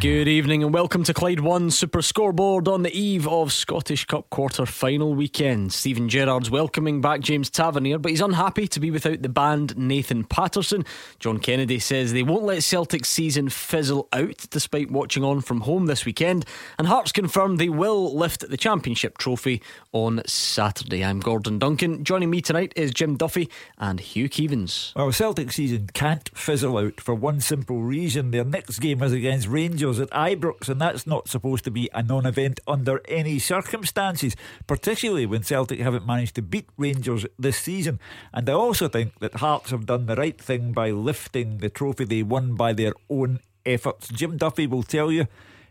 [0.00, 4.30] Good evening and welcome to Clyde One Super Scoreboard on the eve of Scottish Cup
[4.30, 5.72] quarter final weekend.
[5.72, 10.22] Steven Gerrard's welcoming back James Tavernier, but he's unhappy to be without the banned Nathan
[10.22, 10.84] Patterson.
[11.18, 15.86] John Kennedy says they won't let Celtic's season fizzle out despite watching on from home
[15.86, 16.44] this weekend.
[16.78, 21.04] And Hearts confirm they will lift the championship trophy on Saturday.
[21.04, 22.04] I'm Gordon Duncan.
[22.04, 24.94] Joining me tonight is Jim Duffy and Hugh Keevins.
[24.94, 28.30] Well, Celtic season can't fizzle out for one simple reason.
[28.30, 31.88] Their next game is against Rangers Rangers at Ibrox, and that's not supposed to be
[31.94, 37.56] a non event under any circumstances, particularly when Celtic haven't managed to beat Rangers this
[37.56, 37.98] season.
[38.34, 42.04] And I also think that Hearts have done the right thing by lifting the trophy
[42.04, 44.08] they won by their own efforts.
[44.08, 45.26] Jim Duffy will tell you.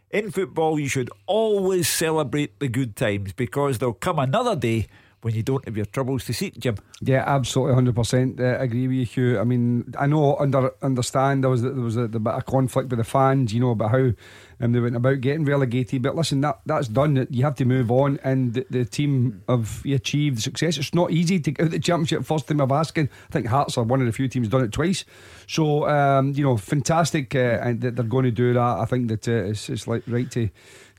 [0.09, 4.87] In football, you should always celebrate the good times because there'll come another day
[5.21, 6.77] when you don't have your troubles to seek, Jim.
[7.01, 8.39] Yeah, absolutely, hundred uh, percent.
[8.39, 9.39] Agree with you.
[9.39, 12.89] I mean, I know, under understand there was there was a, a bit of conflict
[12.89, 14.11] with the fans, you know, about how
[14.59, 16.03] um, they went about getting relegated.
[16.03, 17.27] But listen, that that's done.
[17.31, 20.77] You have to move on, and the, the team have achieved success.
[20.77, 23.09] It's not easy to get out the championship first time of asking.
[23.29, 25.03] I think Hearts are one of the few teams done it twice.
[25.47, 28.59] So um, you know, fantastic, uh, and that they're going to do that.
[28.59, 30.49] I think that uh, it's, it's like right to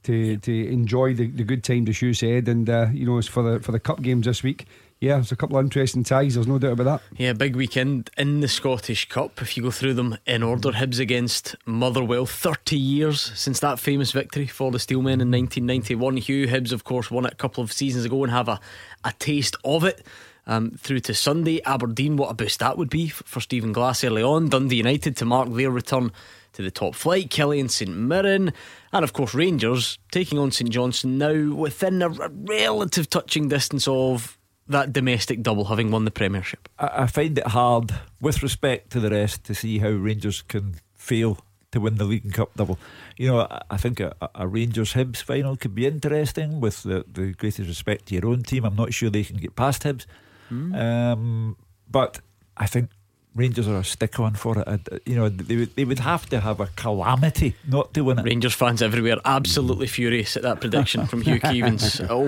[0.05, 3.43] to to enjoy the, the good time, as you said, and uh, you know, for
[3.43, 4.67] the for the cup games this week.
[5.01, 6.35] Yeah, there's a couple of interesting ties.
[6.35, 7.03] There's no doubt about that.
[7.17, 9.41] Yeah, big weekend in the Scottish Cup.
[9.41, 12.27] If you go through them in order, Hibs against Motherwell.
[12.27, 16.17] Thirty years since that famous victory for the Steelmen in 1991.
[16.17, 18.59] Hugh Hibs, of course, won it a couple of seasons ago and have a,
[19.05, 20.05] a taste of it.
[20.49, 24.23] Um, through to Sunday, Aberdeen, what a boost that would be for Stephen Glass early
[24.23, 24.49] on.
[24.49, 26.11] Dundee United to mark their return
[26.59, 27.31] to the top flight.
[27.31, 28.53] Killie St Mirren.
[28.93, 34.37] And of course, Rangers taking on St Johnstone now within a relative touching distance of
[34.67, 36.69] that domestic double, having won the Premiership.
[36.77, 41.39] I, find it hard, with respect to the rest, to see how Rangers can fail
[41.71, 42.77] to win the League and Cup double.
[43.17, 47.35] You know, I think a, a Rangers Hibs final could be interesting with the, the
[47.35, 48.65] greatest respect to your own team.
[48.65, 50.07] I'm not sure they can get past Hibs.
[50.51, 50.77] Mm.
[50.77, 51.57] Um,
[51.89, 52.19] but
[52.57, 52.91] I think
[53.35, 55.03] Rangers are a stick on for it.
[55.07, 58.25] You know, they would, they would have to have a calamity not to win it.
[58.25, 62.01] Rangers fans everywhere absolutely furious at that prediction from Hugh Keevins.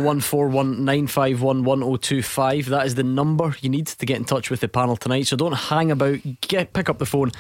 [1.11, 2.67] 01419511025.
[2.67, 5.27] That is the number you need to get in touch with the panel tonight.
[5.27, 6.21] So don't hang about.
[6.43, 7.33] Get pick up the phone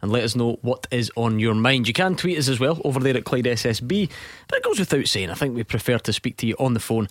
[0.00, 1.88] and let us know what is on your mind.
[1.88, 4.10] You can tweet us as well over there at Clyde SSB,
[4.46, 5.30] but it goes without saying.
[5.30, 7.08] I think we prefer to speak to you on the phone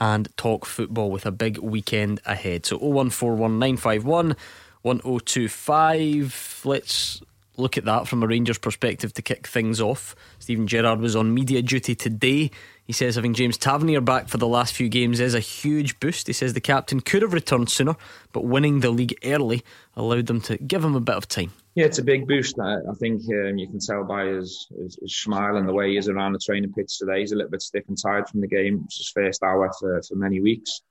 [0.00, 2.64] and talk football with a big weekend ahead.
[2.64, 4.36] So 0141951
[4.82, 6.62] 1025.
[6.64, 7.22] Let's
[7.56, 10.16] look at that from a Rangers perspective to kick things off.
[10.38, 12.50] Steven Gerrard was on media duty today.
[12.84, 16.26] He says having James Tavernier back for the last few games is a huge boost.
[16.26, 17.94] He says the captain could have returned sooner,
[18.32, 19.62] but winning the league early
[19.94, 21.52] allowed them to give him a bit of time.
[21.76, 22.58] Yeah, it's a big boost.
[22.58, 25.90] I, I think um, you can tell by his, his, his, smile and the way
[25.90, 27.20] he is around the training pitch today.
[27.20, 28.82] He's a little bit stiff and tired from the game.
[28.86, 30.82] It's his first hour for, for many weeks.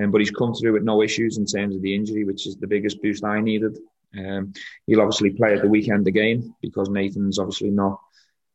[0.00, 2.56] Um, but he's come through with no issues in terms of the injury, which is
[2.56, 3.78] the biggest boost I needed.
[4.16, 4.52] Um,
[4.86, 8.00] he'll obviously play at the weekend again because Nathan's obviously not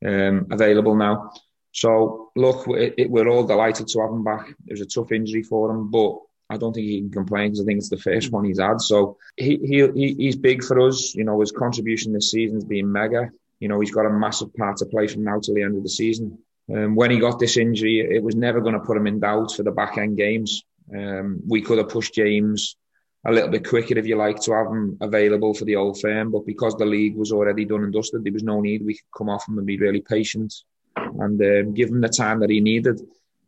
[0.06, 1.34] um, available now.
[1.72, 4.50] So look, it, it, we're all delighted to have him back.
[4.68, 6.18] It was a tough injury for him, but
[6.50, 8.82] I don't think he can complain because I think it's the first one he's had.
[8.82, 11.16] So he, he he's big for us.
[11.16, 13.32] You know, his contribution this season's been mega.
[13.60, 15.84] You know, he's got a massive part to play from now till the end of
[15.84, 16.40] the season.
[16.74, 19.54] Um, when he got this injury, it was never going to put him in doubt
[19.54, 20.64] for the back end games.
[20.96, 22.76] Um, we could have pushed James
[23.26, 26.32] a little bit quicker, if you like, to have him available for the old firm.
[26.32, 28.86] But because the league was already done and dusted, there was no need.
[28.86, 30.54] We could come off him and be really patient
[30.96, 33.00] and um, give him the time that he needed.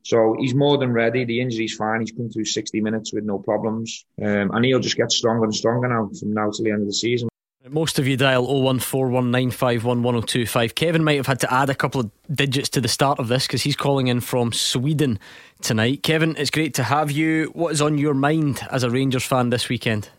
[0.03, 1.23] So he's more than ready.
[1.23, 2.01] The injury's fine.
[2.01, 4.05] He's come through 60 minutes with no problems.
[4.21, 6.87] Um, and he'll just get stronger and stronger now from now till the end of
[6.87, 7.29] the season.
[7.69, 10.75] Most of you dial 01419511025.
[10.75, 13.47] Kevin might have had to add a couple of digits to the start of this
[13.47, 15.17] because he's calling in from Sweden
[15.61, 16.03] tonight.
[16.03, 17.51] Kevin, it's great to have you.
[17.53, 20.09] What is on your mind as a Rangers fan this weekend?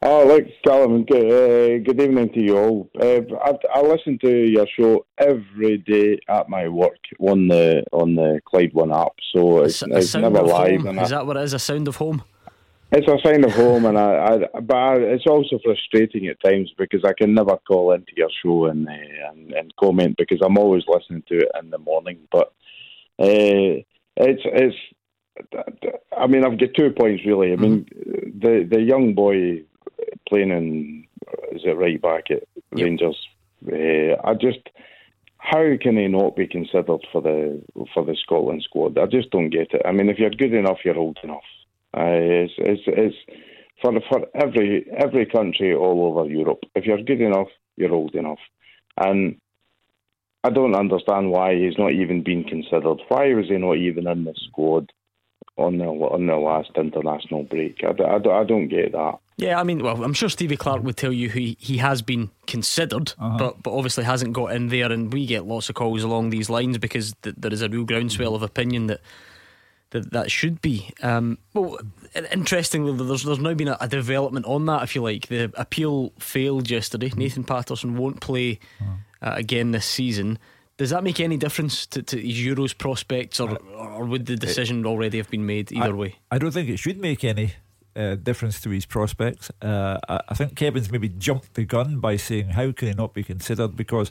[0.00, 2.88] Oh, look, Callum, good, uh, good evening to you all.
[2.98, 8.14] Uh, I, I listen to your show every day at my work on the on
[8.14, 10.86] the Clyde One app, so it's, it's never live.
[10.86, 11.52] Is that what it is?
[11.52, 12.24] A sound of home?
[12.94, 16.70] It's a sign of home, and I, I but I, it's also frustrating at times
[16.76, 20.58] because I can never call into your show and, uh, and, and comment because I'm
[20.58, 22.18] always listening to it in the morning.
[22.30, 22.48] But
[23.18, 23.80] uh,
[24.16, 24.76] it's it's.
[26.14, 27.54] I mean, I've got two points really.
[27.54, 28.38] I mean, mm-hmm.
[28.38, 29.62] the the young boy
[30.28, 31.06] playing in
[31.50, 32.42] is it right back at
[32.74, 32.84] yep.
[32.84, 33.16] Rangers.
[33.66, 34.68] Uh, I just
[35.38, 37.62] how can he not be considered for the
[37.94, 38.98] for the Scotland squad?
[38.98, 39.82] I just don't get it.
[39.86, 41.42] I mean, if you're good enough, you're old enough.
[41.94, 43.16] Uh, it's, it's, it's
[43.82, 46.60] for for every every country all over Europe.
[46.74, 48.38] If you're good enough, you're old enough,
[48.96, 49.36] and
[50.44, 52.98] I don't understand why he's not even been considered.
[53.08, 54.90] Why was he not even in the squad
[55.56, 57.82] on the on the last international break?
[57.84, 59.18] I, I, I don't get that.
[59.38, 62.30] Yeah, I mean, well, I'm sure Stevie Clarke would tell you he, he has been
[62.46, 63.38] considered, uh-huh.
[63.38, 66.48] but but obviously hasn't got in there, and we get lots of calls along these
[66.48, 69.00] lines because th- there is a real groundswell of opinion that
[69.92, 70.90] that that should be.
[71.02, 71.78] Um, well,
[72.14, 74.82] interestingly, there's there's now been a, a, development on that.
[74.82, 77.10] If you like, the appeal failed yesterday.
[77.14, 78.58] Nathan Patterson won't play
[79.22, 80.38] uh, again this season.
[80.78, 84.84] Does that make any difference to, to his Euros prospects, or, or would the decision
[84.86, 86.16] already have been made either I, way?
[86.30, 87.54] I don't think it should make any
[87.94, 89.50] uh, difference to his prospects.
[89.60, 93.12] Uh, I, I, think Kevin's maybe jumped the gun by saying how can he not
[93.12, 94.10] be considered because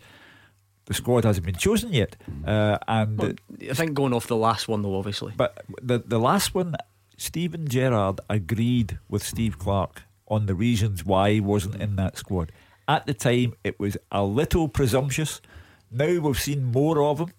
[0.92, 2.18] the squad hasn't been chosen yet.
[2.46, 3.34] Uh, and well,
[3.70, 5.34] I think going off the last one though, obviously.
[5.36, 6.76] But the the last one,
[7.18, 12.52] Steven Gerrard agreed with Steve Clarke on the reasons why he wasn't in that squad.
[12.88, 15.42] At the time, it was a little presumptuous.
[15.90, 17.32] Now we've seen more of him.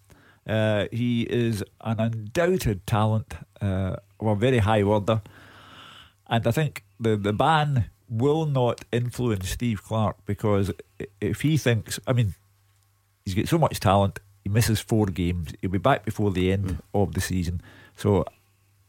[0.47, 5.23] Uh, he is an undoubted talent, uh, of a very high order.
[6.27, 10.71] And I think the, the ban will not influence Steve Clarke because
[11.21, 12.35] if he thinks, I mean,
[13.25, 16.67] he's got so much talent, he misses four games, he'll be back before the end
[16.67, 16.79] mm.
[16.95, 17.61] of the season.
[17.97, 18.25] So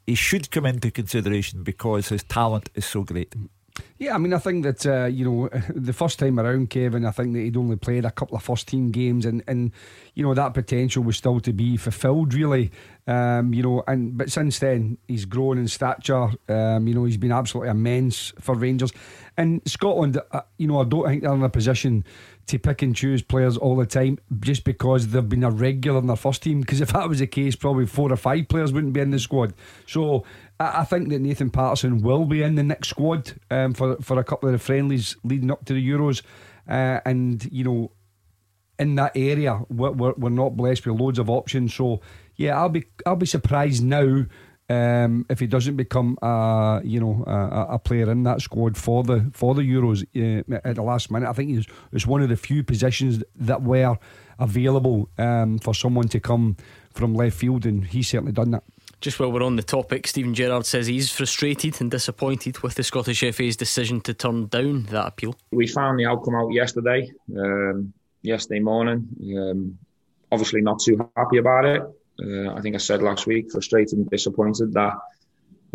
[0.05, 3.33] he should come into consideration because his talent is so great.
[3.97, 7.11] Yeah, I mean, I think that uh, you know the first time around, Kevin, I
[7.11, 9.71] think that he'd only played a couple of first team games, and and
[10.13, 12.71] you know that potential was still to be fulfilled, really.
[13.07, 16.29] Um, you know, and but since then he's grown in stature.
[16.49, 18.91] Um, you know, he's been absolutely immense for Rangers,
[19.37, 20.19] and Scotland.
[20.31, 22.05] Uh, you know, I don't think they're in a position
[22.47, 26.07] to pick and choose players all the time just because they've been a regular in
[26.07, 26.61] their first team.
[26.61, 29.19] Because if that was the case, probably four or five players wouldn't be in the
[29.19, 29.53] squad.
[29.87, 30.25] So
[30.59, 34.23] I, think that Nathan Patterson will be in the next squad um, for for a
[34.23, 36.21] couple of the friendlies leading up to the Euros,
[36.69, 37.91] uh, and you know,
[38.79, 41.73] in that area we're, we're, we're not blessed with loads of options.
[41.73, 42.01] So
[42.35, 44.25] yeah, I'll be I'll be surprised now.
[44.73, 49.03] Um, if he doesn't become a you know a, a, player in that squad for
[49.03, 52.29] the for the Euros uh, at the last minute, I think he's it's one of
[52.29, 53.97] the few positions that were
[54.39, 56.57] available um, for someone to come
[56.91, 58.63] from left field, and he's certainly done that.
[59.01, 62.83] Just while we're on the topic, Steven Gerrard says he's frustrated and disappointed with the
[62.83, 65.35] Scottish FA's decision to turn down that appeal.
[65.51, 69.07] We found the outcome out yesterday, um, yesterday morning.
[69.37, 69.77] Um,
[70.31, 71.83] obviously, not too happy about it.
[72.21, 74.93] Uh, I think I said last week, frustrated and disappointed that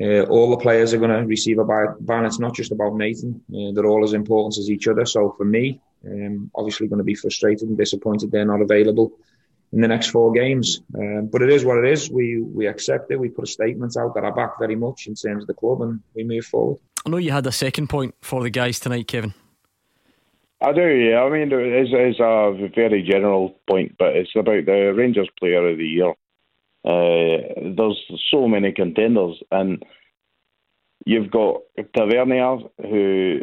[0.01, 2.25] uh, all the players are going to receive a ban.
[2.25, 5.05] It's not just about Nathan; uh, they're all as important as each other.
[5.05, 9.13] So for me, um, obviously going to be frustrated and disappointed they're not available
[9.73, 10.81] in the next four games.
[10.97, 12.11] Um, but it is what it is.
[12.11, 13.19] We we accept it.
[13.19, 15.83] We put a statement out that I back very much in terms of the club,
[15.83, 16.79] and we move forward.
[17.05, 19.35] I know you had a second point for the guys tonight, Kevin.
[20.61, 21.23] I do, yeah.
[21.23, 25.79] I mean, it's, it's a very general point, but it's about the Rangers Player of
[25.79, 26.15] the Year.
[26.85, 29.83] Uh, there's so many contenders, and
[31.05, 31.61] you've got
[31.97, 33.41] Tavernier, who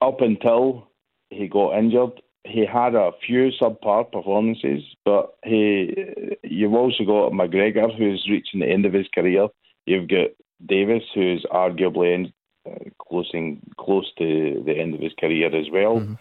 [0.00, 0.88] up until
[1.30, 5.94] he got injured he had a few subpar performances, but he
[6.42, 9.48] you've also got McGregor who's reaching the end of his career.
[9.86, 10.30] You've got
[10.64, 12.32] Davis who's arguably in,
[12.68, 15.96] uh, closing close to the end of his career as well.
[15.96, 16.14] Mm-hmm.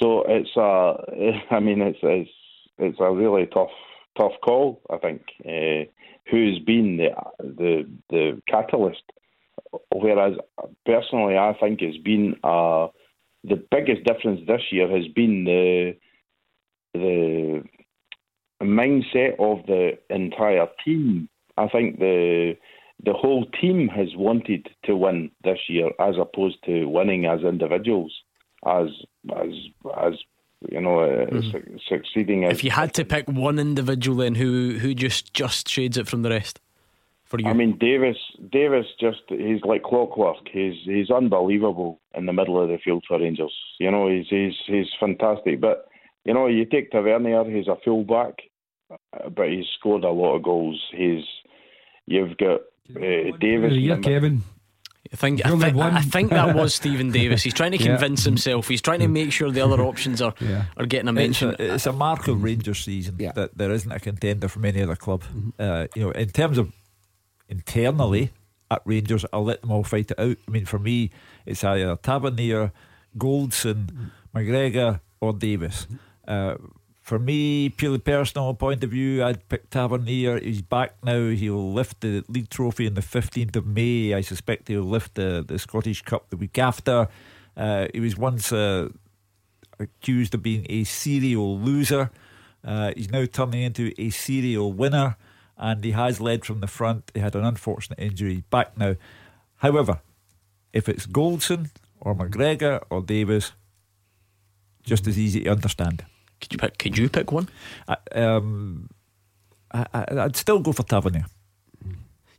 [0.00, 2.30] So it's a, I mean it's it's
[2.78, 3.70] it's a really tough
[4.18, 4.80] tough call.
[4.90, 5.90] I think uh,
[6.30, 9.02] who's been the the the catalyst.
[9.92, 10.34] Whereas
[10.86, 12.88] personally, I think it's been a
[13.44, 15.96] the biggest difference this year has been the
[16.94, 17.62] the
[18.62, 21.28] mindset of the entire team.
[21.56, 22.56] I think the
[23.04, 28.12] the whole team has wanted to win this year, as opposed to winning as individuals,
[28.66, 28.88] as
[29.36, 29.52] as
[30.02, 30.14] as
[30.68, 31.50] you know, uh, mm-hmm.
[31.50, 32.42] su- succeeding.
[32.44, 36.22] If you had to pick one individual, then who who just just shades it from
[36.22, 36.60] the rest?
[37.30, 37.48] for you?
[37.48, 38.16] I mean, Davis.
[38.52, 40.48] Davis just he's like clockwork.
[40.52, 43.54] He's he's unbelievable in the middle of the field for Rangers.
[43.78, 45.60] You know, he's he's he's fantastic.
[45.60, 45.86] But
[46.24, 47.44] you know, you take Tavernier.
[47.44, 48.34] He's a fullback,
[49.34, 50.82] but he's scored a lot of goals.
[50.92, 51.24] He's
[52.06, 52.60] you've got
[52.96, 53.72] uh, Davis.
[53.74, 54.42] Yeah, Kevin.
[55.12, 57.42] I think, I think, I think, that was Steven Davis.
[57.42, 58.30] He's trying to convince yeah.
[58.30, 58.68] himself.
[58.68, 60.64] He's trying to make sure the other options are, yeah.
[60.76, 61.50] are getting a mention.
[61.50, 63.32] It's a, it's a mark of Rangers season yeah.
[63.32, 65.24] that there isn't a contender from any other club.
[65.24, 65.50] Mm-hmm.
[65.58, 66.70] Uh, you know, in terms of
[67.48, 68.30] internally
[68.70, 70.36] at Rangers, I'll let them all fight it out.
[70.46, 71.10] I mean, for me,
[71.46, 72.70] it's either Tavernier,
[73.16, 75.86] Goldson, McGregor, or Davis.
[76.28, 76.56] Uh,
[77.10, 80.38] for me, purely personal point of view, I'd pick Tavernier.
[80.38, 81.30] He's back now.
[81.30, 84.14] He'll lift the league trophy on the 15th of May.
[84.14, 87.08] I suspect he'll lift the, the Scottish Cup the week after.
[87.56, 88.90] Uh, he was once uh,
[89.80, 92.12] accused of being a serial loser.
[92.64, 95.16] Uh, he's now turning into a serial winner,
[95.58, 97.10] and he has led from the front.
[97.12, 98.44] He had an unfortunate injury.
[98.50, 98.94] Back now.
[99.56, 100.00] However,
[100.72, 103.50] if it's Goldson or McGregor or Davis,
[104.84, 106.04] just as easy to understand.
[106.40, 106.78] Could you pick?
[106.78, 107.48] Could you pick one?
[107.88, 108.88] I, um,
[109.72, 111.26] I, would still go for Tavernier.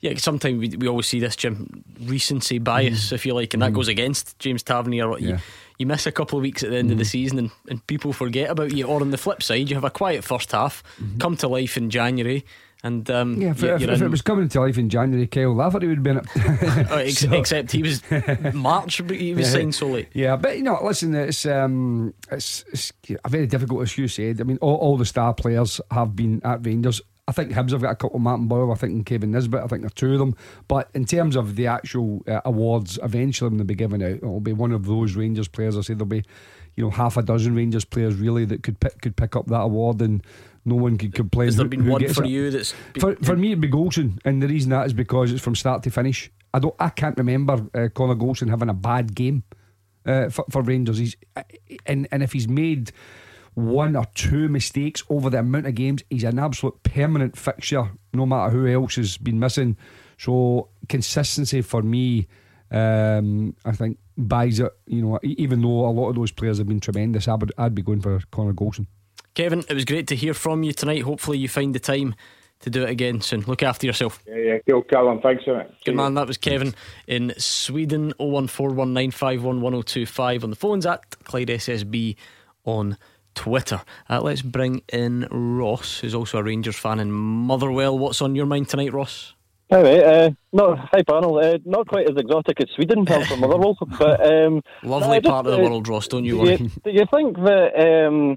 [0.01, 3.13] Yeah, sometimes we, we always see this Jim recency bias, mm.
[3.13, 3.75] if you like, and that mm.
[3.75, 5.17] goes against James Tavernier.
[5.19, 5.27] Yeah.
[5.27, 5.37] You,
[5.77, 6.93] you miss a couple of weeks at the end mm.
[6.93, 7.09] of the mm.
[7.09, 8.87] season, and, and people forget about you.
[8.87, 11.19] Or on the flip side, you have a quiet first half, mm-hmm.
[11.19, 12.43] come to life in January,
[12.83, 15.85] and um, yeah, if, if, if, it was coming to life in January, Kyle Lafferty
[15.87, 16.25] would have been it.
[16.91, 18.01] oh, ex- so, except he was
[18.53, 20.09] March, but he was yeah, signed so late.
[20.13, 22.91] Yeah, but you know, listen, it's um, it's, it's
[23.23, 24.41] a very difficult, as you said.
[24.41, 27.01] I mean, all, all the star players have been at Rangers.
[27.27, 28.17] I think Hibs have got a couple.
[28.17, 29.63] of Martin Boyle, I think, Kevin Nisbet.
[29.63, 30.35] I think there are two of them.
[30.67, 34.39] But in terms of the actual uh, awards, eventually when they be given out, it'll
[34.39, 35.77] be one of those Rangers players.
[35.77, 36.25] I say there'll be,
[36.75, 39.61] you know, half a dozen Rangers players really that could pick, could pick up that
[39.61, 40.25] award and
[40.65, 41.47] no one could complain.
[41.47, 42.29] Has there been one for it.
[42.29, 45.31] you that's been, for, for me it'd be Goldson, and the reason that is because
[45.31, 46.31] it's from start to finish.
[46.53, 49.43] I don't, I can't remember uh, Connor Goldson having a bad game
[50.05, 50.97] uh, for, for Rangers.
[50.97, 51.43] He's uh,
[51.85, 52.91] and and if he's made
[53.53, 57.89] one or two mistakes over the amount of games, he's an absolute permanent fixture.
[58.13, 59.77] No matter who else has been missing,
[60.17, 62.27] so consistency for me.
[62.69, 64.71] Um, I think buys it.
[64.85, 67.75] You know, even though a lot of those players have been tremendous, I would I'd
[67.75, 68.87] be going for Connor Goldson.
[69.33, 71.03] Kevin, it was great to hear from you tonight.
[71.03, 72.15] Hopefully, you find the time
[72.61, 73.41] to do it again soon.
[73.41, 74.21] Look after yourself.
[74.27, 75.21] Yeah, yeah, cool, Callum.
[75.21, 75.71] Thanks so much.
[75.85, 76.15] Good man.
[76.15, 76.75] That was Kevin
[77.07, 78.13] in Sweden.
[78.19, 82.17] 01419511025 on the phones at Clyde SSB
[82.65, 82.97] on
[83.33, 83.81] Twitter.
[84.09, 87.97] Uh, let's bring in Ross, who's also a Rangers fan in Motherwell.
[87.97, 89.33] What's on your mind tonight, Ross?
[89.71, 90.03] Hi, mate.
[90.03, 91.37] Uh, no, hi, panel.
[91.37, 95.53] Uh, not quite as exotic as Sweden, come from Motherwell, but um, lovely part of
[95.53, 96.09] the uh, world, Ross.
[96.09, 96.57] Don't you worry.
[96.57, 98.35] Do you, do you think that um,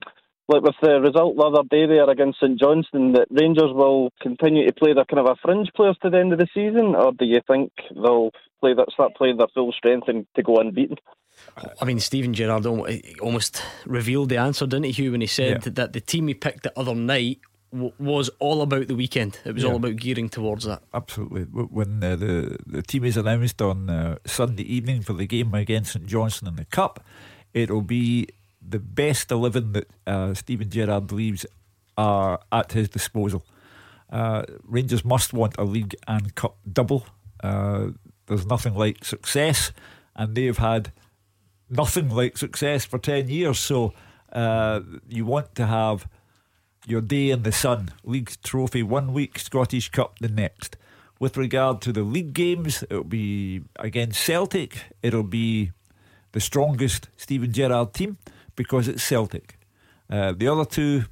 [0.48, 4.66] like with the result the other day there against St Johnstone, that Rangers will continue
[4.66, 7.12] to play their kind of a fringe players to the end of the season, or
[7.12, 10.96] do you think they'll play that start playing their full strength and to go unbeaten?
[11.80, 15.72] I mean, Steven Gerrard almost revealed the answer, didn't he, Hugh, when he said yeah.
[15.74, 17.40] that the team he picked the other night
[17.98, 19.40] was all about the weekend.
[19.44, 19.70] It was yeah.
[19.70, 20.82] all about gearing towards that.
[20.92, 21.42] Absolutely.
[21.42, 25.92] When uh, the the team is announced on uh, Sunday evening for the game against
[25.92, 27.04] St Johnstone in the Cup,
[27.52, 28.28] it'll be
[28.66, 31.46] the best 11 that uh, Steven Gerrard believes
[31.96, 33.44] are at his disposal.
[34.10, 37.06] Uh, Rangers must want a league and cup double.
[37.42, 37.88] Uh,
[38.26, 39.72] there's nothing like success,
[40.14, 40.92] and they've had
[41.68, 43.58] nothing like success for 10 years.
[43.58, 43.92] So
[44.32, 46.08] uh, you want to have
[46.86, 47.90] your day in the sun.
[48.04, 50.76] League trophy one week, Scottish Cup the next.
[51.20, 54.78] With regard to the league games, it'll be against Celtic.
[55.02, 55.72] It'll be
[56.32, 58.18] the strongest Steven Gerrard team
[58.56, 59.58] because it's Celtic.
[60.10, 61.04] Uh, the other two,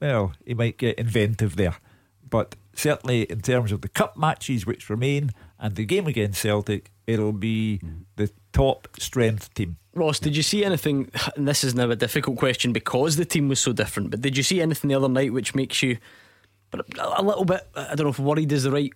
[0.00, 1.76] well, he might get inventive there.
[2.28, 6.90] But certainly in terms of the cup matches which remain and the game against Celtic,
[7.06, 7.80] it'll be
[8.16, 9.76] the top strength team.
[9.94, 11.10] Ross, did you see anything?
[11.36, 14.10] And this is now a difficult question because the team was so different.
[14.10, 15.98] But did you see anything the other night which makes you,
[16.70, 17.68] but a little bit?
[17.74, 18.92] I don't know if worried is the right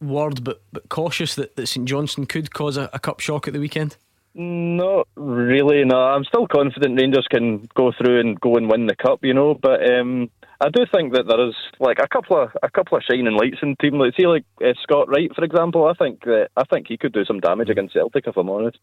[0.00, 3.54] word, but but cautious that, that St Johnstone could cause a, a cup shock at
[3.54, 3.96] the weekend.
[4.34, 5.84] Not really.
[5.84, 9.24] No, I'm still confident Rangers can go through and go and win the cup.
[9.24, 12.70] You know, but um, I do think that there is like a couple of a
[12.70, 13.98] couple of shining lights in the team.
[13.98, 15.86] Like see, like uh, Scott Wright, for example.
[15.86, 18.78] I think that I think he could do some damage against Celtic if I'm honest.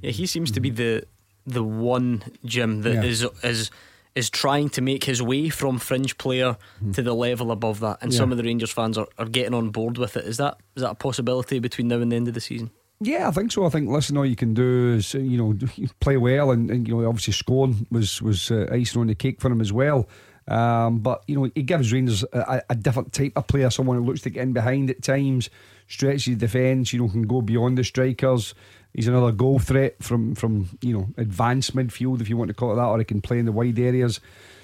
[0.00, 1.04] Yeah, he seems to be the
[1.46, 3.02] the one Jim that yeah.
[3.02, 3.70] is is
[4.14, 6.94] is trying to make his way from fringe player mm.
[6.94, 8.18] to the level above that, and yeah.
[8.18, 10.24] some of the Rangers fans are, are getting on board with it.
[10.24, 12.70] Is that is that a possibility between now and the end of the season?
[13.04, 13.66] Yeah, I think so.
[13.66, 15.58] I think listen, all you can do is you know
[16.00, 19.40] play well, and, and you know obviously scoring was was uh, icing on the cake
[19.40, 20.08] for him as well.
[20.48, 24.04] Um, but you know he gives Rangers a, a, different type of player, someone who
[24.04, 25.50] looks to get in behind at times,
[25.88, 26.92] stretches the defence.
[26.92, 28.54] You know can go beyond the strikers.
[28.94, 32.72] He's another goal threat from from you know advanced midfield if you want to call
[32.72, 34.20] it that, or he can play in the wide areas.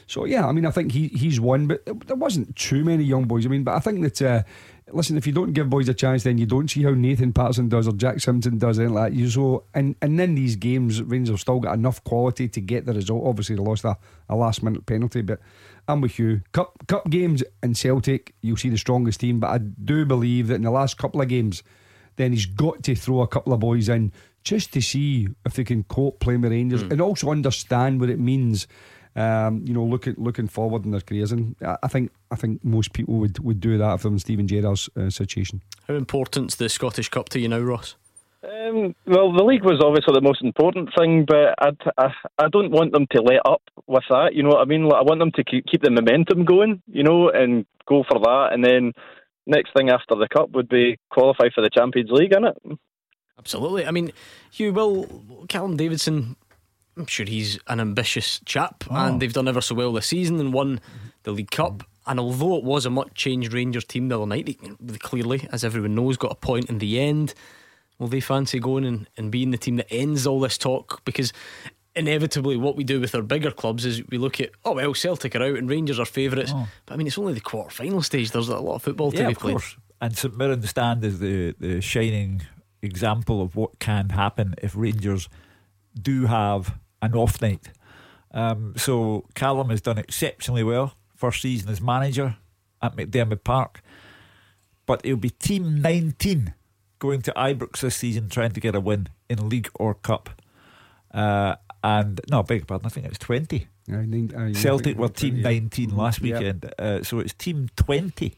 [0.07, 3.25] So yeah, I mean I think he he's one, but there wasn't too many young
[3.25, 3.47] boys.
[3.47, 4.23] I mean, but I think that.
[4.23, 4.43] Uh,
[4.93, 7.69] listen, if you don't give boys a chance, then you don't see how Nathan Patterson
[7.69, 9.13] does or Jack Simpson does, anything like.
[9.13, 12.87] You so and and in these games, Rangers have still got enough quality to get
[12.87, 13.25] the result.
[13.27, 13.97] Obviously, they lost a,
[14.29, 15.41] a last minute penalty, but
[15.87, 16.43] I'm with you.
[16.53, 20.57] Cup cup games in Celtic, you'll see the strongest team, but I do believe that
[20.57, 21.63] in the last couple of games,
[22.17, 25.65] then he's got to throw a couple of boys in just to see if they
[25.65, 26.93] can cope playing with Rangers mm.
[26.93, 28.67] and also understand what it means
[29.19, 32.93] Um, you know, looking looking forward in their careers, and I think I think most
[32.93, 35.61] people would, would do that if they're in Steven Gerrard's uh, situation.
[35.89, 37.97] How important's the Scottish Cup to you now, Ross?
[38.45, 42.71] Um, well, the league was obviously the most important thing, but I'd, I I don't
[42.71, 44.35] want them to let up with that.
[44.35, 44.85] You know what I mean?
[44.85, 46.81] Like, I want them to keep keep the momentum going.
[46.87, 48.93] You know, and go for that, and then
[49.47, 52.79] next thing after the cup would be qualify for the Champions League, isn't it?
[53.39, 53.87] Absolutely.
[53.87, 54.13] I mean,
[54.53, 56.37] you will Callum Davidson,
[56.99, 58.97] I'm sure he's an ambitious chap, oh.
[58.97, 60.81] and they've done ever so well this season and won
[61.23, 61.85] the League Cup.
[62.07, 64.47] And although it was a much changed Rangers team the other night,
[64.81, 67.35] they clearly, as everyone knows, got a point in the end.
[67.99, 71.05] Will they fancy going and, and being the team that ends all this talk?
[71.05, 71.33] Because
[71.95, 75.35] inevitably, what we do with our bigger clubs is we look at, oh, well, Celtic
[75.37, 76.53] are out and Rangers are favourites.
[76.55, 76.67] Oh.
[76.87, 78.31] But I mean, it's only the quarter final stage.
[78.31, 79.55] There's a lot of football to yeah, be played.
[79.55, 79.77] Course.
[80.01, 82.43] And St Mirren stand is the, the shining
[82.83, 85.29] example of what can happen if Rangers
[86.01, 87.69] do have an off night.
[88.33, 92.37] Um, so Callum has done exceptionally well first season as manager
[92.81, 93.83] at McDiarmid Park,
[94.87, 96.55] but he'll be team 19
[97.01, 100.31] going to Ibrox this season trying to get a win in league or cup.
[101.13, 103.67] Uh, and no, beg your pardon, I think it's 20.
[104.35, 108.35] Uh, Celtic were team 19 last weekend, uh, so it's team 20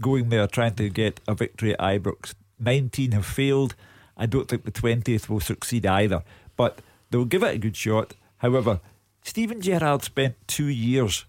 [0.00, 2.34] going there trying to get a victory at Ibrox.
[2.58, 3.74] 19 have failed.
[4.16, 6.22] I don't think the 20th will succeed either,
[6.56, 6.78] but
[7.10, 8.14] they'll give it a good shot.
[8.38, 8.80] However,
[9.22, 11.24] Steven Gerrard spent two years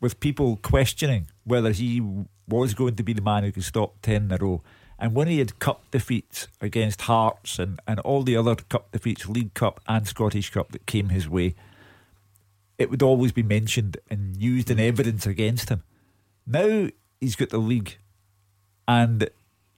[0.00, 2.02] with people questioning whether he
[2.46, 4.62] was going to be the man who could stop 10 in a row.
[4.98, 9.28] And when he had cup defeats against Hearts and, and all the other cup defeats,
[9.28, 11.54] League Cup and Scottish Cup that came his way,
[12.78, 15.82] it would always be mentioned and used in evidence against him.
[16.46, 16.88] Now
[17.20, 17.98] he's got the league,
[18.86, 19.28] and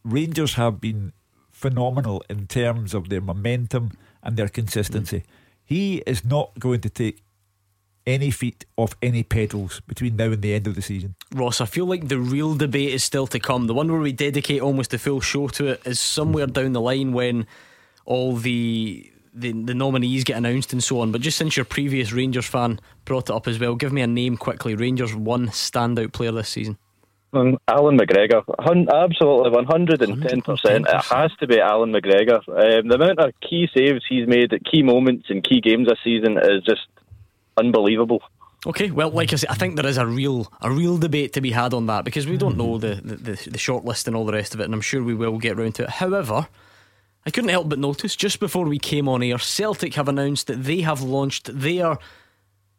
[0.04, 1.12] Rangers have been
[1.50, 5.18] phenomenal in terms of their momentum and their consistency.
[5.18, 5.24] Mm.
[5.64, 7.22] He is not going to take
[8.06, 11.14] any feet off any pedals between now and the end of the season.
[11.34, 13.66] Ross, I feel like the real debate is still to come.
[13.66, 16.80] The one where we dedicate almost a full show to it is somewhere down the
[16.80, 17.46] line when
[18.04, 21.12] all the the, the nominees get announced and so on.
[21.12, 24.06] But just since your previous Rangers fan brought it up as well, give me a
[24.08, 24.74] name quickly.
[24.74, 26.78] Rangers one standout player this season.
[27.32, 30.88] Allan McGregor, absolutely 110%.
[30.88, 32.38] It has to be Allan McGregor.
[32.48, 35.98] Um, the amount of key saves he's made at key moments in key games this
[36.02, 36.86] season is just
[37.56, 38.22] unbelievable.
[38.66, 41.40] Okay, well, like I said, I think there is a real a real debate to
[41.40, 44.14] be had on that because we don't know the, the, the, the short list and
[44.14, 45.90] all the rest of it, and I'm sure we will get round to it.
[45.90, 46.46] However,
[47.24, 50.64] I couldn't help but notice just before we came on air, Celtic have announced that
[50.64, 51.96] they have launched their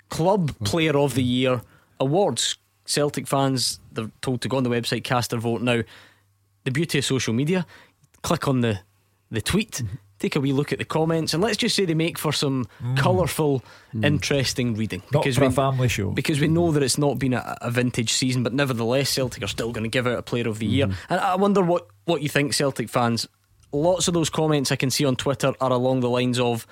[0.09, 1.61] Club Player of the Year
[1.99, 2.57] awards.
[2.91, 5.81] Celtic fans, they're told to go on the website, cast their vote now.
[6.63, 7.65] The beauty of social media,
[8.21, 8.79] click on the
[9.31, 9.71] the tweet.
[9.71, 12.31] Mm-hmm take a wee look at the comments, and let's just say they make for
[12.31, 12.97] some mm.
[12.97, 14.05] colourful, mm.
[14.05, 15.01] interesting reading.
[15.11, 16.11] Not because we, a family show.
[16.11, 19.47] Because we know that it's not been a, a vintage season, but nevertheless, Celtic are
[19.47, 20.87] still going to give out a Player of the Year.
[20.87, 20.95] Mm.
[21.09, 23.27] And I wonder what, what you think, Celtic fans.
[23.73, 26.67] Lots of those comments I can see on Twitter are along the lines of,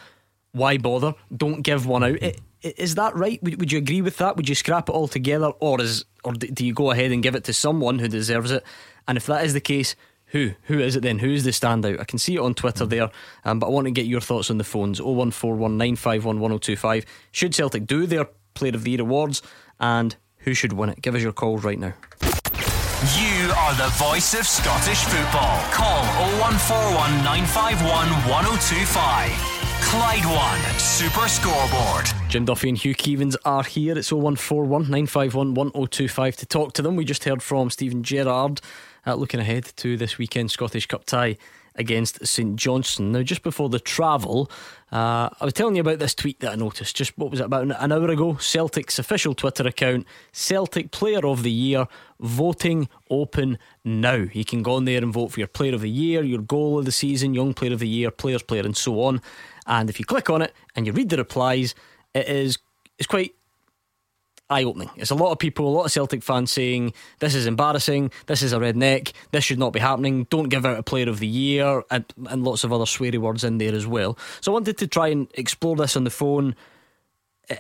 [0.52, 1.16] "Why bother?
[1.36, 3.42] Don't give one out." It, is that right?
[3.44, 4.36] Would, would, you agree with that?
[4.38, 7.36] Would you scrap it all together, or is or do you go ahead and give
[7.36, 8.64] it to someone who deserves it?
[9.08, 9.96] And if that is the case,
[10.28, 10.52] who?
[10.64, 11.20] Who is it then?
[11.20, 12.00] Who's the standout?
[12.00, 13.10] I can see it on Twitter there,
[13.46, 17.06] um, but I want to get your thoughts on the phones 01419511025.
[17.32, 19.42] Should Celtic do their Player of the Year awards?
[19.80, 21.02] And who should win it?
[21.02, 21.94] Give us your calls right now.
[23.16, 25.64] You are the voice of Scottish football.
[25.72, 26.04] Call
[26.44, 29.69] 0141 951 1025.
[29.90, 32.06] Clyde One Super Scoreboard.
[32.30, 33.98] Jim Duffy and Hugh Keevins are here.
[33.98, 36.96] It's 0141 951 1025 to talk to them.
[36.96, 38.62] We just heard from Steven Gerrard
[39.08, 41.38] uh, looking ahead to this weekend Scottish Cup tie
[41.74, 43.14] against St Johnstone.
[43.14, 44.52] Now, just before the travel,
[44.92, 46.96] uh, I was telling you about this tweet that I noticed.
[46.96, 48.36] Just what was it about an hour ago?
[48.36, 51.88] Celtic's official Twitter account, Celtic Player of the Year,
[52.20, 54.28] voting open now.
[54.34, 56.78] You can go on there and vote for your Player of the Year, your goal
[56.78, 59.22] of the season, Young Player of the Year, Players Player, and so on.
[59.70, 61.76] And if you click on it and you read the replies,
[62.14, 62.58] it is
[62.98, 63.36] it's quite
[64.50, 64.90] eye opening.
[64.98, 68.42] It's a lot of people, a lot of Celtic fans saying this is embarrassing, this
[68.42, 71.28] is a redneck, this should not be happening, don't give out a player of the
[71.28, 74.18] year, and, and lots of other sweary words in there as well.
[74.42, 76.56] So I wanted to try and explore this on the phone.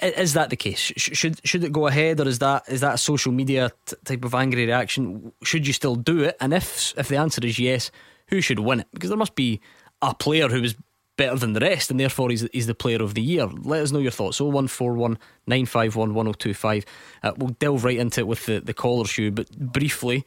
[0.01, 0.79] Is that the case?
[0.97, 4.23] Should should it go ahead, or is that is that a social media t- type
[4.23, 5.31] of angry reaction?
[5.43, 6.37] Should you still do it?
[6.39, 7.89] And if if the answer is yes,
[8.27, 8.87] who should win it?
[8.93, 9.61] Because there must be
[10.03, 10.75] a player who was
[11.19, 13.45] better than the rest, and therefore he's, he's the player of the year.
[13.45, 14.39] Let us know your thoughts.
[14.39, 16.86] 0141 951 1025.
[17.21, 20.25] Uh, we'll delve right into it with the, the caller shoe, but briefly,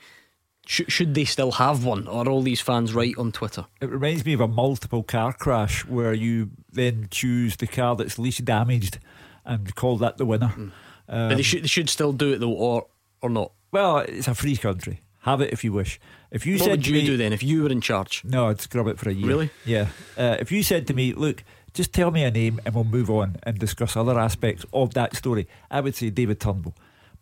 [0.66, 2.06] sh- should they still have one?
[2.06, 3.64] Or are all these fans right on Twitter?
[3.80, 8.18] It reminds me of a multiple car crash where you then choose the car that's
[8.18, 8.98] least damaged
[9.46, 10.52] and call that the winner.
[10.54, 10.72] Mm.
[11.08, 12.86] Um, but they should they should still do it though, or
[13.22, 13.52] or not.
[13.72, 15.00] Well, it's a free country.
[15.22, 16.00] Have it if you wish.
[16.30, 18.22] If you what said would to you me, do then if you were in charge?
[18.24, 19.26] No, I'd scrub it for a year.
[19.28, 19.50] Really?
[19.64, 19.88] Yeah.
[20.16, 23.08] Uh, if you said to me, look, just tell me a name and we'll move
[23.10, 26.74] on and discuss other aspects of that story, I would say David Turnbull.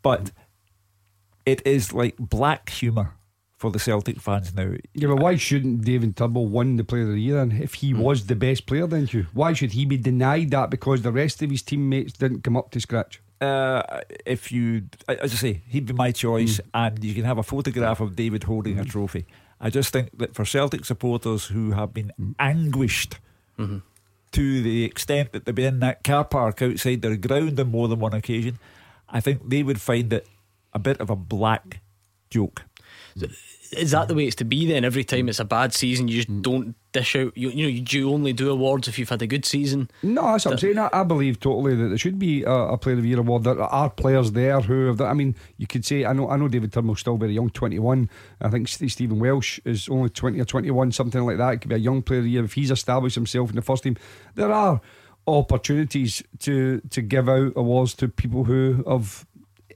[0.03, 0.31] But
[1.45, 3.15] it is like black humour
[3.57, 4.73] for the Celtic fans now.
[4.95, 7.61] Yeah, but why shouldn't David Turnbull win the Player of the Year then?
[7.61, 8.01] If he Hmm.
[8.01, 9.27] was the best player, then you?
[9.35, 12.71] Why should he be denied that because the rest of his teammates didn't come up
[12.71, 13.21] to scratch?
[13.41, 13.83] Uh,
[14.27, 16.69] if you, as I say, he'd be my choice, Hmm.
[16.75, 19.25] and you can have a photograph of David holding a trophy.
[19.61, 22.33] I just think that for Celtic supporters who have been Hmm.
[22.39, 23.19] anguished
[23.59, 23.79] Mm-hmm.
[24.33, 27.89] to the extent that they've been in that car park outside their ground on more
[27.89, 28.59] than one occasion,
[29.09, 30.27] I think they would find it
[30.73, 31.81] a bit of a black
[32.31, 32.63] joke.
[33.73, 34.85] Is that the way it's to be then?
[34.85, 36.43] Every time it's a bad season, you just mm.
[36.43, 37.37] don't dish out.
[37.37, 39.89] You, you know, you do only do awards if you've had a good season.
[40.03, 40.79] No, that's what I'm saying.
[40.79, 43.45] I, I believe totally that there should be a, a Player of the Year award.
[43.45, 45.01] There are players there who have.
[45.01, 46.29] I mean, you could say I know.
[46.29, 48.11] I know David Turnbull's still very young, 21.
[48.41, 51.55] I think Stephen Welsh is only 20 or 21, something like that.
[51.55, 53.63] It could be a young Player of the Year if he's established himself in the
[53.63, 53.97] first team.
[54.35, 54.81] There are
[55.29, 59.27] opportunities to to give out awards to people who have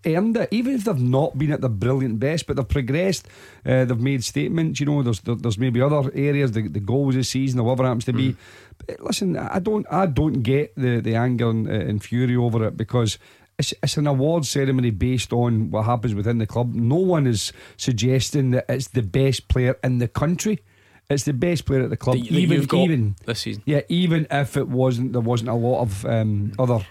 [0.07, 3.27] earned it, even if they've not been at the brilliant best, but they've progressed.
[3.65, 4.81] Uh, they've made statements.
[4.81, 7.85] You know, there's there, there's maybe other areas, the, the goals this season, or whatever
[7.85, 8.37] it happens to be.
[8.87, 12.67] But listen, I don't I don't get the the anger and, uh, and fury over
[12.67, 13.19] it because.
[13.57, 16.75] It's, it's an award ceremony based on what happens within the club.
[16.75, 20.59] No one is suggesting that it's the best player in the country.
[21.09, 22.59] It's the best player at the club, that even
[22.91, 23.63] even this season.
[23.65, 26.85] yeah, even if it wasn't, there wasn't a lot of um, other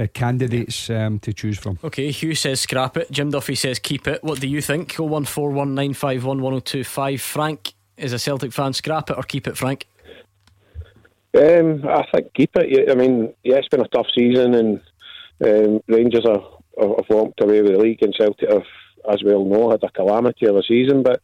[0.00, 1.78] uh, candidates um, to choose from.
[1.84, 3.08] Okay, Hugh says scrap it.
[3.10, 4.24] Jim Duffy says keep it.
[4.24, 4.94] What do you think?
[4.94, 7.20] 01419511025.
[7.20, 8.72] Frank is a Celtic fan.
[8.72, 9.86] Scrap it or keep it, Frank?
[11.36, 12.90] Um, I think keep it.
[12.90, 14.80] I mean, yeah, it's been a tough season, and
[15.44, 16.42] um, Rangers are,
[16.80, 18.66] are, have walked away with the league, and Celtic have,
[19.10, 21.04] as we all know, had a calamity of a season.
[21.04, 21.20] But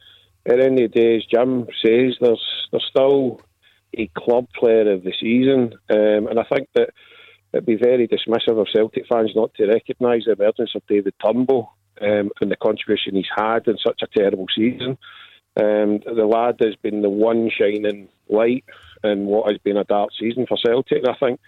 [0.47, 3.41] at the end of the day, as Jim says, there's there's still
[3.99, 6.91] a club player of the season, um, and I think that
[7.57, 11.73] it'd be very dismissive of Celtic fans not to recognise the emergence of David Turnbull
[12.01, 14.99] um, and the contribution he's had in such a terrible season.
[15.59, 18.65] Um, the lad has been the one shining light
[19.03, 21.09] in what has been a dark season for Celtic.
[21.09, 21.41] I think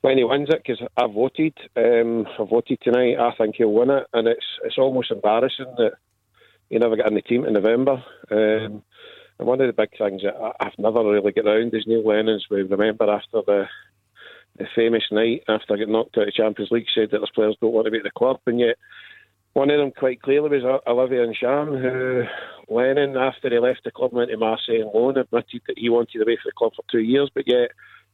[0.00, 3.90] when he wins it, because I voted, um, I voted tonight, I think he'll win
[3.90, 4.06] it.
[4.12, 5.92] And it's it's almost embarrassing that
[6.68, 8.02] he never got in the team in November.
[8.30, 8.82] Um,
[9.38, 12.46] and one of the big things that I've never really got round is Neil Lennon's.
[12.50, 13.68] We remember after the
[14.58, 17.56] the famous night after getting knocked out of the Champions League, said that his players
[17.60, 18.76] don't want to be at the club, and yet
[19.52, 22.24] one of them quite clearly was Olivier Ntcham, who
[22.68, 26.20] Lennon, after he left the club went to Marseille and loan, admitted that he wanted
[26.20, 27.70] away from the club for two years, but yet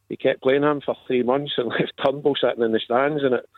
[0.08, 3.34] he kept playing him for three months and left Turnbull sitting in the stands, and
[3.34, 3.48] it,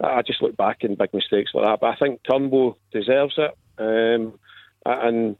[0.00, 1.80] I just look back in big mistakes like that.
[1.80, 4.38] But I think Turnbull deserves it, um,
[4.84, 5.36] and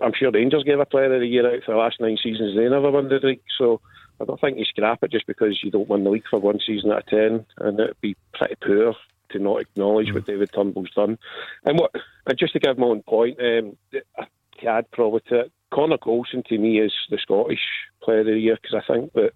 [0.00, 2.56] I'm sure Rangers gave a player of the year out for the last nine seasons.
[2.56, 3.80] They never won the league, so
[4.22, 6.60] I don't think you scrap it just because you don't win the league for one
[6.64, 8.94] season out of ten, and it'd be pretty poor
[9.30, 11.18] to not acknowledge what David Turnbull's done.
[11.64, 11.90] And what,
[12.26, 16.58] and just to give my own point, um, to add probably to it, Connor to
[16.58, 17.60] me is the Scottish
[18.02, 19.32] player of the year because I think that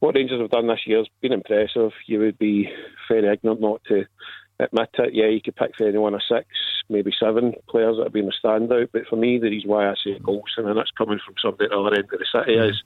[0.00, 1.92] what Rangers have done this year has been impressive.
[2.06, 2.70] You would be
[3.08, 4.06] very ignorant not to
[4.58, 5.14] admit it.
[5.14, 6.48] Yeah, you could pick for anyone of six,
[6.88, 8.88] maybe seven players that have been a standout.
[8.92, 11.70] But for me, the reason why I say Coulson, and that's coming from somebody at
[11.70, 12.82] the other end of the city, is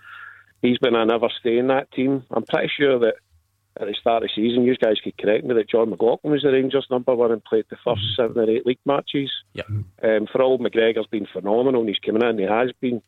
[0.62, 2.25] he's been a never stay in that team.
[2.31, 3.14] I'm pretty sure that
[3.81, 6.42] at the start of the season, you guys could correct me, that Jon McLaughlin was
[6.42, 9.31] the Rangers number one and played the first seven or eight league matches.
[9.55, 9.64] Yeah.
[10.03, 13.03] Um, for all McGregor's been phenomenal and he's coming in, he has been.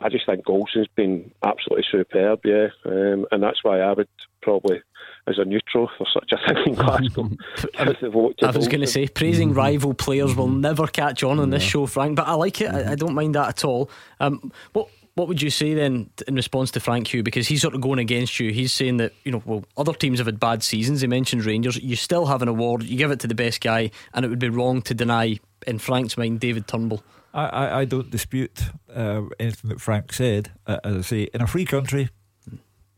[0.00, 4.06] I just think Goldson's been absolutely superb, yeah, um, and that's why I would
[4.42, 4.80] probably,
[5.26, 7.30] as a neutral for such a thing in Glasgow,
[8.00, 11.40] give vote to I was going to say, praising rival players will never catch on
[11.40, 12.72] on this show, Frank, but I like it.
[12.72, 13.90] I, I don't mind that at all.
[14.20, 17.24] Um, what what would you say then in response to Frank Hugh?
[17.24, 18.52] Because he's sort of going against you.
[18.52, 21.00] He's saying that, you know, well, other teams have had bad seasons.
[21.00, 21.76] He mentioned Rangers.
[21.76, 24.38] You still have an award, you give it to the best guy, and it would
[24.38, 27.02] be wrong to deny, in Frank's mind, David Turnbull.
[27.34, 28.62] I, I, I don't dispute
[28.94, 30.52] uh, anything that Frank said.
[30.66, 32.10] Uh, as I say, in a free country,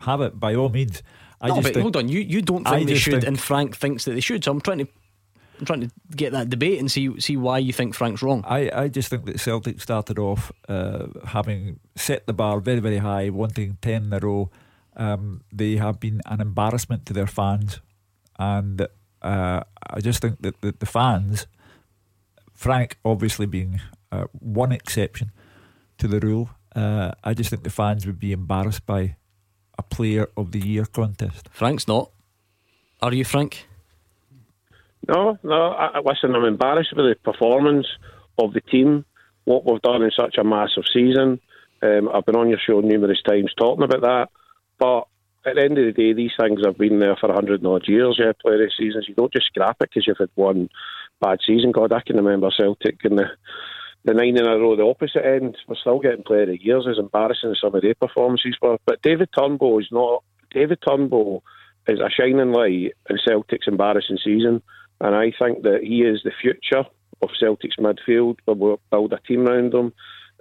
[0.01, 1.03] have it by all means.
[1.41, 3.27] I no, just but think, hold on, you, you don't I think they should, think-
[3.27, 4.45] and Frank thinks that they should.
[4.45, 4.89] So I'm trying to
[5.61, 8.43] I'm trying to get that debate and see see why you think Frank's wrong.
[8.49, 12.99] I, I just think that Celtic started off uh, having set the bar very, very
[12.99, 14.51] high, wanting 10 in a row.
[14.97, 17.81] Um, they have been an embarrassment to their fans.
[18.39, 18.89] And
[19.21, 21.47] uh, I just think that the, the fans,
[22.55, 25.31] Frank obviously being uh, one exception
[25.99, 29.17] to the rule, uh, I just think the fans would be embarrassed by
[29.79, 31.51] a player of the year contest.
[31.53, 32.11] Frank's not.
[33.03, 33.67] Are you, Frank?
[35.11, 35.71] No, no.
[35.73, 37.89] I, listen, I'm embarrassed with the performance
[38.39, 39.05] of the team,
[39.45, 41.41] what we've done in such a massive season.
[41.83, 44.29] Um, I've been on your show numerous times talking about that.
[44.79, 45.09] But
[45.45, 48.21] at the end of the day, these things have been there for 100 odd years.
[48.21, 49.07] You player of seasons.
[49.09, 50.69] You don't just scrap it because you've had one
[51.21, 51.73] bad season.
[51.73, 53.27] God, I can remember Celtic in the,
[54.05, 55.57] the nine in a row, the opposite end.
[55.67, 58.79] We're still getting player of the years, as embarrassing as some of their performances were.
[58.87, 60.23] But David Turnbull is not.
[60.53, 61.43] David Turnbull
[61.89, 64.63] is a shining light in Celtic's embarrassing season.
[65.01, 66.85] And I think that he is the future
[67.23, 68.37] of Celtic's midfield.
[68.47, 69.93] We'll build a team around him.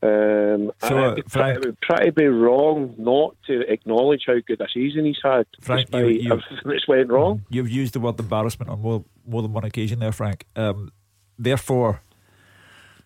[0.01, 5.03] Um, so, uh, Frank, it would be wrong not to acknowledge how good a season
[5.03, 7.43] he's had, Frank, you, you, everything that's went wrong.
[7.49, 10.45] You've used the word embarrassment on more, more than one occasion there, Frank.
[10.55, 10.93] Um,
[11.37, 12.01] therefore,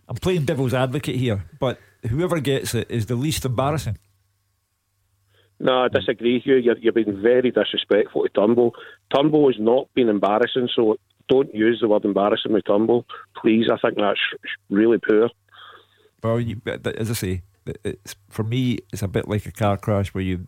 [0.07, 3.97] I'm playing devil's advocate here, but whoever gets it is the least embarrassing.
[5.59, 6.55] No, I disagree with you.
[6.57, 8.75] You're, you're being very disrespectful to Turnbull.
[9.15, 10.97] Turnbull has not been embarrassing, so
[11.29, 13.05] don't use the word embarrassing with Turnbull.
[13.41, 14.19] Please, I think that's
[14.69, 15.29] really poor.
[16.21, 17.41] Well, you, as I say,
[17.83, 20.47] it's, for me, it's a bit like a car crash where you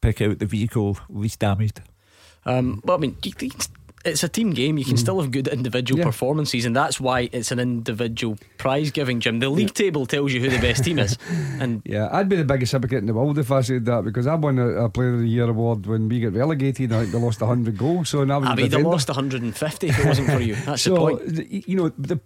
[0.00, 1.80] pick out the vehicle least damaged.
[2.44, 3.50] Um, well, I mean, you,
[4.04, 4.78] it's a team game.
[4.78, 4.98] You can mm.
[4.98, 6.04] still have good individual yeah.
[6.04, 9.20] performances, and that's why it's an individual prize giving.
[9.20, 9.84] Jim, the league yeah.
[9.84, 11.16] table tells you who the best team is.
[11.60, 14.26] And yeah, I'd be the biggest hypocrite in the world if I said that because
[14.26, 16.92] I won a, a Player of the Year award when we got relegated.
[16.92, 20.06] I think they lost hundred goals, so now I mean, they lost 150 if it
[20.06, 20.54] wasn't for you.
[20.66, 21.68] That's so, the point.
[21.68, 22.20] You know the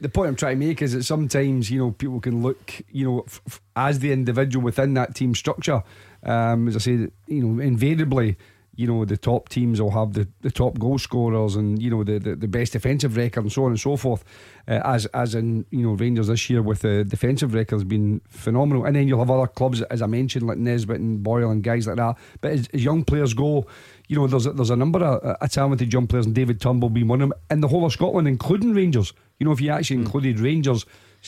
[0.00, 3.04] the point I'm trying to make is that sometimes you know people can look you
[3.04, 5.82] know f- f- as the individual within that team structure.
[6.22, 8.36] Um, as I said, you know, invariably
[8.76, 12.04] you know the top teams will have the, the top goal scorers and you know
[12.04, 14.24] the, the, the best defensive record and so on and so forth.
[14.68, 18.20] Uh, as as in you know Rangers this year with the defensive record has been
[18.28, 21.62] phenomenal, and then you'll have other clubs as I mentioned like Nisbet and Boyle and
[21.62, 22.16] guys like that.
[22.40, 23.66] But as, as young players go,
[24.08, 26.90] you know there's a, there's a number of uh, talented young players, and David Turnbull
[26.90, 29.12] being one of them in the whole of Scotland, including Rangers.
[29.38, 30.06] You know if you actually mm.
[30.06, 30.84] included Rangers.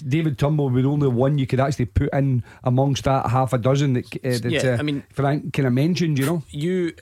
[0.07, 3.53] David Turnbull would be the only one you could actually put in amongst that half
[3.53, 6.43] a dozen that, uh, that yeah, uh, I mean, Frank kind of mentioned, you know.
[6.51, 6.93] You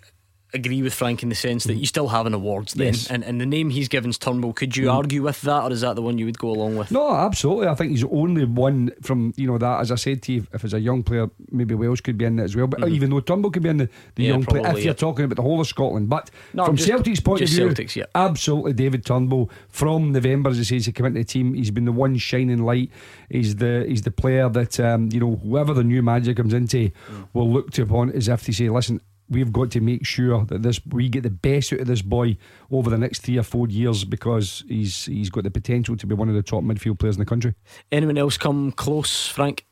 [0.54, 3.10] agree with Frank in the sense that you still have an awards then, yes.
[3.10, 4.52] and, and the name he's given's Turnbull.
[4.52, 4.94] Could you mm.
[4.94, 6.90] argue with that, or is that the one you would go along with?
[6.90, 7.68] No, absolutely.
[7.68, 9.80] I think he's only one from you know that.
[9.80, 12.38] As I said to you, if it's a young player, maybe Wales could be in
[12.38, 12.66] it as well.
[12.66, 12.90] But mm.
[12.90, 15.36] even though Turnbull could be in the, the yeah, young player, if you're talking about
[15.36, 18.04] the whole of Scotland, but no, from just, Celtic's point of view, Celtics, yeah.
[18.14, 21.54] absolutely David Turnbull from November, as he says, he came into the team.
[21.54, 22.90] He's been the one shining light.
[23.30, 26.90] He's the he's the player that um, you know whoever the new manager comes into
[26.90, 27.28] mm.
[27.32, 30.62] will look to upon as if to say, listen we've got to make sure that
[30.62, 32.36] this we get the best out of this boy
[32.70, 36.14] over the next three or four years because he's he's got the potential to be
[36.14, 37.54] one of the top midfield players in the country.
[37.90, 39.64] Anyone else come close, Frank?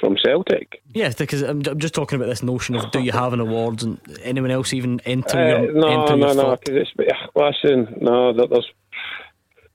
[0.00, 0.82] From Celtic?
[0.92, 3.82] Yeah, because I'm, I'm just talking about this notion of do you have an awards
[3.82, 6.88] and anyone else even enter uh, your no enter no your no because
[7.34, 8.66] listen no there's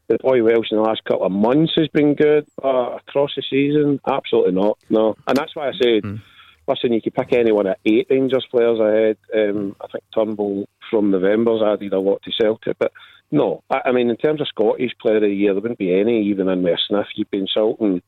[0.08, 3.42] the boy Welsh in the last couple of months has been good uh, across the
[3.50, 6.04] season absolutely not no and that's why I said.
[6.04, 6.22] Mm
[6.68, 9.18] listen, you could pick anyone at eight Rangers players ahead.
[9.34, 12.92] Um, I think Turnbull from November's added a lot to Celtic, but
[13.32, 15.98] no, I, I, mean in terms of Scottish Player of the Year, there wouldn't be
[15.98, 17.08] any even in with a sniff.
[17.16, 18.02] You'd be insulting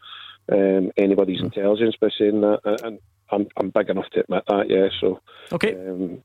[0.51, 1.45] um, anybody's mm.
[1.45, 2.99] intelligence by saying that, and
[3.31, 4.69] I'm, I'm big enough to admit that.
[4.69, 5.19] Yeah, so
[5.51, 5.73] okay.
[5.73, 6.23] Um,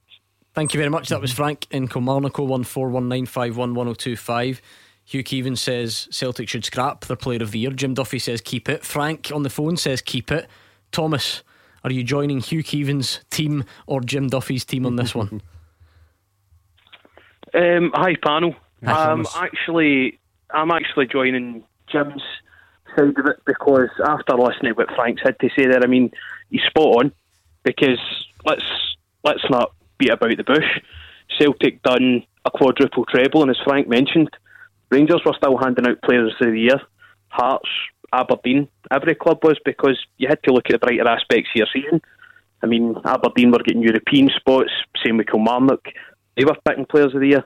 [0.54, 1.08] Thank you very much.
[1.08, 4.16] That was Frank in Kilmarnock, one four one nine five one one zero oh two
[4.16, 4.60] five.
[5.04, 7.70] Hugh Keevins says Celtic should scrap their player of the year.
[7.70, 8.84] Jim Duffy says keep it.
[8.84, 10.48] Frank on the phone says keep it.
[10.90, 11.42] Thomas
[11.84, 15.40] are you joining Hugh Keevins' team or Jim Duffy's team on this one?
[17.54, 18.54] Um, hi panel.
[18.86, 22.22] I'm actually I'm actually joining Jim's
[22.94, 26.10] side of it because after listening to what Frank's had to say there, I mean
[26.50, 27.12] he's spot on
[27.62, 27.98] because
[28.44, 28.64] let's
[29.24, 30.80] let's not beat about the bush.
[31.38, 34.30] Celtic done a quadruple treble, and as Frank mentioned,
[34.90, 36.80] Rangers were still handing out players of the year.
[37.28, 37.68] Hearts
[38.12, 41.66] Aberdeen, every club was because you had to look at the brighter aspects of your
[41.72, 42.00] season.
[42.62, 44.70] I mean, Aberdeen were getting European spots,
[45.04, 45.86] same with Kilmarnock.
[46.36, 47.44] They were picking players of the year.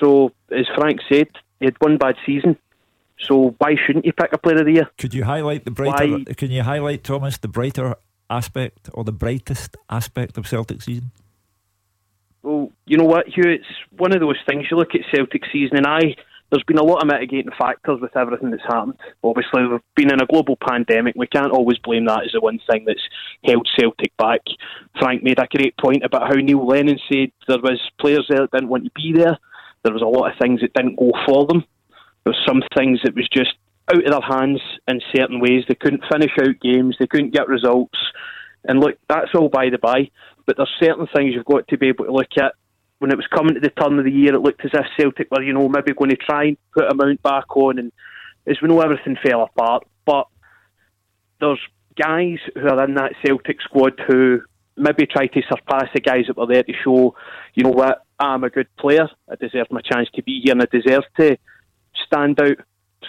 [0.00, 1.28] So, as Frank said,
[1.60, 2.56] he had one bad season.
[3.20, 4.90] So why shouldn't you pick a player of the year?
[4.98, 6.18] Could you highlight the brighter?
[6.18, 6.24] Why?
[6.36, 7.94] Can you highlight Thomas the brighter
[8.28, 11.10] aspect or the brightest aspect of Celtic season?
[12.42, 13.48] Well, you know what, Hugh.
[13.48, 13.64] It's
[13.96, 14.66] one of those things.
[14.70, 16.16] You look at Celtic season, and I
[16.50, 18.94] there's been a lot of mitigating factors with everything that's happened.
[19.22, 21.14] Obviously, we've been in a global pandemic.
[21.16, 23.02] We can't always blame that as the one thing that's
[23.44, 24.40] held Celtic back.
[24.98, 28.52] Frank made a great point about how Neil Lennon said there was players there that
[28.52, 29.38] didn't want to be there.
[29.82, 31.64] There was a lot of things that didn't go for them.
[32.24, 33.54] There was some things that was just
[33.92, 35.64] out of their hands in certain ways.
[35.68, 36.96] They couldn't finish out games.
[36.98, 37.98] They couldn't get results.
[38.64, 40.10] And look, that's all by the by.
[40.46, 42.54] But there's certain things you've got to be able to look at
[42.98, 45.30] when it was coming to the turn of the year, it looked as if Celtic
[45.30, 47.92] were, you know, maybe going to try and put a mount back on, and
[48.46, 49.86] as we know, everything fell apart.
[50.04, 50.26] But
[51.40, 51.60] there's
[52.00, 54.40] guys who are in that Celtic squad who
[54.76, 57.14] maybe try to surpass the guys that were there to show,
[57.54, 59.08] you know what, I'm a good player.
[59.30, 61.36] I deserve my chance to be here, and I deserve to
[62.06, 62.58] stand out.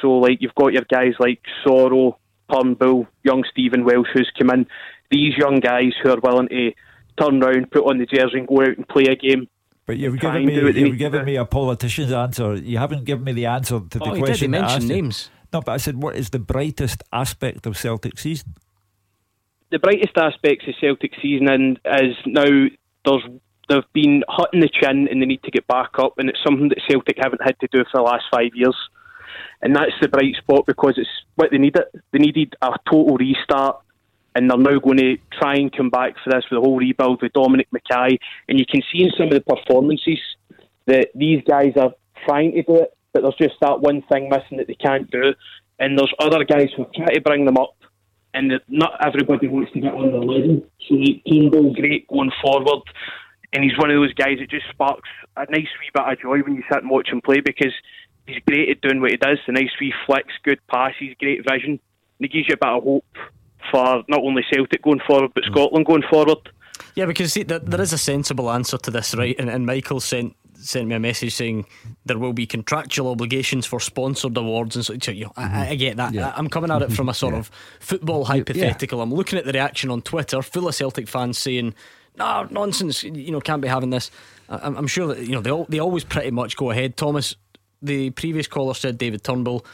[0.01, 2.17] So, like, you've got your guys like Soro,
[2.51, 4.67] Turnbull, young Stephen Welsh who's come in.
[5.09, 6.71] These young guys who are willing to
[7.19, 9.47] turn round, put on the jersey, and go out and play a game.
[9.85, 12.55] But you're giving me you're giving me a politician's answer.
[12.55, 14.25] You haven't given me the answer to the oh, question.
[14.25, 15.29] Did He mentioned names.
[15.53, 18.55] No, but I said, what is the brightest aspect of Celtic season?
[19.69, 22.67] The brightest aspects of Celtic season and is now
[23.05, 23.23] there's
[23.69, 26.43] they've been hot in the chin and they need to get back up, and it's
[26.43, 28.75] something that Celtic haven't had to do for the last five years.
[29.61, 31.83] And that's the bright spot because it's what they needed.
[32.11, 33.81] They needed a total restart
[34.35, 37.21] and they're now going to try and come back for this with the whole rebuild
[37.21, 38.17] with Dominic McKay.
[38.49, 40.19] And you can see in some of the performances
[40.85, 41.93] that these guys are
[42.25, 45.33] trying to do it, but there's just that one thing missing that they can't do.
[45.79, 47.75] And there's other guys who try to bring them up,
[48.33, 50.65] and not everybody wants to get on their level.
[50.87, 50.95] So
[51.29, 52.83] Turnbull, great going forward,
[53.53, 56.39] and he's one of those guys that just sparks a nice wee bit of joy
[56.39, 57.73] when you sit and watch him play because
[58.27, 59.37] he's great at doing what he does.
[59.47, 61.79] The nice wee flicks, good passes, great vision.
[62.19, 63.05] And he gives you a bit of hope
[63.71, 66.37] for not only Celtic going forward but Scotland going forward.
[66.95, 69.35] Yeah, because see, there, there is a sensible answer to this, right?
[69.37, 71.65] And, and Michael sent sent me a message saying
[72.05, 74.93] there will be contractual obligations for sponsored awards and so.
[74.93, 75.55] You know, mm-hmm.
[75.55, 76.13] I, I, get that.
[76.13, 76.29] Yeah.
[76.29, 77.39] I, am coming at it from a sort yeah.
[77.39, 78.99] of football hypothetical.
[78.99, 79.03] Yeah.
[79.03, 81.73] I'm looking at the reaction on Twitter, full of Celtic fans saying,
[82.17, 83.03] "No, nonsense.
[83.03, 84.11] You know, can't be having this."
[84.49, 86.97] I, I'm sure that you know they all, they always pretty much go ahead.
[86.97, 87.35] Thomas,
[87.81, 89.65] the previous caller said David Turnbull.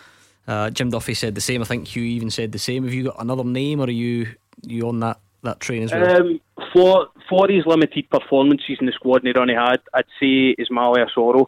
[0.48, 1.62] Uh, Jim Duffy said the same.
[1.62, 2.84] I think Hugh even said the same.
[2.84, 6.22] Have you got another name, or are you you on that, that train as well?
[6.22, 6.42] Um,
[6.74, 11.48] for for his limited performances in the squad and he had, I'd say Ismaila Soro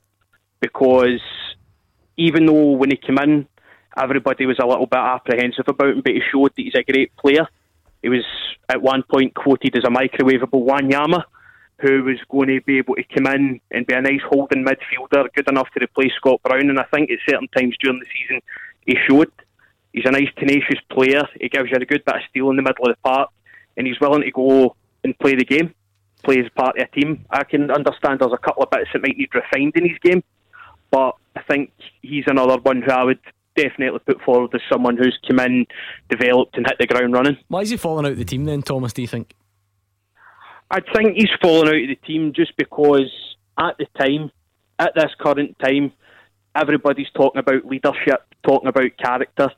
[0.60, 1.22] because
[2.18, 3.48] even though when he came in,
[3.98, 7.16] everybody was a little bit apprehensive about him, but he showed that he's a great
[7.18, 7.48] player.
[8.02, 8.26] He was
[8.70, 11.24] at one point quoted as a microwavable Wanyama
[11.80, 15.28] who was going to be able to come in and be a nice holding midfielder,
[15.36, 16.70] good enough to replace Scott Brown.
[16.70, 18.42] And I think at certain times during the season,
[18.86, 19.32] he showed.
[19.92, 21.22] He's a nice, tenacious player.
[21.40, 23.30] He gives you a good bit of steel in the middle of the park,
[23.78, 25.74] and he's willing to go and play the game,
[26.24, 27.26] play as part of a team.
[27.30, 30.24] I can understand there's a couple of bits that might need refined in his game,
[30.90, 33.20] but I think he's another one who I would
[33.56, 35.68] definitely put forward as someone who's come in,
[36.10, 37.38] developed, and hit the ground running.
[37.48, 38.94] Why is he falling out of the team then, Thomas?
[38.94, 39.36] Do you think?
[40.72, 43.12] I think he's fallen out of the team just because
[43.60, 44.32] at the time,
[44.80, 45.92] at this current time,
[46.56, 49.50] everybody's talking about leadership, talking about character.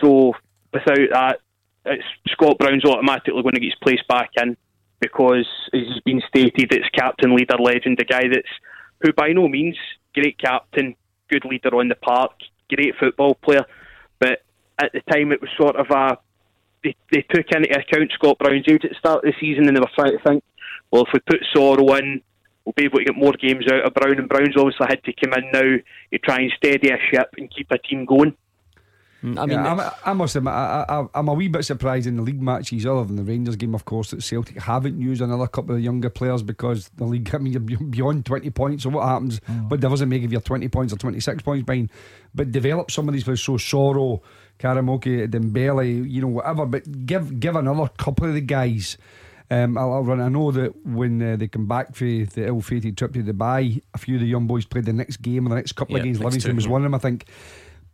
[0.00, 0.32] So
[0.72, 1.40] without that,
[1.84, 4.56] it's Scott Brown's automatically going to get his place back in
[5.00, 8.48] because, as has been stated, it's captain, leader, legend, a guy that's
[9.00, 9.76] who by no means
[10.14, 10.96] great captain,
[11.30, 12.32] good leader on the park,
[12.68, 13.64] great football player,
[14.18, 14.42] but
[14.78, 16.18] at the time it was sort of a
[16.84, 19.76] they, they took into account Scott Brown's age at the start of the season and
[19.76, 20.44] they were trying to think,
[20.90, 22.22] well, if we put Soro in,
[22.68, 24.18] we'll be able to get more games out of Brown.
[24.18, 25.78] And Brown's obviously had to come in now
[26.12, 28.36] to try and steady a ship and keep a team going.
[29.24, 32.22] Mm, I mean, yeah, i must admit, I, am a wee bit surprised in the
[32.22, 35.74] league matches, other than the Rangers game, of course, that Celtic haven't used another couple
[35.74, 38.82] of younger players because the league, I mean, you're beyond 20 points.
[38.82, 39.40] So what happens?
[39.48, 39.52] Oh.
[39.52, 41.90] What doesn't make if you're 20 points or 26 points behind?
[42.34, 43.42] But develop some of these players.
[43.42, 44.20] So Soro,
[44.58, 46.66] Karamoko, Dembele, you know, whatever.
[46.66, 48.98] But give give another couple of the guys
[49.50, 50.20] um, I'll, I'll, run.
[50.20, 53.98] I know that when uh, they come back for the ill-fated trip to Dubai, a
[53.98, 56.20] few of the young boys played the next game or the next couple of games.
[56.20, 57.26] Livingston was one of them, I think.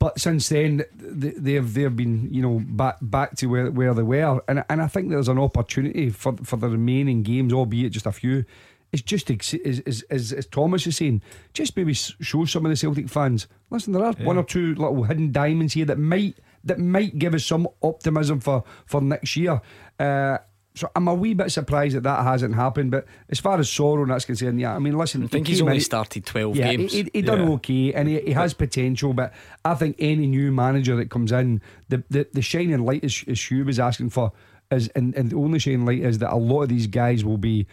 [0.01, 4.03] But since then, they, have they've been you know back back to where, where they
[4.03, 8.07] were, and and I think there's an opportunity for for the remaining games, albeit just
[8.07, 8.45] a few.
[8.93, 9.55] It's just as,
[9.87, 11.21] as, as, as Thomas is saying,
[11.53, 13.49] just maybe show some of the Celtic fans.
[13.69, 14.25] Listen, there are yeah.
[14.25, 18.41] one or two little hidden diamonds here that might that might give us some optimism
[18.41, 19.61] for for next year.
[19.99, 20.39] Uh,
[20.77, 22.91] so I'm a wee bit surprised that that hasn't happened.
[22.91, 25.63] But as far as Soro and that's concerned, yeah, I mean, listen, I think he's
[25.63, 26.93] only in, started 12 yeah, games.
[26.93, 27.55] He, he, he done yeah.
[27.55, 29.15] okay and he, he has potential.
[29.15, 29.33] But
[29.65, 33.41] I think any new manager that comes in, the, the, the shining light as, as
[33.41, 34.33] Hugh was asking for,
[34.73, 37.39] is and, and the only shining light is that a lot of these guys will
[37.39, 37.69] be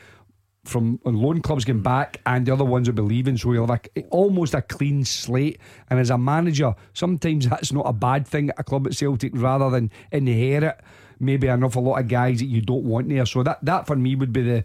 [0.63, 1.83] from loan clubs getting hmm.
[1.83, 5.03] back and the other ones will be leaving so you'll have a, almost a clean
[5.03, 8.93] slate and as a manager sometimes that's not a bad thing at a club at
[8.93, 10.79] Celtic rather than inherit
[11.21, 13.25] maybe an awful lot of guys that you don't want there.
[13.25, 14.63] So that that for me would be the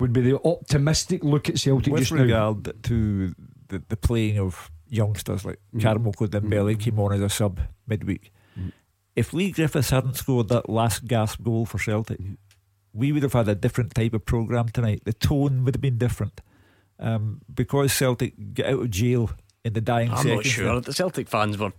[0.00, 2.72] would be the optimistic look at Celtic With just regard now.
[2.84, 3.34] to
[3.68, 5.80] the, the playing of youngsters like mm.
[5.80, 6.80] Karamoko Dembele mm.
[6.80, 8.32] came on as a sub midweek.
[8.58, 8.72] Mm.
[9.16, 12.20] If Leigh Griffiths hadn't scored that last gasp goal for Celtic,
[12.92, 15.02] we would have had a different type of programme tonight.
[15.04, 16.40] The tone would have been different.
[16.98, 19.30] um, because Celtic get out of jail
[19.64, 20.34] in the dying I'm seconds.
[20.34, 20.80] not sure.
[20.80, 21.72] The Celtic fans were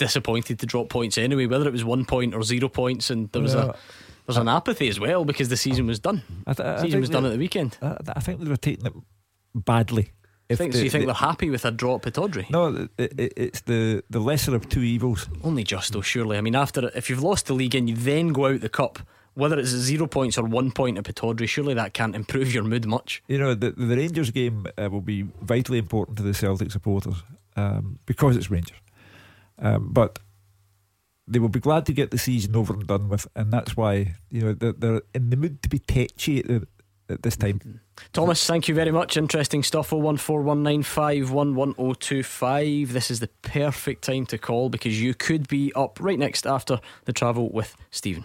[0.00, 3.42] disappointed to drop points anyway, whether it was one point or zero points, and there
[3.42, 3.70] was Yeah.
[3.70, 3.74] a
[4.26, 6.22] there's an apathy as well because the season was done.
[6.46, 7.78] I th- I season was done at the weekend.
[7.82, 8.92] I, I think they were taking it
[9.54, 10.12] badly.
[10.52, 12.46] I think, so you think the- they're happy with a drop at Audrey?
[12.50, 15.28] No, it, it, it's the, the lesser of two evils.
[15.44, 16.36] Only just though, surely.
[16.38, 18.98] I mean, after if you've lost the league and you then go out the cup,
[19.34, 22.84] whether it's zero points or one point at Pittodrie, surely that can't improve your mood
[22.86, 23.22] much.
[23.28, 27.14] You know, the, the Rangers game uh, will be vitally important to the Celtic supporters
[27.56, 28.76] um, because it's Rangers.
[29.60, 30.18] Um, but
[31.26, 34.14] they will be glad to get the season over and done with, and that's why
[34.30, 36.66] you know they're, they're in the mood to be tetchy at, the,
[37.08, 37.80] at this time.
[38.12, 39.16] Thomas, thank you very much.
[39.16, 39.90] Interesting stuff.
[39.90, 42.88] 01419511025.
[42.88, 46.80] This is the perfect time to call because you could be up right next after
[47.04, 48.24] the travel with Stephen.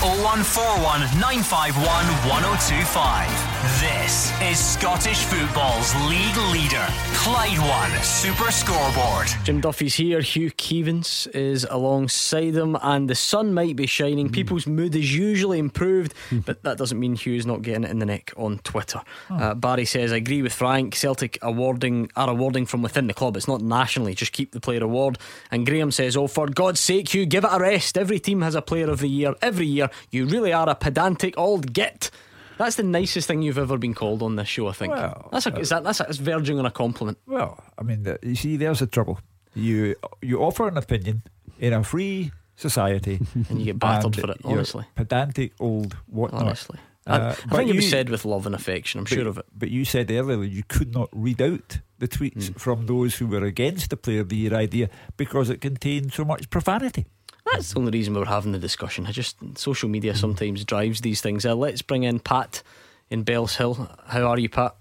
[0.00, 3.50] 0141 951 1025.
[3.80, 9.28] This is Scottish football's league leader, Clyde One Super Scoreboard.
[9.44, 10.22] Jim Duffy's here.
[10.22, 14.30] Hugh Keevins is alongside him, and the sun might be shining.
[14.30, 16.14] People's mood is usually improved,
[16.46, 19.02] but that doesn't mean Hugh's not getting it in the neck on Twitter.
[19.28, 20.94] Uh, Barry says, "I agree with Frank.
[20.94, 23.36] Celtic awarding are awarding from within the club.
[23.36, 24.14] It's not nationally.
[24.14, 25.18] Just keep the player award."
[25.50, 27.98] And Graham says, "Oh, for God's sake, Hugh, give it a rest.
[27.98, 29.89] Every team has a player of the year every year.
[30.10, 32.10] You really are a pedantic old git."
[32.58, 34.92] That's the nicest thing you've ever been called on this show, I think.
[34.92, 37.16] Well, that's a, is that, that's, a, that's verging on a compliment.
[37.26, 39.18] Well, I mean, the, you see, there's the trouble.
[39.54, 41.22] You you offer an opinion
[41.58, 43.18] in a free society,
[43.48, 44.84] And you get battered for it, honestly.
[44.94, 46.42] Pedantic old whatnot.
[46.42, 46.78] Honestly.
[47.06, 49.26] Uh, I, I think it was you- said with love and affection, I'm but- sure
[49.26, 49.46] of it.
[49.56, 53.26] But you said earlier that you could not read out the tweets from those who
[53.26, 57.06] were against the player of the year idea because it contained so much profanity.
[57.52, 59.06] That's the only reason we're having the discussion.
[59.06, 60.16] I just social media mm.
[60.16, 61.44] sometimes drives these things.
[61.46, 62.62] Uh, let's bring in Pat
[63.08, 63.96] in Bellshill.
[64.06, 64.76] How are you, Pat?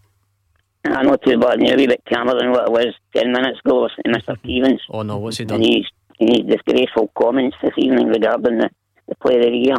[0.87, 3.31] Ah, I know too bad now, a wee bit calmer than what it was 10
[3.31, 4.21] minutes ago with Mr.
[4.21, 4.39] Mm-hmm.
[4.43, 4.81] Stevens.
[4.89, 5.61] Oh no, what's he And done?
[5.61, 5.85] he's,
[6.19, 8.69] and disgraceful comments this evening regarding the,
[9.07, 9.75] the player of the year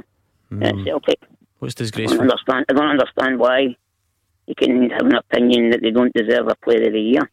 [0.51, 0.67] mm.
[0.67, 1.19] at Celtic.
[1.59, 2.21] What's disgraceful?
[2.21, 2.55] I don't, disgraceful?
[2.55, 3.77] understand, I don't understand why
[4.47, 7.31] you can have an opinion that they don't deserve a player of the year.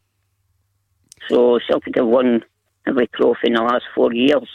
[1.28, 2.44] So Celtic have won
[2.86, 4.48] every trophy in the last four years.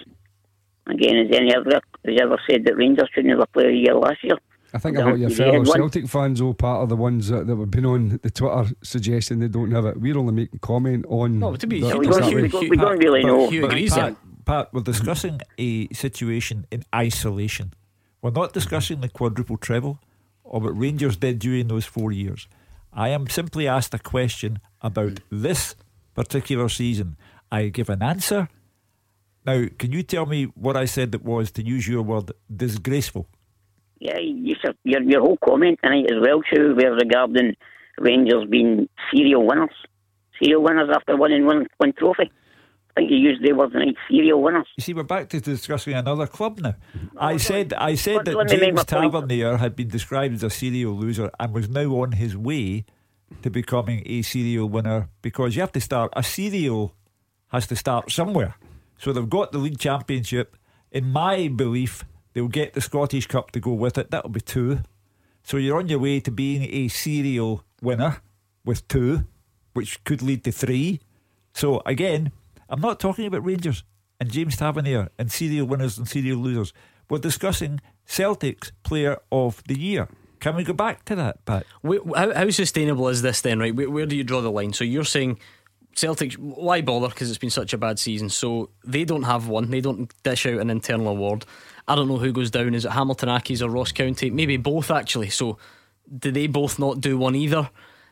[0.87, 3.79] Again, has any ever, has ever said that Rangers shouldn't have a player of the
[3.79, 4.37] year last year?
[4.73, 5.63] I think Yeah, a lot of your fellow.
[5.65, 9.39] Celtic fans, oh, part of the ones that, that have been on the Twitter suggesting
[9.39, 9.99] they don't have it.
[9.99, 11.39] We're only making comment on.
[11.39, 13.49] No, to be- that- we don't, we don't, we don't really But- know.
[13.49, 14.15] Hugh but agrees Pat.
[14.45, 17.73] Pat, we're discussing a situation in isolation.
[18.21, 19.99] We're not discussing the quadruple treble
[20.43, 22.47] or what Rangers did during those four years.
[22.91, 25.75] I am simply asked a question about this
[26.13, 27.15] particular season.
[27.51, 28.49] I give an answer.
[29.45, 33.27] Now, can you tell me what I said that was, to use your word, disgraceful?
[33.99, 37.55] Yeah, you, said- your, your whole comment tonight as well, too, were regarding
[37.99, 39.75] Rangers being serial winners.
[40.41, 42.31] Serial winners after winning one, one trophy.
[42.95, 44.67] I think you used the word tonight, serial winners.
[44.77, 46.75] You see, we're back to discussing another club now.
[46.95, 48.85] Oh, I said, I said let- that let me make James.
[48.85, 52.85] Tavernier had been described as a serial loser and was now on his way
[53.41, 56.11] to becoming a serial winner because you have to start.
[56.15, 56.93] A serial
[57.49, 58.55] has to start somewhere.
[58.97, 60.55] So they've got the league championship.
[60.91, 64.11] In my belief, they'll get the Scottish Cup to go with it.
[64.11, 64.79] That'll be two.
[65.43, 68.21] So you're on your way to being a serial winner
[68.63, 69.25] with two,
[69.73, 71.01] which could lead to three.
[71.53, 72.31] So again,
[72.69, 73.83] I'm not talking about Rangers
[74.19, 76.73] and James Tavernier and serial winners and serial losers.
[77.09, 80.07] We're discussing Celtic's player of the year.
[80.39, 81.65] Can we go back to that, Pat?
[81.83, 83.75] How, how sustainable is this then, right?
[83.75, 84.73] Where, where do you draw the line?
[84.73, 85.39] So you're saying
[85.95, 87.09] Celtic, why bother?
[87.09, 88.29] Because it's been such a bad season.
[88.29, 89.69] So they don't have one.
[89.69, 91.45] They don't dish out an internal award.
[91.87, 92.75] I don't know who goes down.
[92.75, 94.29] Is it Hamilton Accies or Ross County?
[94.29, 95.29] Maybe both actually.
[95.29, 95.57] So
[96.17, 97.69] do they both not do one either?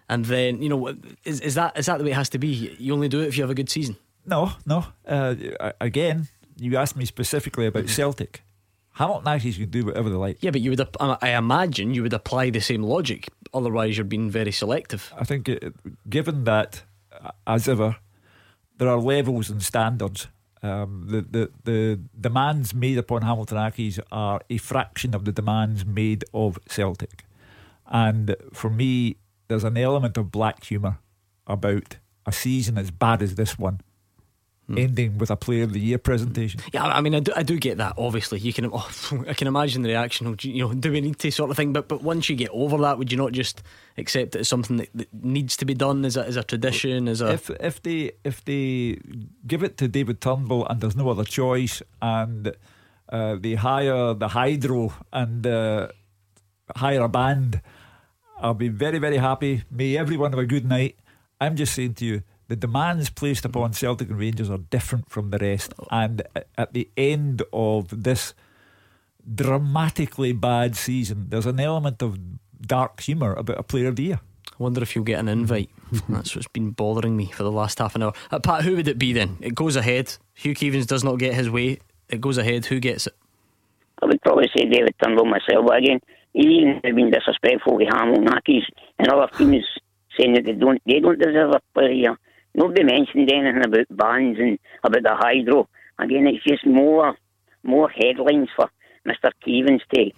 [0.10, 2.76] And then you know, is, is that is that the way it has to be?
[2.78, 3.96] You only do it if you have a good season.
[4.26, 4.86] No, no.
[5.08, 5.36] Uh,
[5.80, 6.28] again,
[6.58, 8.44] you asked me specifically about Celtic.
[8.94, 10.38] Hamilton Accies can do whatever they like.
[10.42, 10.88] Yeah, but you would.
[11.00, 13.30] I imagine you would apply the same logic.
[13.54, 15.14] Otherwise, you're being very selective.
[15.18, 15.74] I think, it,
[16.10, 16.82] given that, uh,
[17.46, 17.98] as ever,
[18.78, 20.28] there are levels and standards.
[20.64, 25.86] Um, the, the the demands made upon Hamilton Accies are a fraction of the demands
[25.86, 27.26] made of Celtic,
[27.88, 29.18] and for me,
[29.48, 31.00] there's an element of black humour
[31.48, 33.82] about a season as bad as this one,
[34.78, 36.60] ending with a Player of the Year presentation.
[36.74, 37.94] Yeah, I mean, I do, I do get that.
[37.98, 38.70] Obviously, you can.
[38.72, 38.90] Oh,
[39.28, 40.36] I can imagine the reaction.
[40.42, 41.74] You know, do we need to sort of thing?
[41.74, 43.64] But but once you get over that, would you not just
[43.98, 47.08] accept it as something that, that needs to be done as a as a tradition?
[47.08, 48.98] As a if if they if they
[49.48, 52.54] give it to David Turnbull and there's no other choice, and
[53.10, 55.88] uh, they hire the hydro and uh,
[56.76, 57.62] hire a band,
[58.40, 59.64] I'll be very, very happy.
[59.70, 60.98] May everyone have a good night.
[61.40, 65.30] I'm just saying to you, the demands placed upon Celtic and Rangers are different from
[65.30, 65.74] the rest.
[65.90, 66.22] And
[66.58, 68.34] at the end of this
[69.34, 72.20] dramatically bad season, there's an element of
[72.62, 74.20] dark humour about a player of the year.
[74.50, 75.70] I wonder if you'll get an invite.
[76.10, 78.12] That's what's been bothering me for the last half an hour.
[78.30, 79.38] Uh, Pat, who would it be then?
[79.40, 80.18] It goes ahead.
[80.34, 81.80] Hugh Keevins does not get his way.
[82.10, 82.66] It goes ahead.
[82.66, 83.16] Who gets it?
[84.04, 86.02] I would probably say David Turnbull myself, but again,
[86.34, 88.64] he's even been disrespectful to Hamilton Accies
[89.00, 89.64] and other teams
[90.20, 92.18] saying that they don't they don't deserve a player here.
[92.56, 95.68] Nobody mentioned anything about bans and about the hydro.
[96.00, 97.16] Again, it's just more
[97.64, 98.70] more headlines for
[99.08, 99.32] Mr.
[99.46, 100.12] Keevins to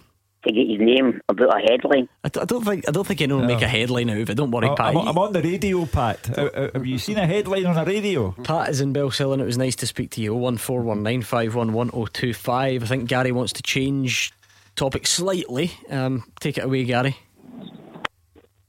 [0.46, 2.06] to get his name about a headline.
[2.22, 4.28] I, d- I don't think I don't think anyone will make a headline out of
[4.30, 4.34] it.
[4.34, 4.94] Don't worry, I- Pat.
[4.96, 6.36] I'm, I'm on the radio, Pat.
[6.38, 8.32] Uh, uh, have you seen a headline on a radio?
[8.44, 10.34] Pat is in Bellshill and it was nice to speak to you.
[10.34, 12.82] 01419511025.
[12.82, 14.32] I think Gary wants to change
[14.76, 15.70] topic slightly.
[15.90, 17.16] Um, take it away, Gary.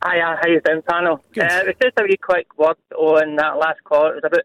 [0.08, 1.16] Hi, how are you doing, panel?
[1.36, 4.12] Uh, it was just a wee quick word on that last call.
[4.12, 4.44] It was about,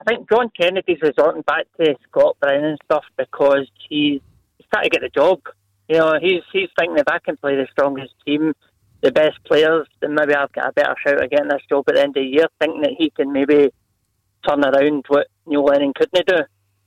[0.00, 4.22] I think John Kennedy's resorting back to Scott Brown and stuff because he's,
[4.56, 5.40] he's trying to get the job.
[5.86, 8.54] You know, he's he's thinking if I can play the strongest team,
[9.02, 11.96] the best players, then maybe I've got a better shout at getting this job at
[11.96, 13.68] the end of the year, thinking that he can maybe
[14.48, 16.38] turn around what Neil Lennon couldn't do.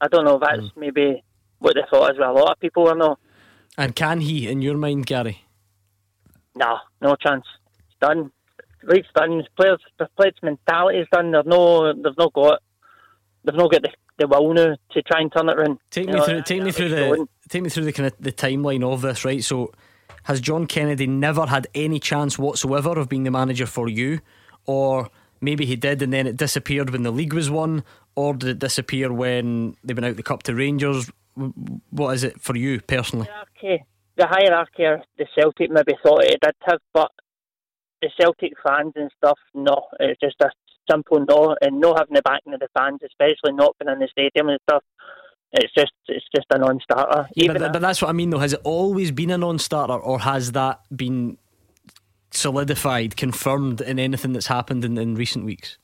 [0.01, 1.23] I don't know if that's maybe
[1.59, 3.19] what the thought is with a lot of people or not.
[3.77, 5.43] And can he, in your mind, Gary?
[6.55, 7.45] No, no chance.
[8.01, 8.31] Done.
[8.83, 9.43] League's done.
[9.57, 11.31] Players, the players' mentality's done.
[11.31, 12.61] They've no, they've not got,
[13.43, 15.79] they've not got the, the will now to try and turn it around.
[15.91, 16.41] Take You me know, through.
[16.43, 17.21] Take me through going.
[17.21, 17.49] the.
[17.49, 19.25] Take me through the kind of the timeline of this.
[19.25, 19.43] Right.
[19.43, 19.71] So,
[20.23, 24.19] has John Kennedy never had any chance whatsoever of being the manager for you,
[24.65, 25.09] or
[25.41, 27.83] maybe he did and then it disappeared when the league was won,
[28.15, 31.09] or did it disappear when they went out the cup to Rangers?
[31.89, 33.27] What is it for you personally?
[33.27, 33.83] hierarchy,
[34.17, 37.11] the hierarchy the Celtic maybe thought it did have, but
[38.01, 39.87] the Celtic fans and stuff, no.
[39.99, 40.49] It's uh, just a
[40.89, 44.07] simple no, and no having the backing of the fans, especially not being in the
[44.11, 44.83] stadium and stuff.
[45.51, 47.27] It's just, it's just a non-starter.
[47.35, 48.39] Yeah, but, but that's what I mean, though.
[48.39, 51.37] Has it always been a non-starter, or has that been
[52.31, 55.77] solidified, confirmed in anything that's happened in, in recent weeks?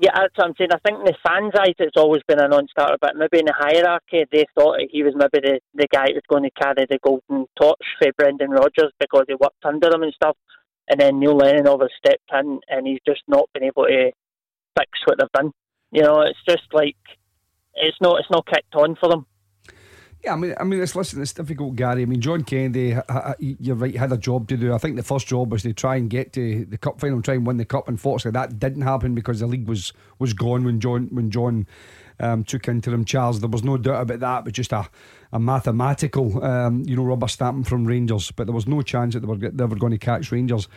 [0.00, 0.70] Yeah, that's what I'm saying.
[0.72, 3.54] I think in the fans' eyes, it's always been a non-starter, but maybe in the
[3.56, 6.98] hierarchy, they thought he was maybe the, the guy that was going to carry the
[7.02, 10.36] golden torch for Brendan Rodgers because he worked under him and stuff.
[10.88, 14.10] And then Neil Lennon obviously stepped in, and he's just not been able to
[14.78, 15.52] fix what they've done.
[15.90, 16.96] You know, it's just like
[17.74, 19.26] it's not it's not kicked on for them.
[20.24, 22.02] Yeah, I mean, I mean, it's listen, it's difficult, Gary.
[22.02, 22.96] I mean, John Kennedy,
[23.38, 24.74] you're right, had a job to do.
[24.74, 27.34] I think the first job was to try and get to the cup final, try
[27.34, 27.88] and win the cup.
[27.88, 31.68] Unfortunately, that didn't happen because the league was was gone when John when John
[32.20, 33.38] um, took interim charge.
[33.38, 34.88] There was no doubt about that, but just a
[35.32, 38.30] a mathematical, um, you know, rubber stamping from Rangers.
[38.30, 40.68] But there was no chance that they were they were going to catch Rangers.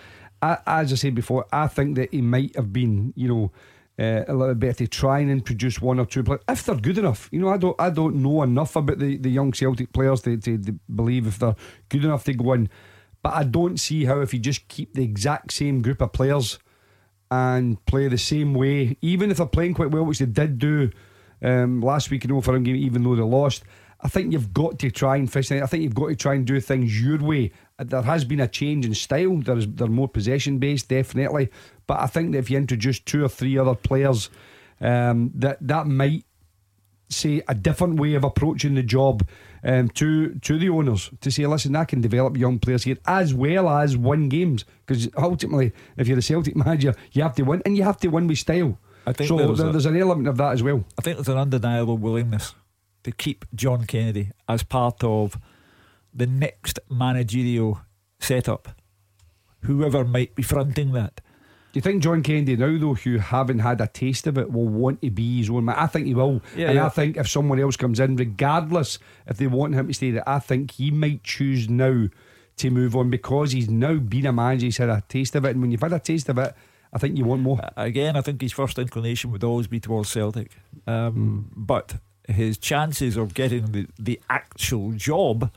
[0.41, 3.51] I, as I said before, I think that he might have been, you know.
[3.99, 6.97] Uh, a little bit to try and introduce one or two players if they're good
[6.97, 7.29] enough.
[7.31, 10.37] You know, I don't, I don't know enough about the, the young Celtic players to,
[10.37, 11.55] to, to believe if they're
[11.89, 12.69] good enough to go in.
[13.21, 16.57] But I don't see how if you just keep the exact same group of players
[17.29, 20.89] and play the same way, even if they're playing quite well, which they did do
[21.41, 23.63] um, last week in Old game, even though they lost.
[24.03, 25.51] I think you've got to try and fish.
[25.51, 27.51] I think you've got to try and do things your way.
[27.77, 29.37] Uh, There has been a change in style.
[29.37, 31.49] There's they're more possession based, definitely.
[31.85, 34.29] But I think that if you introduce two or three other players,
[34.79, 36.25] um, that that might
[37.09, 39.27] say a different way of approaching the job
[39.63, 43.33] um, to to the owners to say, listen, I can develop young players here as
[43.33, 47.61] well as win games because ultimately, if you're a Celtic manager, you have to win
[47.65, 48.79] and you have to win with style.
[49.05, 50.83] I think so there's there- a- there's an element of that as well.
[50.97, 52.53] I think there's an undeniable willingness
[53.03, 55.37] to keep John Kennedy as part of
[56.13, 57.81] the next managerial
[58.19, 58.69] setup,
[59.61, 61.21] whoever might be fronting that.
[61.73, 64.67] Do you think John Kennedy now, though, who haven't had a taste of it, will
[64.67, 65.77] want to be his own man?
[65.77, 66.41] I think he will.
[66.55, 66.85] Yeah, and yeah.
[66.85, 70.27] I think if someone else comes in, regardless if they want him to stay there,
[70.27, 72.07] I think he might choose now
[72.57, 74.65] to move on because he's now been a manager.
[74.65, 75.51] He's had a taste of it.
[75.51, 76.53] And when you've had a taste of it,
[76.93, 77.59] I think you want more.
[77.77, 80.51] Again, I think his first inclination would always be towards Celtic.
[80.85, 81.95] Um, But
[82.27, 85.51] his chances of getting the, the actual job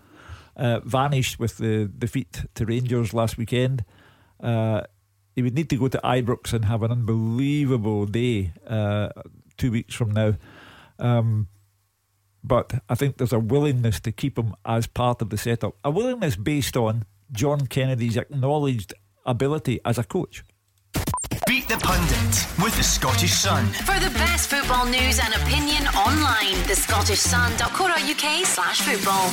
[0.56, 3.84] uh, vanished with the defeat to Rangers last weekend.
[4.40, 4.82] Uh,
[5.34, 9.08] he would need to go to Ibrox and have an unbelievable day uh,
[9.56, 10.34] two weeks from now.
[10.98, 11.48] Um,
[12.44, 15.74] but I think there's a willingness to keep him as part of the setup.
[15.82, 18.94] A willingness based on John Kennedy's acknowledged
[19.26, 20.44] ability as a coach.
[21.66, 23.64] The Pundit with the Scottish Sun.
[23.88, 29.30] For the best football news and opinion online, thescottishsun.co.uk slash football.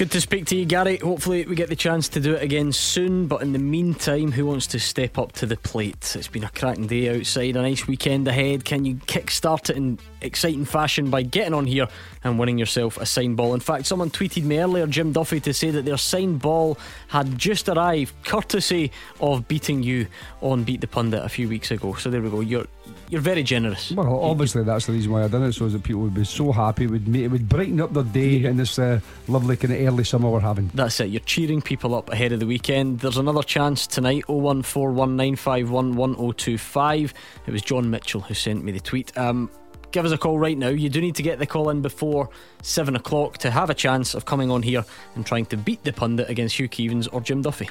[0.00, 0.96] Good to speak to you, Gary.
[0.96, 3.26] Hopefully, we get the chance to do it again soon.
[3.26, 6.16] But in the meantime, who wants to step up to the plate?
[6.16, 8.64] It's been a cracking day outside, a nice weekend ahead.
[8.64, 11.86] Can you kickstart it in exciting fashion by getting on here
[12.24, 13.52] and winning yourself a signed ball?
[13.52, 16.78] In fact, someone tweeted me earlier, Jim Duffy, to say that their signed ball
[17.08, 20.06] had just arrived, courtesy of beating you
[20.40, 21.92] on Beat the Pundit a few weeks ago.
[21.92, 22.40] So there we go.
[22.40, 22.66] You're
[23.10, 23.90] you're very generous.
[23.90, 26.52] Well, obviously that's the reason why I done it, so that people would be so
[26.52, 26.84] happy.
[26.84, 29.80] It would make, it would brighten up their day in this uh, lovely kind of
[29.80, 30.70] early summer we're having.
[30.74, 31.10] That's it.
[31.10, 33.00] You're cheering people up ahead of the weekend.
[33.00, 34.24] There's another chance tonight.
[34.28, 37.12] 01419511025.
[37.46, 39.16] It was John Mitchell who sent me the tweet.
[39.18, 39.50] Um,
[39.90, 40.68] give us a call right now.
[40.68, 42.28] You do need to get the call in before
[42.62, 44.84] seven o'clock to have a chance of coming on here
[45.16, 47.68] and trying to beat the pundit against Hugh Keevins or Jim Duffy.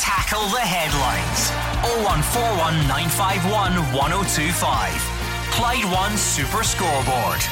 [0.00, 1.50] Tackle the headlines.
[2.04, 4.94] 0141 951 1025.
[5.50, 7.42] Clyde One Super Scoreboard.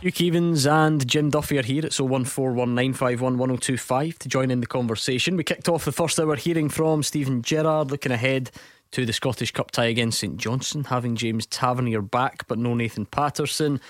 [0.00, 5.36] Hugh Keevins and Jim Duffy are here at 01419511025 to join in the conversation.
[5.36, 8.52] We kicked off the first hour hearing from Steven Gerrard, looking ahead
[8.92, 13.04] to the Scottish Cup tie against St Johnstone, having James Tavernier back but no Nathan
[13.04, 13.80] Patterson.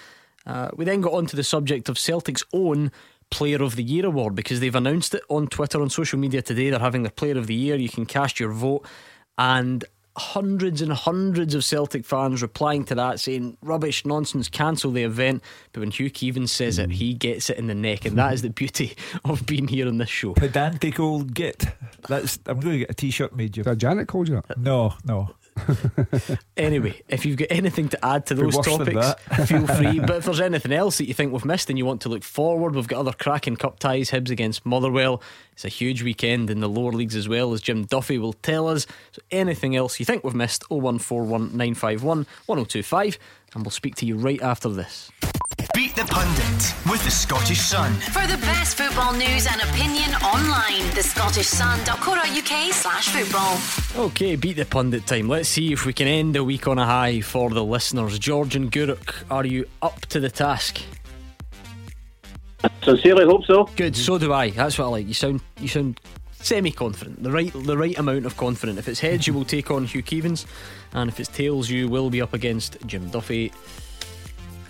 [0.46, 2.90] Uh, we then got on to the subject of Celtic's own
[3.30, 6.70] Player of the Year award because they've announced it on Twitter, on social media today.
[6.70, 7.76] They're having their Player of the Year.
[7.76, 8.86] You can cast your vote.
[9.38, 9.84] And
[10.16, 15.42] hundreds and hundreds of Celtic fans replying to that saying, rubbish, nonsense, cancel the event.
[15.72, 18.04] But when Hugh Keevins says it, he gets it in the neck.
[18.04, 20.32] And that is the beauty of being here on this show.
[20.34, 21.66] Pedantic old git.
[22.08, 23.62] That's I'm going to get a t shirt made you.
[23.62, 24.58] Did Janet called you that?
[24.58, 25.30] No, no.
[26.56, 29.14] anyway, if you've got anything to add to those topics,
[29.46, 30.00] feel free.
[30.06, 32.22] But if there's anything else that you think we've missed and you want to look
[32.22, 34.10] forward, we've got other cracking cup ties.
[34.10, 35.22] Hibs against Motherwell.
[35.52, 38.68] It's a huge weekend in the lower leagues as well, as Jim Duffy will tell
[38.68, 38.86] us.
[39.12, 43.18] So anything else you think we've missed, 0141 951 1025,
[43.56, 45.10] and we'll speak to you right after this.
[45.74, 47.94] Beat the Pundit with the Scottish Sun.
[47.94, 54.04] For the best football news and opinion online, the Scottish thescottishsun.co.uk slash football.
[54.06, 55.28] Okay, beat the pundit time.
[55.28, 58.18] Let's see if we can end the week on a high for the listeners.
[58.18, 60.82] George and Gourock, are you up to the task?
[62.62, 63.64] I sincerely hope so.
[63.74, 64.50] Good, so do I.
[64.50, 65.08] That's what I like.
[65.08, 65.98] You sound you sound
[66.40, 67.22] semi confident.
[67.22, 68.78] The right the right amount of confident.
[68.78, 70.46] If it's heads you will take on Hugh Keevins
[70.92, 73.52] and if it's tails you will be up against Jim Duffy.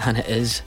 [0.01, 0.63] And it is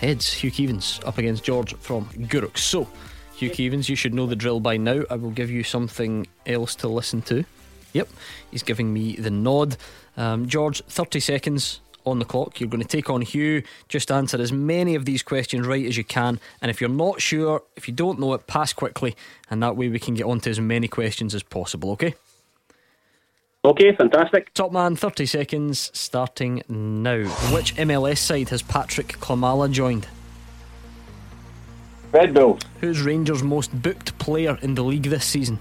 [0.00, 0.32] heads.
[0.32, 2.56] Hugh Keevins up against George from Gourock.
[2.56, 2.88] So,
[3.34, 5.02] Hugh Keevins, you should know the drill by now.
[5.10, 7.44] I will give you something else to listen to.
[7.92, 8.08] Yep,
[8.50, 9.76] he's giving me the nod.
[10.16, 12.60] Um, George, 30 seconds on the clock.
[12.60, 13.62] You're going to take on Hugh.
[13.88, 16.40] Just answer as many of these questions right as you can.
[16.60, 19.16] And if you're not sure, if you don't know it, pass quickly.
[19.50, 22.14] And that way we can get on to as many questions as possible, okay?
[23.64, 24.54] Okay, fantastic.
[24.54, 27.24] Top man, 30 seconds starting now.
[27.52, 30.06] Which MLS side has Patrick Klimala joined?
[32.12, 32.58] Red Bull.
[32.80, 35.58] Who's Rangers' most booked player in the league this season?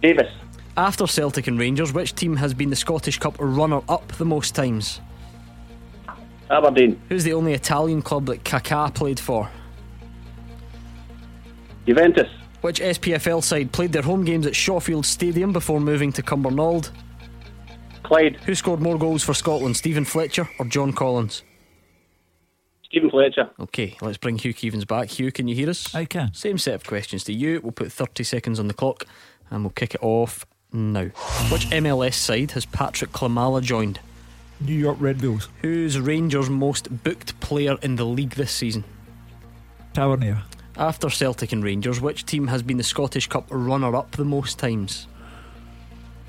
[0.00, 0.32] Davis.
[0.76, 4.54] After Celtic and Rangers, which team has been the Scottish Cup runner up the most
[4.54, 5.00] times?
[6.50, 7.00] Aberdeen.
[7.08, 9.50] Who's the only Italian club that Kaká played for?
[11.86, 12.28] Juventus.
[12.62, 16.90] Which SPFL side played their home games at Shawfield Stadium before moving to Cumbernauld?
[18.02, 18.36] Clyde.
[18.46, 21.42] Who scored more goals for Scotland, Steven Fletcher or John Collins?
[22.84, 23.50] Steven Fletcher.
[23.60, 25.08] Okay, let's bring Hugh Keevins back.
[25.08, 25.94] Hugh, can you hear us?
[25.94, 26.32] I can.
[26.32, 27.60] Same set of questions to you.
[27.62, 29.04] We'll put 30 seconds on the clock
[29.50, 31.04] and we'll kick it off now.
[31.50, 34.00] Which MLS side has Patrick Klimala joined?
[34.60, 35.48] New York Red Bulls.
[35.62, 38.84] Who's Rangers' most booked player in the league this season?
[39.92, 40.42] Tavernier.
[40.76, 44.58] After Celtic and Rangers, which team has been the Scottish Cup runner up the most
[44.58, 45.06] times?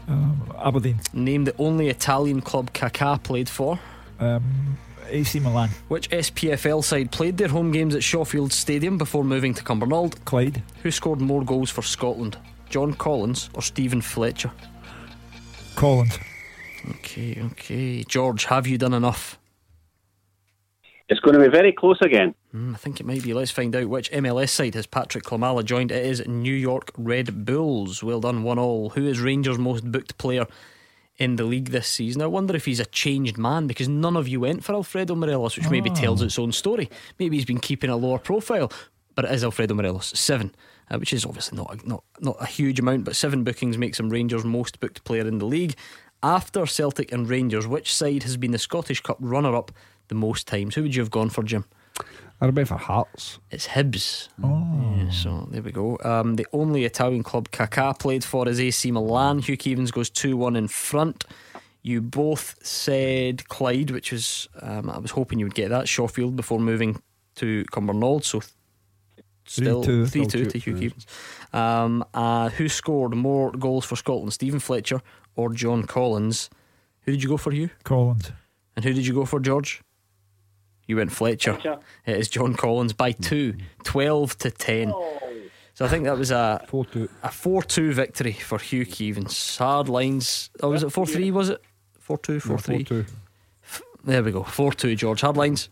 [0.08, 1.00] Um, Aberdeen.
[1.14, 3.80] Name the only Italian club Kaká played for.
[4.20, 4.78] Um,
[5.08, 5.70] AC Milan.
[5.88, 10.26] Which SPFL side played their home games at Shawfield Stadium before moving to Cumbernauld?
[10.26, 10.62] Clyde.
[10.82, 12.38] Who scored more goals for Scotland?
[12.74, 14.50] John Collins or Steven Fletcher?
[15.76, 16.18] Collins.
[16.90, 18.04] Okay, okay.
[18.04, 19.38] George, have you done enough?
[21.08, 22.34] It's going to be very close again.
[22.52, 23.32] Mm, I think it might be.
[23.32, 25.92] Let's find out which MLS side has Patrick Klimala joined.
[25.92, 28.02] It is New York Red Bulls.
[28.02, 28.90] Well done, one all.
[28.90, 30.48] Who is Rangers' most booked player
[31.18, 32.24] in the league this season?
[32.24, 35.58] I wonder if he's a changed man because none of you went for Alfredo Morelos,
[35.58, 35.70] which oh.
[35.70, 36.90] maybe tells its own story.
[37.20, 38.72] Maybe he's been keeping a lower profile,
[39.14, 40.12] but it is Alfredo Morelos.
[40.18, 40.56] Seven.
[40.92, 44.00] Uh, which is obviously not a, not not a huge amount, but seven bookings makes
[44.00, 45.76] him Rangers' most booked player in the league.
[46.22, 49.72] After Celtic and Rangers, which side has been the Scottish Cup runner-up
[50.08, 50.76] the most times?
[50.76, 51.66] Who would you have gone for, Jim?
[52.42, 53.40] I'd have been for Hearts.
[53.52, 54.30] It's Hibs.
[54.42, 54.96] Oh.
[54.98, 55.98] Yeah, so there we go.
[56.04, 59.40] Um, the only Italian club Kaká played for is AC Milan.
[59.40, 61.26] Hugh Keevins goes 2 1 in front.
[61.82, 66.36] You both said Clyde, which was, um, I was hoping you would get that, Shawfield,
[66.36, 67.02] before moving
[67.36, 68.24] to Cumbernauld.
[68.24, 68.42] So
[69.46, 69.86] still 3-2.
[69.86, 70.94] 3 2 Still to two, Hugh yes.
[71.54, 71.58] Keevins.
[71.58, 75.02] Um, uh, who scored more goals for Scotland, Steven Fletcher
[75.36, 76.50] or John Collins?
[77.02, 77.70] Who did you go for, Hugh?
[77.84, 78.32] Collins.
[78.76, 79.82] And who did you go for, George?
[80.88, 81.54] You went Fletcher.
[81.54, 81.80] Fletcher.
[82.06, 84.94] It is John Collins by two, 12 to 10.
[85.76, 87.10] So I think that was a 4 2.
[87.24, 89.58] a 4 2 victory for Hugh Keevins.
[89.58, 90.50] Hard lines.
[90.62, 91.32] Oh, was it 4 3?
[91.32, 91.62] Was it?
[92.00, 92.84] 4 2, 4 3.
[92.84, 93.06] 2.
[94.04, 94.44] There we go.
[94.44, 95.22] 4 2, George.
[95.22, 95.70] Hard lines.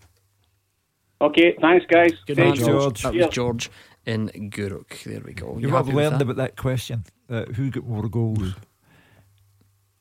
[1.21, 2.13] Okay, thanks, guys.
[2.25, 3.01] Good Thanks, man, George.
[3.03, 3.69] That was George
[4.05, 5.03] in Gourock.
[5.03, 5.57] There we go.
[5.59, 6.21] You happy have with learned that?
[6.23, 8.53] about that question uh, who got more goals?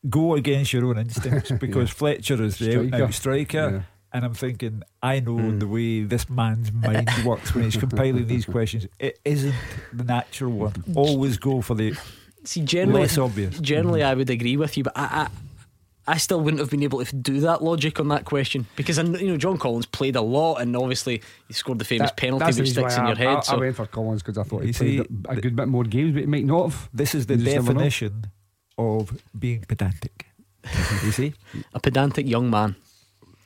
[0.09, 3.71] Go against your own instincts because Fletcher is the out and out striker.
[3.71, 3.83] Yeah.
[4.13, 5.59] And I'm thinking, I know Hmm.
[5.61, 8.87] the way this man's mind works when he's compiling these questions.
[8.99, 9.55] It isn't
[9.93, 10.73] the natural one.
[10.97, 11.95] Always go for the
[12.45, 13.61] See, generally, less obvious.
[13.61, 15.29] generally, I would agree with you, but I, I,
[16.15, 19.03] I still wouldn't have been able to do that logic on that question because I,
[19.05, 22.45] you know John Collins played a lot, and obviously he scored the famous That- penalty
[22.45, 23.37] that's which reason sticks why in your head.
[23.39, 25.55] I, so I went for Collins because I thought he You played a, a good
[25.57, 26.89] bit more games, but he might not have.
[26.93, 27.79] This is the You just never know.
[27.81, 28.25] definition
[28.77, 29.03] of
[29.39, 30.27] being pedantic.
[31.05, 31.33] you see?
[31.75, 32.75] a pedantic young man.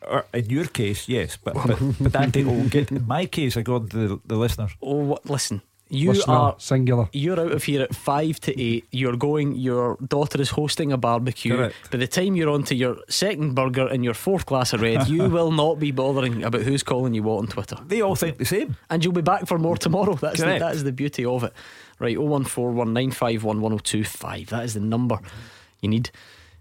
[0.07, 2.91] Or in your case, yes, but, but pedantic will get.
[2.93, 5.63] In my case, according to the, the listeners, Oh, what, listen,
[5.95, 7.09] you Listener, are singular.
[7.13, 8.87] You're out of here at five to eight.
[8.91, 9.55] You're going.
[9.57, 11.57] Your daughter is hosting a barbecue.
[11.57, 11.75] Correct.
[11.91, 15.09] By the time you're on to your second burger and your fourth glass of red,
[15.09, 17.77] you will not be bothering about who's calling you what on Twitter.
[17.87, 18.77] they all think the same.
[18.91, 20.15] And you'll be back for more tomorrow.
[20.15, 21.53] That's the, that is the beauty of it.
[21.99, 24.49] Right, 01419511025.
[24.49, 25.19] That is the number
[25.81, 26.11] you need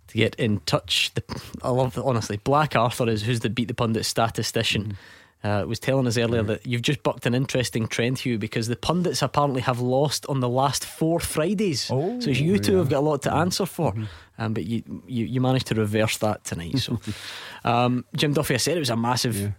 [0.08, 1.12] to get in touch.
[1.16, 1.24] The,
[1.62, 2.38] I love honestly.
[2.38, 4.84] Black Arthur is who's the beat the pundit statistician.
[4.84, 4.96] Mm.
[5.44, 8.78] Uh, was telling us earlier that you've just bucked an interesting trend, Hugh, because the
[8.78, 11.90] pundits apparently have lost on the last four Fridays.
[11.92, 13.94] Oh, so you two have got a lot to answer for,
[14.38, 16.78] um, but you, you you managed to reverse that tonight.
[16.80, 16.98] So,
[17.66, 19.52] um, Jim Duffy, I said it was a massive, Yeah.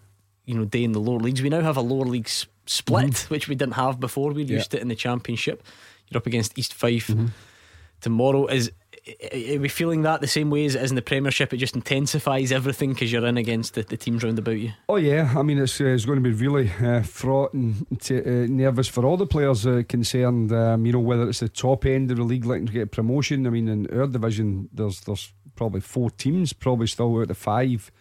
[0.47, 1.43] you know, day in the lower leagues.
[1.43, 4.33] We now have a lower leagues split, which we didn't have before.
[4.33, 4.57] We Yeah.
[4.57, 5.63] used it in the championship.
[6.09, 7.11] You're up against East Fife
[8.01, 8.47] tomorrow.
[8.47, 8.71] Is
[9.07, 11.53] are we feeling that the same way as it is in the Premiership?
[11.53, 14.73] It just intensifies everything because you're in against the, the teams round about you.
[14.89, 18.19] Oh yeah, I mean it's uh, it's going to be really uh, fraught and t-
[18.19, 20.53] uh, nervous for all the players uh, concerned.
[20.53, 23.47] Um, you know whether it's the top end of the league looking to get promotion.
[23.47, 27.93] I mean in our division, there's there's probably four teams, probably still out of five.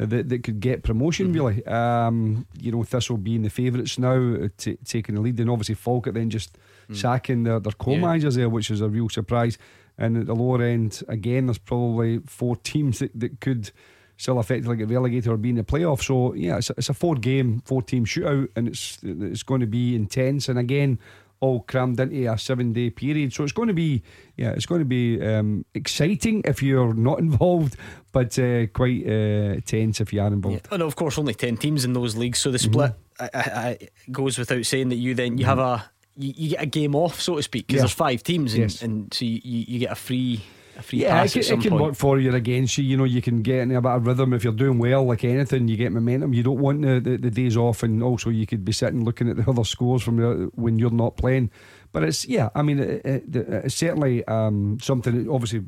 [0.00, 2.82] uh, That, that could get promotion really, um, you know.
[2.82, 6.56] Thistle being the favourites now, uh, t- taking the lead, and obviously Falkirk then just
[6.92, 9.58] sacking their, their co-managers there, which is a real surprise.
[9.98, 13.70] And at the lower end, again, there's probably four teams that, that could
[14.16, 16.02] still effectively get relegated or be in the playoff.
[16.02, 19.60] So yeah, it's a, it's a four game, four team shootout, and it's it's going
[19.60, 20.48] to be intense.
[20.48, 20.98] And again,
[21.40, 23.32] all crammed into a seven day period.
[23.32, 24.02] So it's going to be
[24.36, 27.76] yeah, it's going to be um, exciting if you're not involved,
[28.12, 30.68] but uh, quite uh, tense if you are involved.
[30.70, 33.78] And of course, only ten teams in those leagues, so the split I, I, I,
[34.10, 37.20] goes without saying that you then you have a you, you get a game off,
[37.20, 37.82] so to speak, because Yeah.
[37.82, 38.82] there's five teams, and, Yes.
[38.82, 40.40] and so you, you get a free
[40.78, 42.84] a free Yeah, it pass can, it can work for you against you.
[42.84, 45.24] You know, you can get in a bit of rhythm if you're doing well, like
[45.24, 45.68] anything.
[45.68, 46.34] You get momentum.
[46.34, 49.28] You don't want the, the, the days off, and also you could be sitting looking
[49.30, 51.50] at the other scores from the, when you're not playing.
[51.92, 55.62] But it's yeah, I mean, it, it, it's certainly um, something that obviously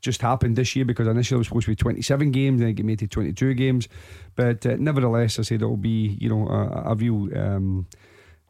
[0.00, 2.84] just happened this year because initially it was supposed to be 27 games, then it
[2.84, 3.88] made to 22 games.
[4.36, 7.36] But uh, nevertheless, I said it'll be you know a, a real.
[7.36, 7.86] Um,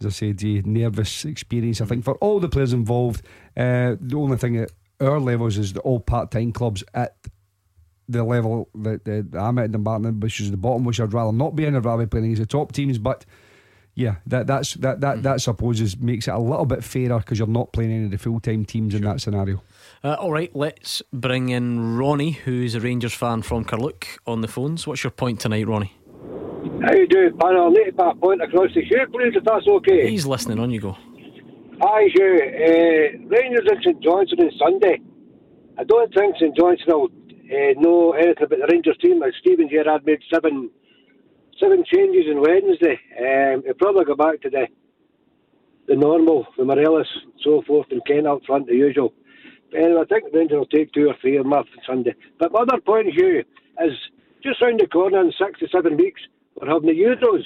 [0.00, 1.80] as I said, a nervous experience.
[1.80, 3.22] I think for all the players involved.
[3.56, 4.70] Uh, the only thing at
[5.00, 7.16] our levels is the all part-time clubs at
[8.08, 11.32] the level that, that I'm at in Dumbarton, which is the bottom, which I'd rather
[11.32, 11.74] not be in.
[11.74, 12.98] I'd rather be playing against the top teams.
[12.98, 13.24] But
[13.94, 17.48] yeah, that that's that that that supposes makes it a little bit fairer because you're
[17.48, 19.62] not playing any of the full-time teams in that scenario.
[20.04, 24.48] Uh, all right, let's bring in Ronnie, who's a Rangers fan from Carluke, on the
[24.48, 24.86] phones.
[24.86, 25.94] What's your point tonight, Ronnie?
[26.82, 27.56] How you doing, pal?
[27.56, 30.10] I'll need to put a point across the shoe, please, if that's okay.
[30.10, 30.58] He's listening.
[30.58, 30.96] On you go.
[31.80, 32.40] Hi, Hugh.
[32.42, 35.00] Uh, Rangers and St Johnstone on Sunday.
[35.78, 37.10] I don't think St Johnstone will
[37.50, 39.20] uh, know anything about the Rangers team.
[39.20, 40.70] Like Steven Gerrard made seven
[41.60, 42.98] seven changes on Wednesday.
[43.18, 44.66] Um, he'll probably go back to the
[45.88, 47.06] the normal, the Morelos,
[47.42, 49.12] so forth, and Ken out front, the usual.
[49.70, 51.84] But anyway, I think the Rangers will take two or three of them off on
[51.86, 52.14] Sunday.
[52.38, 53.44] But my other point, Hugh,
[53.84, 53.92] is
[54.42, 56.20] just round the corner in six to seven weeks,
[56.60, 57.44] we're having the Euros.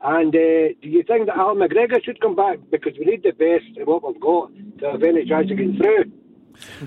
[0.00, 2.58] And uh, do you think that Al McGregor should come back?
[2.70, 5.76] Because we need the best of what we've got to have any chance of getting
[5.76, 6.12] through.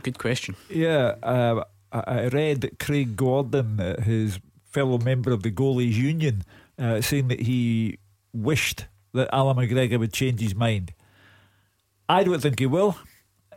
[0.01, 0.55] Good question.
[0.69, 6.43] Yeah, uh, I I read Craig Gordon, uh, his fellow member of the Goalies Union,
[6.79, 7.97] uh, saying that he
[8.33, 10.93] wished that Allan McGregor would change his mind.
[12.07, 12.97] I don't think he will.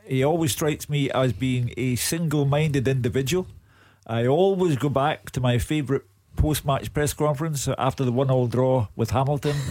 [0.05, 3.47] He always strikes me as being a single minded individual.
[4.07, 6.03] I always go back to my favourite
[6.37, 9.57] post match press conference after the one all draw with Hamilton.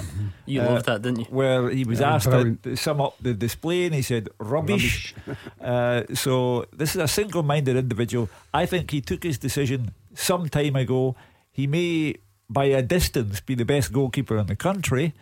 [0.45, 1.25] You uh, loved that, didn't you?
[1.29, 5.15] Where he was yeah, asked to sum up the display and he said, rubbish.
[5.25, 5.39] rubbish.
[5.61, 8.29] uh, so this is a single minded individual.
[8.53, 11.15] I think he took his decision some time ago.
[11.49, 12.15] He may,
[12.49, 15.13] by a distance, be the best goalkeeper in the country.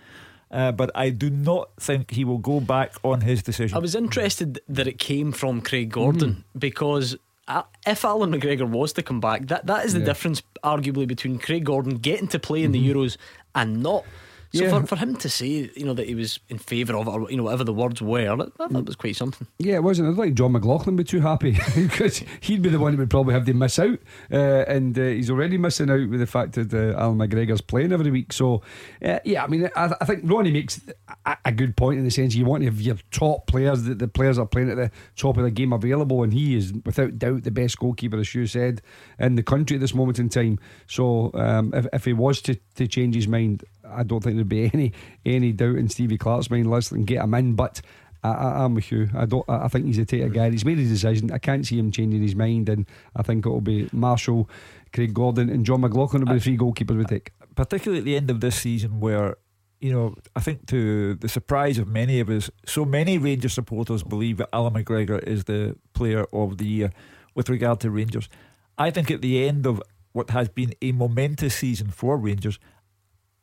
[0.49, 3.77] Uh, but I do not think he will go back on his decision.
[3.77, 6.59] I was interested that it came from Craig Gordon mm-hmm.
[6.59, 7.15] because
[7.47, 10.05] uh, if Allan McGregor was to come back, that, that is the yeah.
[10.05, 12.85] difference, arguably, between Craig Gordon getting to play in mm-hmm.
[12.85, 13.17] the Euros
[13.55, 14.05] and not.
[14.53, 14.69] So yeah.
[14.81, 17.31] for, for him to say, you know, that he was in favour of it, or
[17.31, 19.47] you know, whatever the words were, that, that was quite something.
[19.59, 20.09] Yeah, it wasn't.
[20.09, 23.09] Was like Jon McLaughlin would be too happy because he'd be the one that would
[23.09, 23.99] probably have to miss out,
[24.29, 27.93] uh, and uh, he's already missing out with the fact that uh, Allan McGregor's playing
[27.93, 28.33] every week.
[28.33, 28.61] So,
[29.05, 30.81] uh, yeah, I mean, I, I, think Ronnie makes
[31.25, 33.99] a, a, good point in the sense you want to have your top players, that
[33.99, 37.17] the players are playing at the top of the game available, and he is without
[37.17, 38.81] doubt the best goalkeeper, as you said,
[39.17, 40.59] in the country at this moment in time.
[40.87, 44.49] So, um, if, if he was to, to change his mind, I don't think there'd
[44.49, 44.93] be any
[45.25, 46.69] any doubt in Stevie Clarke's mind.
[46.69, 47.81] Let's get him in, but.
[48.23, 49.09] I, am with you.
[49.15, 49.43] I don't.
[49.49, 50.51] I think he's a taker guy.
[50.51, 51.31] He's made his decision.
[51.31, 52.85] I can't see him changing his mind, and
[53.15, 54.47] I think it'll be Marshall,
[54.93, 57.31] Craig Gordon, and Jon McLaughlin will be the three goalkeepers we take.
[57.41, 59.37] Uh, particularly at the end of this season, where
[59.81, 64.03] you know, I think to the surprise of many of us, so many Rangers supporters
[64.03, 66.91] believe that Allan McGregor is the player of the year
[67.33, 68.29] with regard to Rangers.
[68.77, 69.81] I think at the end of
[70.11, 72.59] what has been a momentous season for Rangers,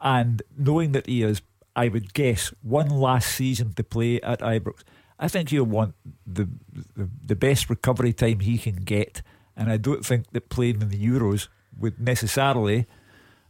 [0.00, 1.42] and knowing that he is,
[1.74, 4.82] I would guess, one last season to play at Ibrox,
[5.18, 5.94] I think he'll want
[6.26, 6.48] the,
[6.96, 9.22] the, the best recovery time he can get.
[9.56, 12.86] And I don't think that playing in the Euros would necessarily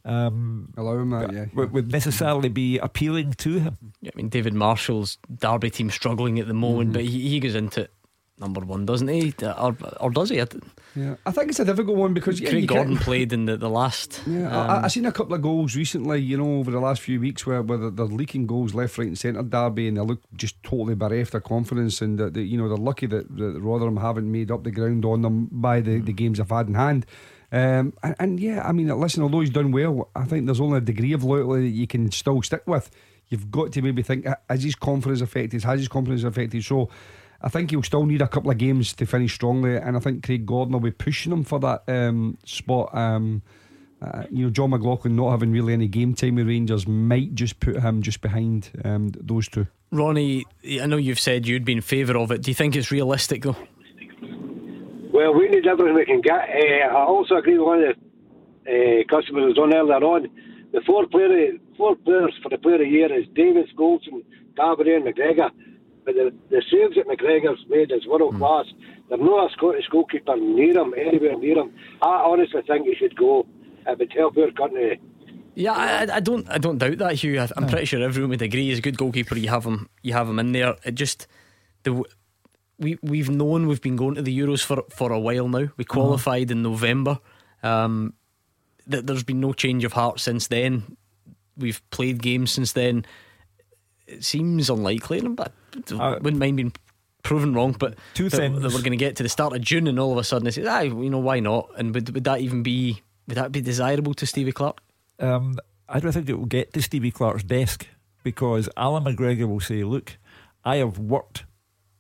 [0.05, 3.77] um, allow him that, yeah, would, would, necessarily be appealing to him.
[4.01, 6.93] Yeah, I mean, David Marshall's Derby team struggling at the moment, mm-hmm.
[6.95, 7.91] but he, he goes into it
[8.41, 9.35] number one, doesn't he?
[9.43, 10.37] Or, or does he?
[10.37, 13.69] Yeah, I think it's a difficult one because Craig yeah, Gordon played in the, the
[13.69, 14.23] last.
[14.27, 17.03] Yeah, um, I, have seen a couple of goals recently, you know, over the last
[17.03, 20.01] few weeks where, where they're, they're leaking goals left, right, and centre, Derby, and they
[20.01, 23.99] look just totally bereft of confidence, and that, you know they're lucky that, that Rotherham
[23.99, 27.07] haven't made up the ground on them by the, the games they've had in hand.
[27.51, 30.79] Um, and, and, yeah, I mean, listen, although he's done well, I think there's only
[30.79, 32.91] a degree of loyalty that you can still stick with.
[33.29, 35.63] You've got to maybe think, has his confidence affected?
[35.65, 36.65] Has his confidence affected?
[36.65, 36.91] So
[37.41, 40.25] I think he'll still need a couple of games to finish strongly, and I think
[40.25, 42.95] Craig Gordon will be pushing him for that um, spot.
[42.97, 43.43] Um,
[44.03, 47.61] uh, you know, Jon McLaughlin not having really any game time with Rangers might just
[47.61, 49.67] put him just behind um, those two.
[49.91, 50.45] Ronnie,
[50.81, 52.43] I know you've said you'd be in favour of it.
[52.43, 53.57] Do you think it's realistic though?
[55.13, 56.49] Well, we need everything we can get.
[56.49, 57.97] Uh, I also agree with one of
[58.65, 60.29] the uh, customers who was on earlier on.
[60.73, 64.23] The four player, four players for the player of the year is Davis, Goldson,
[64.57, 65.51] Carberry, and McGregor.
[66.09, 68.39] But the, the saves that McGregor's made is world hmm.
[68.39, 68.65] class.
[68.65, 69.09] Mm.
[69.11, 71.75] There's no a Scottish goalkeeper near him, anywhere near him.
[72.01, 73.47] I honestly think he should go.
[73.87, 74.99] It would help our country.
[75.55, 77.39] Yeah, I, I don't, I don't doubt that, Hugh.
[77.39, 78.69] I, am pretty sure everyone would agree.
[78.69, 79.37] He's a good goalkeeper.
[79.37, 80.77] You have him, you have him in there.
[80.83, 81.27] It just
[81.83, 82.03] the
[82.79, 85.69] we we've known we've been going to the Euros for for a while now.
[85.77, 85.93] We uh-huh.
[85.93, 87.19] qualified in November.
[87.63, 88.15] Um,
[88.87, 90.97] that there's been no change of heart since then.
[91.59, 93.05] We've played games since then.
[94.09, 95.53] It seems unlikely, but
[95.93, 96.73] uh, wouldn't mind being
[97.23, 97.73] proven wrong.
[97.79, 100.01] But two that, things that we're going to get to the start of June, and
[100.01, 102.41] all of a sudden it says, "Ah, you know, why not?" And would would that
[102.41, 104.81] even be would that be desirable to Stevie Clarke?
[105.19, 107.87] Um, I don't think it will get to Stevie Clarke's desk
[108.23, 110.17] because Allan McGregor will say, "Look,
[110.65, 111.45] I have worked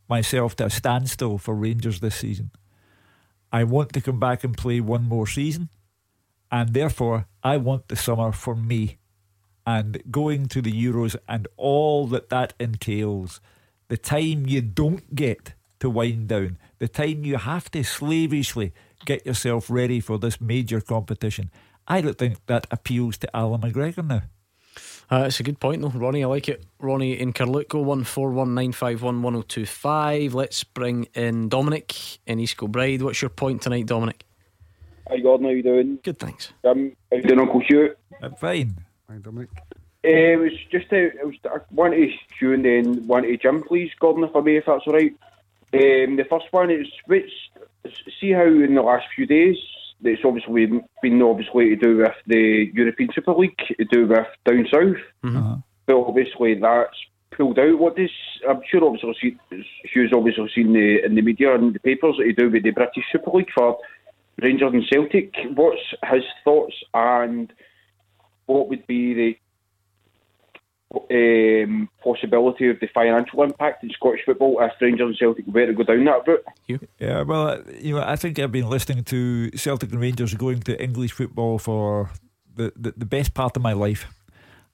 [0.09, 2.51] myself to a standstill for Rangers this season.
[3.53, 5.69] I want to come back and play one more season,
[6.51, 8.98] and therefore I want the summer for me."
[9.69, 13.39] And going to the Euros and all that that entails
[13.89, 18.73] the time you don't get to wind down, the time you have to slavishly
[19.05, 21.51] get yourself ready for this major competition.
[21.87, 24.23] I don't think that appeals to Allan McGregor now.
[25.11, 26.25] Uh, it's a good point, though, Ronnie.
[26.25, 26.65] I like it.
[26.81, 30.33] Ronnie in Carluke, one four one nine five one one zero oh two five.
[30.33, 31.95] Let's bring in Dominic
[32.27, 33.03] in East Kilbride.
[33.03, 34.25] What's your point tonight, Dominic?
[35.09, 35.47] Hi, Gordon.
[35.47, 35.99] How you doing?
[36.03, 36.55] Good, thanks.
[36.65, 37.95] Um, how you doing, Uncle Hugh?
[38.23, 38.88] I'm fine.
[39.11, 39.49] Hi, Dominic.
[40.05, 43.37] Uh, it was just a, it was I want to Stu and then one to
[43.39, 45.15] Jim, please, Gordon, if I may, if that's all right.
[45.73, 47.31] Um, the first one is which
[48.21, 49.57] see how in the last few days
[50.03, 50.67] it's obviously
[51.03, 55.55] been obviously to do with the European Super League, to do with down south, mm-hmm.
[55.87, 56.97] but obviously that's
[57.31, 57.79] pulled out.
[57.79, 58.11] What does
[58.49, 59.39] I'm sure obviously
[59.85, 62.71] Hugh's obviously seen the in the media and the papers that he do with the
[62.71, 63.79] British Super League for
[64.43, 65.35] Rangers and Celtic.
[65.55, 65.81] What's
[66.11, 67.51] his thoughts and
[68.49, 69.39] what would be the
[71.11, 75.73] um, possibility of the financial impact in Scottish football if Rangers and Celtic were to
[75.75, 76.45] go down that route.
[76.99, 80.83] Yeah, well, you know, I think I've been listening to Celtic and Rangers going to
[80.83, 82.11] English football for
[82.57, 84.07] the, the, the best part of my life.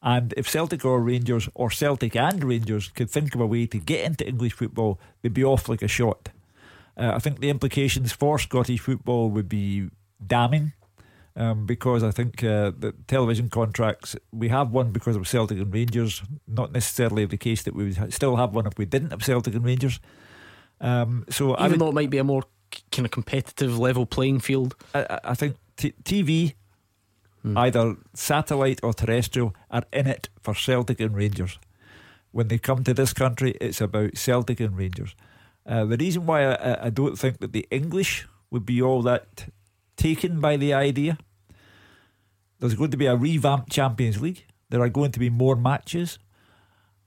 [0.03, 3.79] And if Celtic or Rangers, or Celtic and Rangers, could think of a way to
[3.79, 6.29] get into English football, they'd be off like a shot.
[6.97, 9.89] Uh, I think the implications for Scottish football would be
[10.25, 10.75] damning.
[11.37, 15.75] Um, because I think uh, the television contracts we have one because of Celtic and
[15.75, 19.25] Rangers, not necessarily the case that we would still have one if we didn't have
[19.25, 19.99] Celtic and Rangers.
[20.81, 22.45] Um, so even would, though it might be a more
[22.93, 26.55] kind of competitive level playing field, I, I think t- TV,
[27.43, 27.59] hmm.
[27.59, 31.59] either satellite or terrestrial, are in it for Celtic and Rangers.
[32.31, 35.17] When they come to this country, it's about Celtic and Rangers.
[35.67, 39.49] Uh, the reason why I, I don't think that the English would be all that
[39.97, 41.19] taken by the idea.
[42.61, 44.45] There's going to be a revamped Champions League.
[44.71, 46.19] There are going to be more matches.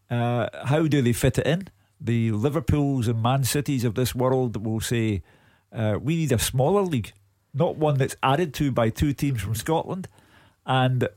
[0.10, 1.68] Uh, how do they fit it in?
[2.00, 5.24] The Liverpools and Man Cities of this world will say,
[5.74, 7.12] uh, we need a smaller league,
[7.54, 10.08] not one that's added to by two teams from Scotland.
[10.66, 11.10] And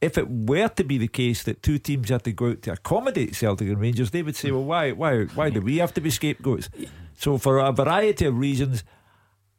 [0.00, 2.72] if it were to be the case that two teams had to go out to
[2.72, 6.00] accommodate Celtic and Rangers, they would say, well, why, why, why do we have to
[6.00, 6.68] be scapegoats?
[7.16, 8.82] So, for a variety of reasons,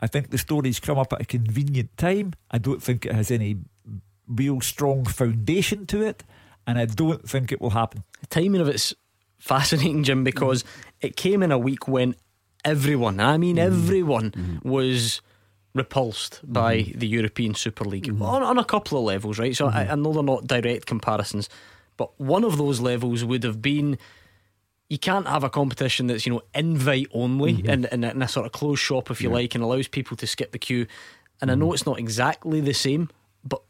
[0.02, 2.34] I think the story's come up at a convenient time.
[2.49, 3.58] I don't think it has any
[4.28, 6.24] real strong foundation to it,
[6.66, 8.04] and I don't think it will happen.
[8.22, 8.93] The timing of it's
[9.38, 10.64] fascinating, Jim, because
[11.02, 12.16] it came in a week when
[12.64, 13.66] everyone, I mean mm.
[13.66, 14.64] everyone, mm.
[14.64, 15.22] was
[15.74, 16.99] repulsed by mm.
[16.99, 18.22] the European Super League mm.
[18.22, 19.56] on, on, a couple of levels, right?
[19.56, 21.49] So I, I know they're not direct comparisons,
[21.97, 23.97] but one of those levels would have been
[24.91, 28.03] you can't have a competition that's you know invite only mm-hmm.
[28.03, 29.35] in, a sort of closed shop if you yeah.
[29.35, 30.85] like and allows people to skip the queue
[31.39, 31.53] and mm.
[31.53, 31.75] I know mm-hmm.
[31.75, 33.09] it's not exactly the same
[33.45, 33.61] but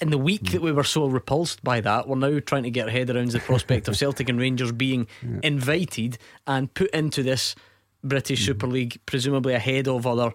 [0.00, 0.52] in the week mm.
[0.52, 3.32] that we were so repulsed by that we're now trying to get our head around
[3.32, 5.40] the prospect of Celtic and Rangers being yeah.
[5.42, 7.54] invited and put into this
[8.02, 8.46] British mm.
[8.46, 10.32] Super League presumably ahead of other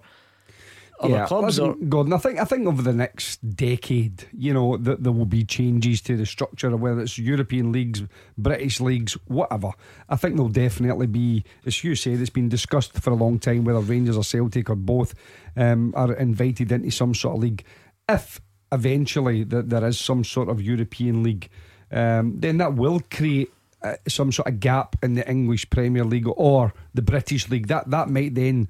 [1.01, 4.77] other yeah, clubs or Gordon, I think I think over the next decade, you know,
[4.77, 8.03] that there will be changes to the structure of whether it's European leagues,
[8.37, 9.71] British leagues, whatever.
[10.09, 13.65] I think there'll definitely be, as you said, it's been discussed for a long time
[13.65, 15.15] whether Rangers or Celtic or both
[15.57, 17.63] um, are invited into some sort of league.
[18.07, 18.39] If
[18.71, 21.49] eventually that there is some sort of European league,
[21.91, 23.51] um, then that will create
[23.83, 27.67] uh, some sort of gap in the English Premier League or the British League.
[27.67, 28.67] That that might then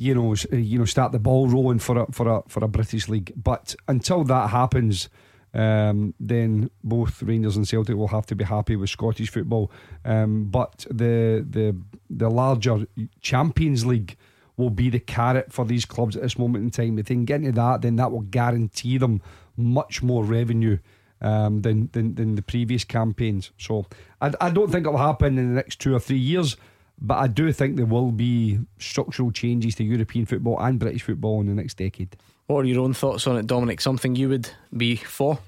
[0.00, 3.06] you know, you know, start the ball rolling for a for a for a British
[3.06, 3.34] league.
[3.36, 5.10] But until that happens,
[5.52, 9.70] um, then both Rangers and Celtic will have to be happy with Scottish football.
[10.06, 11.76] Um, but the the
[12.08, 12.86] the larger
[13.20, 14.16] Champions League
[14.56, 16.98] will be the carrot for these clubs at this moment in time.
[16.98, 19.20] If they can get into that, then that will guarantee them
[19.58, 20.78] much more revenue.
[21.22, 23.50] Um, than, than than the previous campaigns.
[23.58, 23.84] So
[24.22, 26.56] I, I don't think it'll happen in the next two or three years.
[27.00, 31.40] But I do think there will be structural changes to European football and British football
[31.40, 32.16] in the next decade.
[32.46, 33.80] What are your own thoughts on it, Dominic?
[33.80, 35.38] Something you would be for?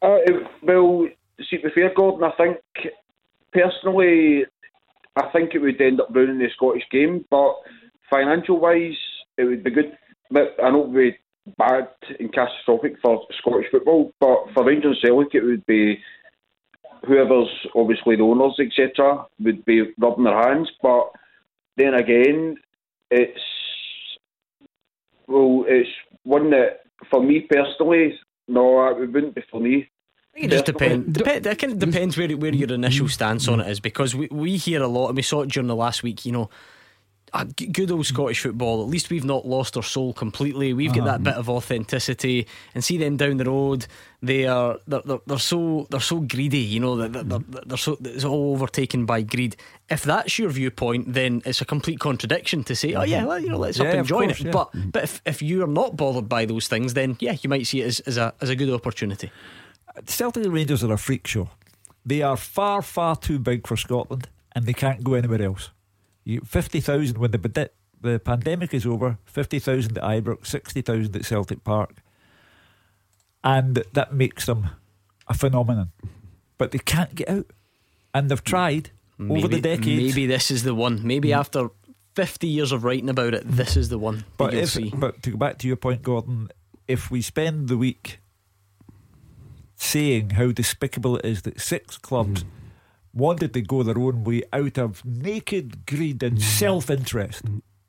[0.00, 0.18] Uh,
[0.62, 1.08] well,
[1.50, 2.58] see, to be fair, Gordon, I think
[3.52, 4.44] personally,
[5.16, 7.24] I think it would end up ruining the Scottish game.
[7.28, 7.54] But
[8.08, 8.96] financial wise,
[9.36, 9.96] it would be good.
[10.30, 11.18] But I know it would be
[11.56, 11.88] bad
[12.20, 14.12] and catastrophic for Scottish football.
[14.20, 15.98] But for Rangers and Celtic, it would be
[17.06, 20.70] whoever's obviously the owners, etc., would be rubbing their hands.
[20.82, 21.10] But
[21.76, 22.56] then again,
[23.10, 23.40] it's
[25.26, 25.88] well, it's
[26.24, 26.80] one that
[27.10, 28.18] for me personally,
[28.48, 29.88] no, it wouldn't be for me.
[30.34, 31.18] It just depends.
[31.18, 34.28] Dep- it kind of depends where where your initial stance on it is because we,
[34.30, 36.24] we hear a lot and we saw it during the last week.
[36.24, 36.50] You know,
[37.54, 38.82] good old Scottish football.
[38.82, 40.72] At least we've not lost our soul completely.
[40.72, 41.18] We've got that uh-huh.
[41.18, 43.86] bit of authenticity, and see them down the road.
[44.22, 46.58] They are they're, they're, they're so they're so greedy.
[46.58, 49.56] You know they're, they're, they're, so it's all overtaken by greed.
[49.88, 53.48] If that's your viewpoint, then it's a complete contradiction to say, oh yeah, well, you
[53.48, 54.46] know, let's yeah, up and join course, it.
[54.46, 54.52] Yeah.
[54.52, 57.66] But but if, if you are not bothered by those things, then yeah, you might
[57.66, 59.30] see it as, as a as a good opportunity.
[60.06, 61.48] Celtic Rangers are a freak show.
[62.04, 65.70] They are far far too big for Scotland, and they can't go anywhere else.
[66.28, 67.70] You, 50,000 when the,
[68.02, 72.02] the pandemic is over, 50,000 at Ibrox, 60,000 at Celtic Park.
[73.42, 74.68] And that makes them
[75.26, 75.90] a phenomenon.
[76.58, 77.46] But they can't get out.
[78.12, 80.14] And they've tried maybe, over the decades.
[80.14, 81.00] Maybe this is the one.
[81.06, 81.38] Maybe mm.
[81.38, 81.70] after
[82.14, 84.26] 50 years of writing about it, this is the one.
[84.36, 86.50] But, if, but to go back to your point, Gordon,
[86.86, 88.20] if we spend the week
[89.76, 92.48] saying how despicable it is that six clubs mm
[93.12, 96.42] wanted to go their own way out of naked greed and mm.
[96.42, 97.42] self interest.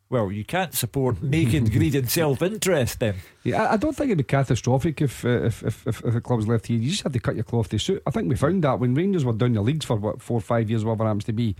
[0.09, 3.15] Well, you can't support naked greed and self interest then.
[3.43, 6.47] Yeah, I don't think it'd be catastrophic if, uh, if, if, if, if the club's
[6.47, 6.80] left here.
[6.80, 8.01] You just have to cut your cloth to suit.
[8.07, 10.41] I think we found that when Rangers were down the leagues for what, four or
[10.41, 11.55] five years, whatever happens to be.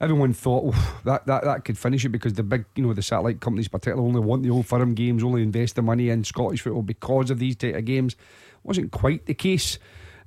[0.00, 3.40] Everyone thought that, that that could finish it because the big, you know, the satellite
[3.40, 6.80] companies particularly only want the old firm games, only invest the money in Scottish football
[6.80, 8.16] because of these type of games.
[8.62, 9.78] wasn't quite the case.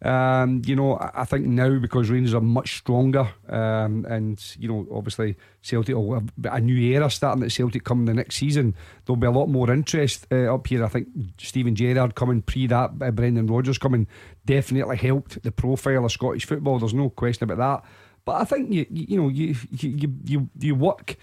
[0.04, 4.86] Um, you know, I, think now because Rangers are much stronger, um, and you know,
[4.92, 8.76] obviously Celtic will have a new era starting at Celtic coming the next season.
[9.06, 10.84] There'll be a lot more interest uh, up here.
[10.84, 14.08] I think Steven Gerrard coming pre that, uh, Brendan Rodgers coming
[14.46, 16.80] definitely helped the profile of Scottish football.
[16.80, 17.90] There's no question about that.
[18.26, 21.16] But I think you you, you know you you you you work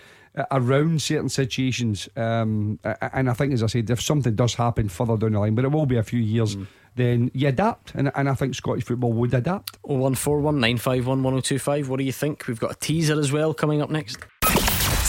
[0.51, 2.09] around certain situations.
[2.17, 2.79] Um,
[3.13, 5.65] and I think, as I said, if something does happen further down the line, but
[5.65, 6.67] it will be a few years, mm.
[6.97, 7.95] Then you adapt.
[7.95, 9.81] And, and I think Scottish football would adapt.
[9.83, 11.89] 01419511025.
[11.89, 12.47] What do you think?
[12.47, 14.19] We've got a teaser as well coming up next.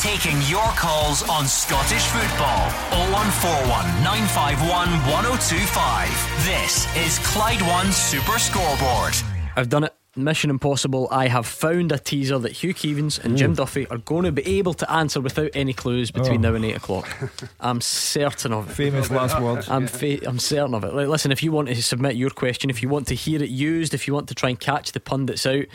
[0.02, 2.70] Taking your calls on Scottish football.
[3.12, 6.10] 0141 951 1025.
[6.46, 9.14] This is Clyde One Super Scoreboard.
[9.56, 9.94] I've done it.
[10.16, 13.38] Mission Impossible, I have found a teaser that Hugh Keevins and.
[13.38, 16.49] Jim Duffy are going to be able to answer without any clues between oh.
[16.49, 17.32] now and 8 o'clock.
[17.62, 18.74] I'm certain of it.
[18.74, 19.70] Famous last words.
[19.70, 20.93] I'm, fa- I'm certain of it.
[20.93, 23.49] Like, listen, if you want to submit your question, if you want to hear it
[23.49, 25.66] used, if you want to try and catch the pundits out,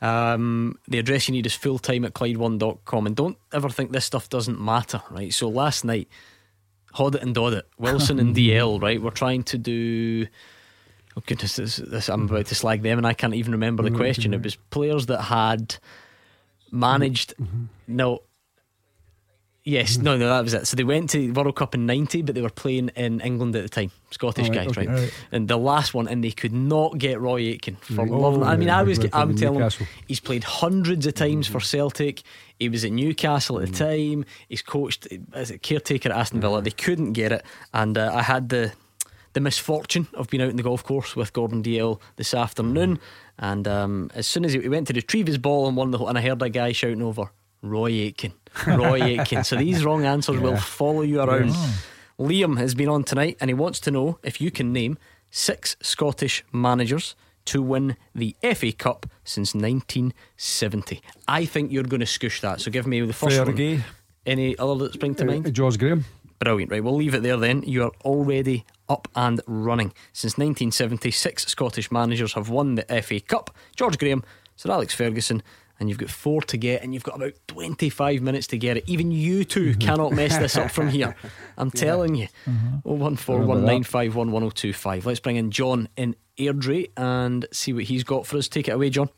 [0.00, 3.06] um, the address you need is fulltime at Clyde1.com.
[3.06, 5.34] And don't ever think this stuff doesn't matter, right?
[5.34, 6.08] So last night,
[6.94, 9.02] Hoddit and Doddit, Wilson and Dalziel, right?
[9.02, 10.26] We're trying to do
[11.16, 13.90] Oh goodness, this, this, I'm about to slag them, and I can't even remember the
[13.90, 14.32] question.
[14.32, 15.76] It was players that had
[16.70, 17.34] managed.
[17.36, 17.64] Mm-hmm.
[17.88, 18.22] No,
[19.62, 20.66] Yes, no, no, that was it.
[20.66, 23.62] So they went to World Cup in '90, but they were playing in England at
[23.62, 24.98] the time, Scottish right, guys, okay, right?
[25.00, 25.14] right?
[25.32, 28.10] And the last one, and they could not get Roy Aitken for right.
[28.10, 28.38] love.
[28.38, 31.52] Oh, I mean, I was, I'm telling him, he's played hundreds of times mm-hmm.
[31.52, 32.22] for Celtic.
[32.58, 34.18] He was at Newcastle at the mm-hmm.
[34.18, 34.24] time.
[34.48, 36.62] He's coached as a caretaker at Aston Villa.
[36.62, 37.44] They couldn't get it,
[37.74, 38.72] and uh, I had the
[39.32, 42.98] the misfortune of being out in the golf course with Gordon Dalziel this afternoon.
[43.38, 46.20] And um, as soon as he went to retrieve his ball and one, and I
[46.20, 47.30] heard a guy shouting over,
[47.62, 48.32] Roy Aitken,
[48.66, 49.44] Roy Aitken.
[49.44, 50.42] So these wrong answers yeah.
[50.42, 51.54] will follow you around.
[52.18, 54.98] Liam has been on tonight and he wants to know if you can name
[55.30, 57.14] six Scottish managers
[57.46, 61.00] to win the FA Cup since 1970.
[61.26, 62.60] I think you're going to scoosh that.
[62.60, 63.76] So give me the first Fergie.
[63.76, 63.84] one.
[64.26, 65.54] Any other that spring to uh, mind?
[65.54, 66.04] George Graham.
[66.40, 66.82] Brilliant, right?
[66.82, 67.62] We'll leave it there then.
[67.66, 69.92] You are already up and running.
[70.14, 73.54] Since 1976, Scottish managers have won the FA Cup.
[73.76, 74.24] George Graham,
[74.56, 75.42] Sir Alex Ferguson,
[75.78, 78.84] and you've got four to get, and you've got about 25 minutes to get it.
[78.86, 79.78] Even you 2 mm-hmm.
[79.86, 81.14] cannot mess this up from here.
[81.58, 82.28] I'm telling you.
[82.46, 82.76] Mm-hmm.
[85.04, 88.48] Let's bring in John in Airdrie and see what he's got for us.
[88.48, 89.10] Take it away, John.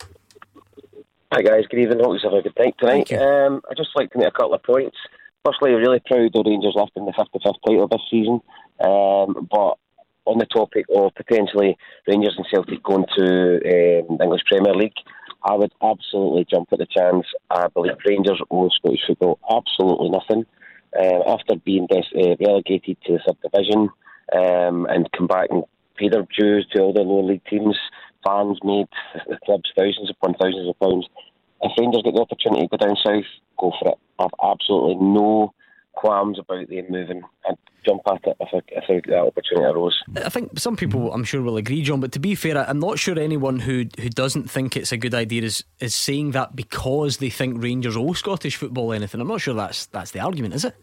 [1.32, 2.00] Hi guys, good evening.
[2.02, 3.12] Hope you have a good night tonight.
[3.12, 4.96] Um, I'd just like to make a couple of points.
[5.44, 8.40] Firstly, really proud of Rangers lifting the 55th title this season.
[8.78, 9.74] Um, but
[10.24, 11.76] on the topic of potentially
[12.06, 13.54] Rangers and Celtic going to
[14.06, 14.94] um, the English Premier League,
[15.42, 17.26] I would absolutely jump at the chance.
[17.50, 20.46] I believe Rangers owe Scottish football absolutely nothing.
[20.96, 23.88] Uh, after being des- uh, relegated to the third division
[24.36, 25.64] um, and come back and
[25.96, 27.76] pay their dues to all the lower league teams,
[28.24, 28.86] fans made
[29.26, 31.08] the clubs thousands upon thousands of pounds.
[31.62, 33.26] If Rangers get the opportunity to go down south,
[33.62, 33.98] go for it.
[34.18, 35.54] I've absolutely no
[35.94, 40.00] qualms about them moving and jump at it if, I, if that opportunity arose.
[40.16, 42.00] I think some people, I'm sure, will agree, John.
[42.00, 45.14] But to be fair, I'm not sure anyone who who doesn't think it's a good
[45.14, 49.20] idea is is saying that because they think Rangers owe Scottish football anything.
[49.20, 50.76] I'm not sure that's that's the argument, is it?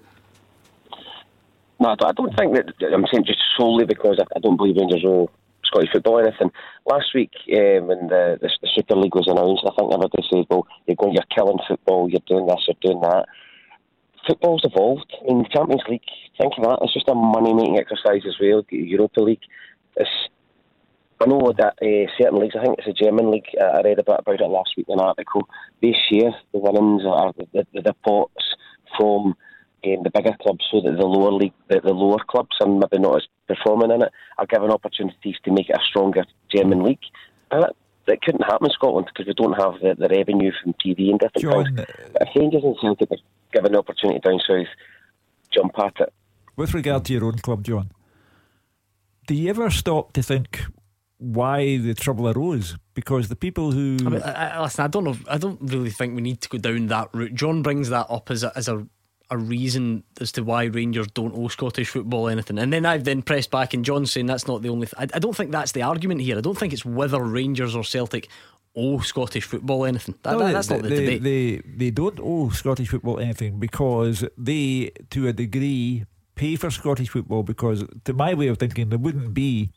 [1.79, 2.73] No, I don't think that.
[2.93, 5.29] I'm saying just solely because I don't believe Rangers owe
[5.69, 6.51] Scottish football anything.
[6.85, 10.49] Last week, um, when the, the, the Super League was announced, I think everybody said,
[10.49, 13.25] "Well, you're going, you're killing football, you're doing this, you're doing that."
[14.27, 15.11] football's evolved.
[15.21, 16.05] I mean, Champions League,
[16.39, 16.79] think of that.
[16.81, 18.63] It's just a money making exercise as well.
[18.69, 19.41] Europa League.
[19.95, 20.09] It's,
[21.21, 23.99] I know that uh, certain leagues, I think it's a German league, uh, I read
[23.99, 25.49] a bit about it last week in an article.
[25.81, 28.55] They share the winnings or the, the, the pots
[28.97, 29.35] from
[29.85, 33.01] um, the bigger clubs so that the lower league, the, the lower clubs, and maybe
[33.01, 36.99] not as performing in it, are given opportunities to make it a stronger German league.
[37.51, 37.75] And that,
[38.07, 41.19] that couldn't happen in Scotland because we don't have the, the revenue from TV and
[41.19, 41.87] different John, things.
[42.13, 43.09] But if Rangers and Celtic
[43.53, 44.67] given the opportunity down south,
[45.51, 46.13] jump at it.
[46.55, 47.91] With regard to your own club, John,
[49.27, 50.61] do you ever stop to think
[51.17, 52.77] why the trouble arose?
[52.93, 55.15] Because the people who I mean, I, listen, I don't know.
[55.29, 57.33] I don't really think we need to go down that route.
[57.33, 58.87] John brings that up as a, as a
[59.31, 62.57] a reason as to why Rangers don't owe Scottish football anything.
[62.57, 64.87] And then I've then pressed back, and John's saying that's not the only.
[64.87, 66.37] Th- I, I, don't think that's the argument here.
[66.37, 68.29] I don't think it's whether Rangers or Celtic
[68.75, 70.15] owe Scottish football anything.
[70.23, 71.23] That, no, that, that's they, not the they, debate.
[71.23, 77.09] They, they don't owe Scottish football anything because they, to a degree, pay for Scottish
[77.09, 79.71] football because, to my way of thinking, there wouldn't be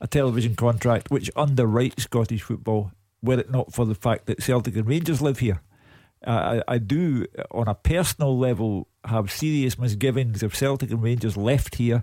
[0.00, 2.92] a television contract which underwrites Scottish football
[3.22, 5.60] were it not for the fact that Celtic and Rangers live here.
[6.26, 11.76] I, I do, on a personal level, have serious misgivings if Celtic and Rangers left
[11.76, 12.02] here.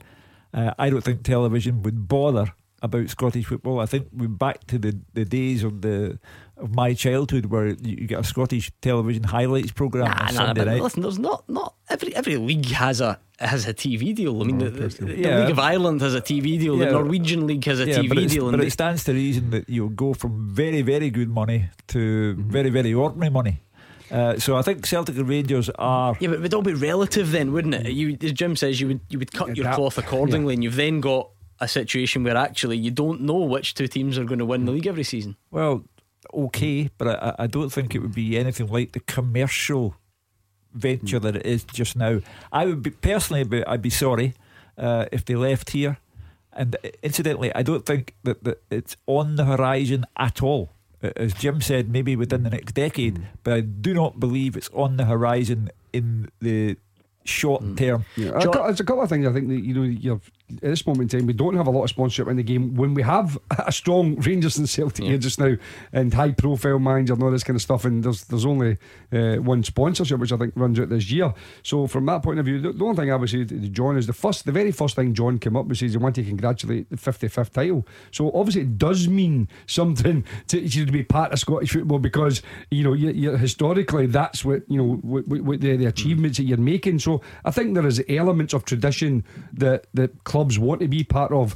[0.54, 3.80] Uh, I don't think television would bother about Scottish football.
[3.80, 6.20] I think we're back to the, the days of the
[6.58, 10.68] of my childhood where you, get a Scottish television highlights program nah, on Sunday but
[10.72, 10.82] night.
[10.82, 14.42] Listen, there's not not every every league has a has a TV deal.
[14.42, 15.40] I mean, the, the, the Yeah.
[15.42, 16.78] League of Ireland has a TV deal.
[16.78, 16.86] Yeah.
[16.86, 18.50] The Norwegian league has a Yeah, TV but, deal.
[18.52, 22.00] but it stands to reason that you'll go from very, very good money to
[22.36, 22.50] Mm-hmm.
[22.50, 23.62] very, very ordinary money.
[24.10, 26.16] Uh, so I think Celtic and Rangers are.
[26.20, 27.92] Yeah, but it would all be relative then, wouldn't it?
[27.92, 31.02] You, as Jim says, you would you would cut your cloth accordingly, and you've then
[31.02, 31.30] got
[31.60, 34.72] a situation where actually you don't know which two teams are going to win the
[34.72, 35.36] league every season.
[35.52, 35.84] Well,
[36.34, 39.96] okay, but I, I don't think it would be anything like the commercial
[40.74, 42.20] venture that it is just now.
[42.52, 44.36] I would be personally, be, I'd be sorry
[44.78, 45.98] uh, if they left here.
[46.54, 50.70] And incidentally, I don't think that, that it's on the horizon at all.
[51.04, 54.70] Uh, As Jim said, maybe within the next decade, but I do not believe it's
[54.74, 56.78] on the horizon in the
[57.24, 58.06] short term.
[58.16, 60.62] Yeah, a cou- there's a couple of things I think that you know you've at
[60.62, 62.76] this moment in time we don't have a lot of sponsorship in the game.
[62.76, 65.56] When we have a strong Rangers and Celtic here just now
[65.92, 68.78] and high profile manager and all this kind of stuff and there's there's only
[69.12, 71.34] uh, one sponsorship which I think runs out this year.
[71.64, 73.98] So from that point of view the, the only thing I would say to John
[73.98, 76.30] is the first the very first thing John came up with is he wanted to
[76.30, 77.86] congratulate the 55th title.
[78.12, 82.42] So obviously it does mean something to to be part of Scottish football because
[82.72, 86.44] you know you, you, historically that's what you know what, what, the, the achievements that
[86.44, 87.00] you're making.
[87.00, 91.32] So I think there is elements of tradition that that clubs want to be part
[91.32, 91.56] of.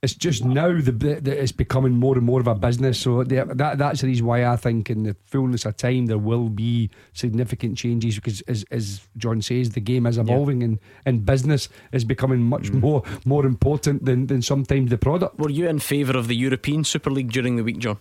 [0.00, 3.00] It's just now the that it's becoming more and more of a business.
[3.00, 6.18] So the, that that's the reason why I think in the fullness of time there
[6.18, 11.26] will be significant changes because as, as John says the game is evolving and, and
[11.26, 15.36] business is becoming much more more important than, than sometimes the product.
[15.40, 17.98] Were you in favour of the European Super League during the week, John?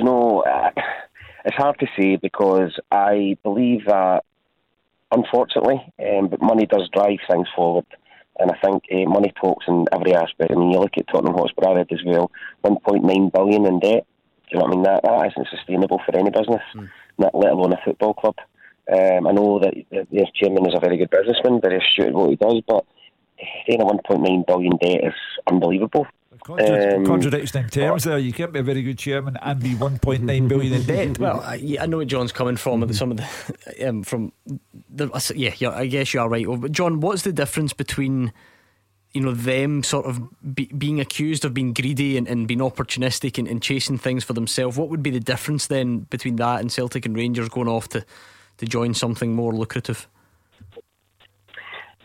[0.00, 0.70] you know, uh,
[1.44, 4.24] it's hard to say because I believe that,
[5.10, 7.86] unfortunately, um, but money does drive things forward.
[8.40, 10.50] And I think uh, money talks in every aspect.
[10.50, 12.30] I mean, you look at Tottenham Hotspur, I read as well,
[12.64, 14.06] 1.9 billion in debt.
[14.48, 14.82] Do you know what I mean?
[14.82, 16.62] That, that isn't sustainable for any business,
[17.18, 18.36] not let alone a football club.
[18.90, 22.30] Um, I know that their chairman is a very good businessman, very astute at what
[22.30, 22.84] he does, but
[23.68, 25.14] saying a 1.9 billion debt is
[25.46, 26.06] unbelievable.
[26.44, 28.18] Contra- Um, contradiction in terms there.
[28.18, 31.18] You can't be a very good chairman and be 1.9 billion in debt.
[31.18, 32.80] Well, I, yeah, I know where John's coming from.
[32.80, 34.32] with Some of the um, from
[34.88, 36.46] the yeah, yeah, I guess you are right.
[36.46, 38.32] But John, what's the difference between
[39.12, 40.20] you know them sort of
[40.54, 44.32] be, being accused of being greedy and, and being opportunistic and, and chasing things for
[44.32, 44.76] themselves?
[44.76, 48.04] What would be the difference then between that and Celtic and Rangers going off to
[48.58, 50.08] to join something more lucrative?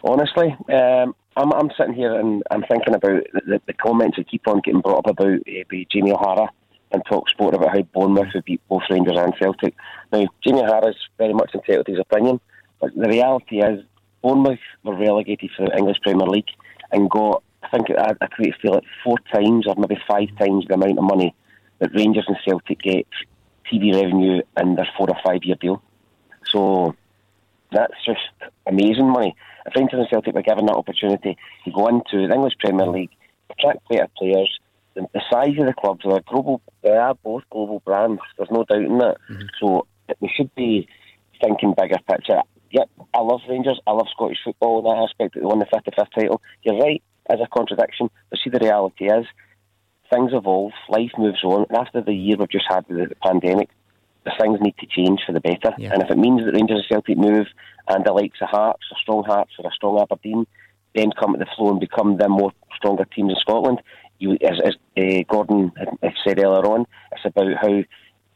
[0.05, 0.55] honestly.
[0.71, 4.61] Um, I'm, I'm sitting here and I'm thinking about the, the comments that keep on
[4.61, 6.49] getting brought up about uh, Jamie O'Hara
[6.91, 9.75] and talk sport about how Bournemouth would beat both Rangers and Celtic.
[10.13, 12.39] Now, Jamie O'Hara's very much entitled to his opinion,
[12.79, 13.83] but the reality is
[14.21, 16.49] Bournemouth were relegated to the English Premier League
[16.91, 20.65] and got, I think, I, I create feel like four times or maybe five times
[20.67, 21.35] the amount of money
[21.79, 23.07] that Rangers and Celtic get
[23.71, 25.81] TV revenue in their four or five year deal.
[26.51, 26.95] So
[27.71, 28.21] that's just
[28.67, 29.35] amazing money.
[29.65, 33.11] If Rangers and Celtic were given that opportunity to go into the English Premier League,
[33.49, 34.59] attract better players,
[34.93, 38.21] the, the size of the clubs, they're global, they are both global brands.
[38.37, 39.17] There's no doubt in that.
[39.29, 39.47] Mm-hmm.
[39.59, 39.87] So
[40.19, 40.87] we should be
[41.41, 42.41] thinking bigger picture.
[42.71, 43.79] Yep, I love Rangers.
[43.87, 45.33] I love Scottish football in that aspect.
[45.33, 46.41] That they won the 55th title.
[46.63, 48.09] You're right, as a contradiction.
[48.29, 49.25] But see, the reality is,
[50.11, 53.69] things evolve, life moves on, and after the year we've just had with the pandemic,
[54.39, 55.73] things need to change for the better.
[55.93, 57.47] And if it means that Rangers and Celtic move
[57.88, 60.45] and the likes of Hearts, or strong Hearts, or a strong Aberdeen,
[60.95, 63.81] then come to the floor and become the more stronger teams in Scotland,
[64.19, 67.84] you, as, as uh, Gordon had said earlier on, it's about how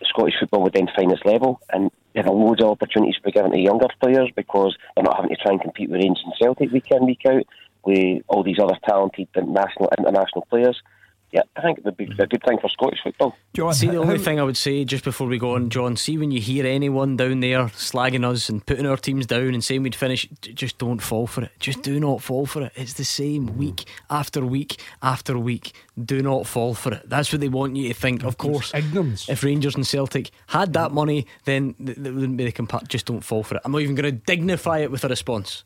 [0.03, 3.31] Scottish football would then find its level, and there are loads of opportunities to be
[3.31, 6.33] given to younger players because they're not having to try and compete with Rangers and
[6.39, 7.43] Celtic week in, week out,
[7.83, 10.81] with all these other talented national, international players.
[11.31, 13.35] Yeah, I think it would be a good thing for Scottish football.
[13.53, 16.17] John, see, the only thing I would say just before we go on, John, see
[16.17, 19.83] when you hear anyone down there slagging us and putting our teams down and saying
[19.83, 21.51] we'd finish, just don't fall for it.
[21.59, 22.71] Just do not fall for it.
[22.75, 25.73] It's the same week after week after week.
[26.03, 27.07] Do not fall for it.
[27.07, 28.23] That's what they want you to think.
[28.23, 29.29] Of course, ignorance.
[29.29, 33.05] If Rangers and Celtic had that money, then th- there wouldn't be the compa- Just
[33.05, 33.61] don't fall for it.
[33.65, 35.63] I'm not even going to dignify it with a response.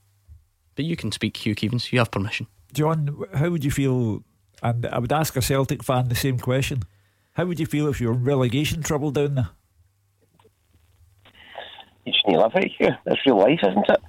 [0.75, 1.93] But you can speak, Hugh Keevins.
[1.93, 2.47] You have permission.
[2.73, 4.23] John, how would you feel?
[4.63, 6.83] And I would ask a Celtic fan the same question.
[7.33, 9.49] How would you feel if you were in relegation trouble down there?
[12.05, 12.97] You to live here.
[13.05, 14.01] It's real life, isn't it?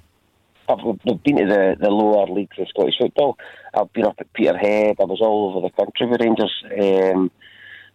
[0.69, 3.37] I've, I've been to the, the lower leagues of Scottish football.
[3.73, 4.95] I've been up at Peterhead.
[4.99, 6.63] I was all over the country with Rangers.
[6.71, 7.31] Um,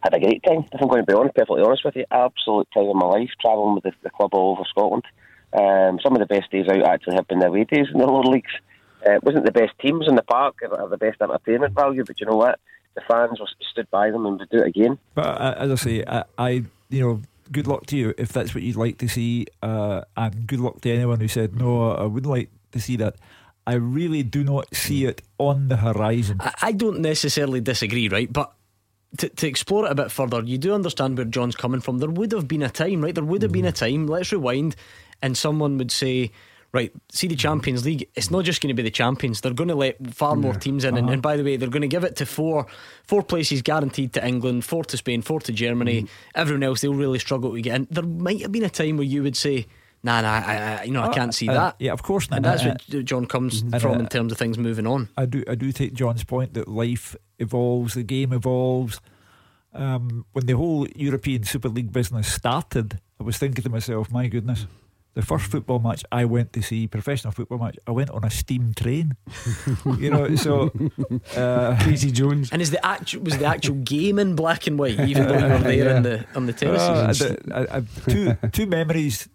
[0.02, 0.64] had a great time.
[0.72, 3.30] If I'm going to be honest, perfectly honest with you, absolute time of my life
[3.40, 5.04] travelling with the, the club all over Scotland.
[5.52, 8.06] Um, some of the best days out actually have been the away days in the
[8.06, 8.52] lower leagues.
[9.06, 12.20] Uh, it wasn't the best teams in the park or the best entertainment value, but
[12.20, 12.58] you know what?
[12.94, 14.98] The fans were stood by them and would do it again.
[15.14, 16.50] But uh, as I say, I, I,
[16.88, 17.22] you know,
[17.52, 20.80] good luck to you if that's what you'd like to see, uh, and good luck
[20.82, 21.92] to anyone who said no.
[21.92, 23.16] I wouldn't like to see that.
[23.66, 26.38] I really do not see it on the horizon.
[26.40, 28.32] I, I don't necessarily disagree, right?
[28.32, 28.52] But
[29.18, 31.98] to, to explore it a bit further, you do understand where John's coming from.
[31.98, 33.14] There would have been a time, right?
[33.14, 34.76] There would have been a time, let's rewind,
[35.22, 36.30] and someone would say,
[36.72, 39.40] right, see the Champions League, it's not just going to be the champions.
[39.40, 40.96] They're going to let far more teams in.
[40.96, 41.12] And, Uh-huh.
[41.14, 42.66] and by the way, they're going to give it to four
[43.04, 46.06] four places guaranteed to England, four to Spain, four to Germany.
[46.34, 47.88] Everyone else, they'll really struggle to get in.
[47.90, 49.66] There might have been a time where you would say,
[50.04, 51.76] nah, nah, I, I, you know, I Uh, can't see uh, that.
[51.78, 52.36] yeah, of course not.
[52.36, 55.08] And that's Uh, where John comes and, from uh, in terms of things moving on.
[55.16, 59.00] I do I do take John's point that life evolves, the game evolves.
[59.72, 64.26] Um, when the whole European Super League business started, I was thinking to myself, my
[64.28, 64.66] goodness,
[65.14, 68.30] the first football match I went to see, professional football match, I went on a
[68.30, 69.16] steam train.
[69.98, 70.70] you know, so
[71.36, 72.50] uh, Casey Jones.
[72.52, 75.46] And is the actual was the actual game in black and white, even though you
[75.52, 75.96] were there Yeah.
[75.96, 77.12] on the on the Uh.
[77.52, 79.28] I, I, I, two two memories: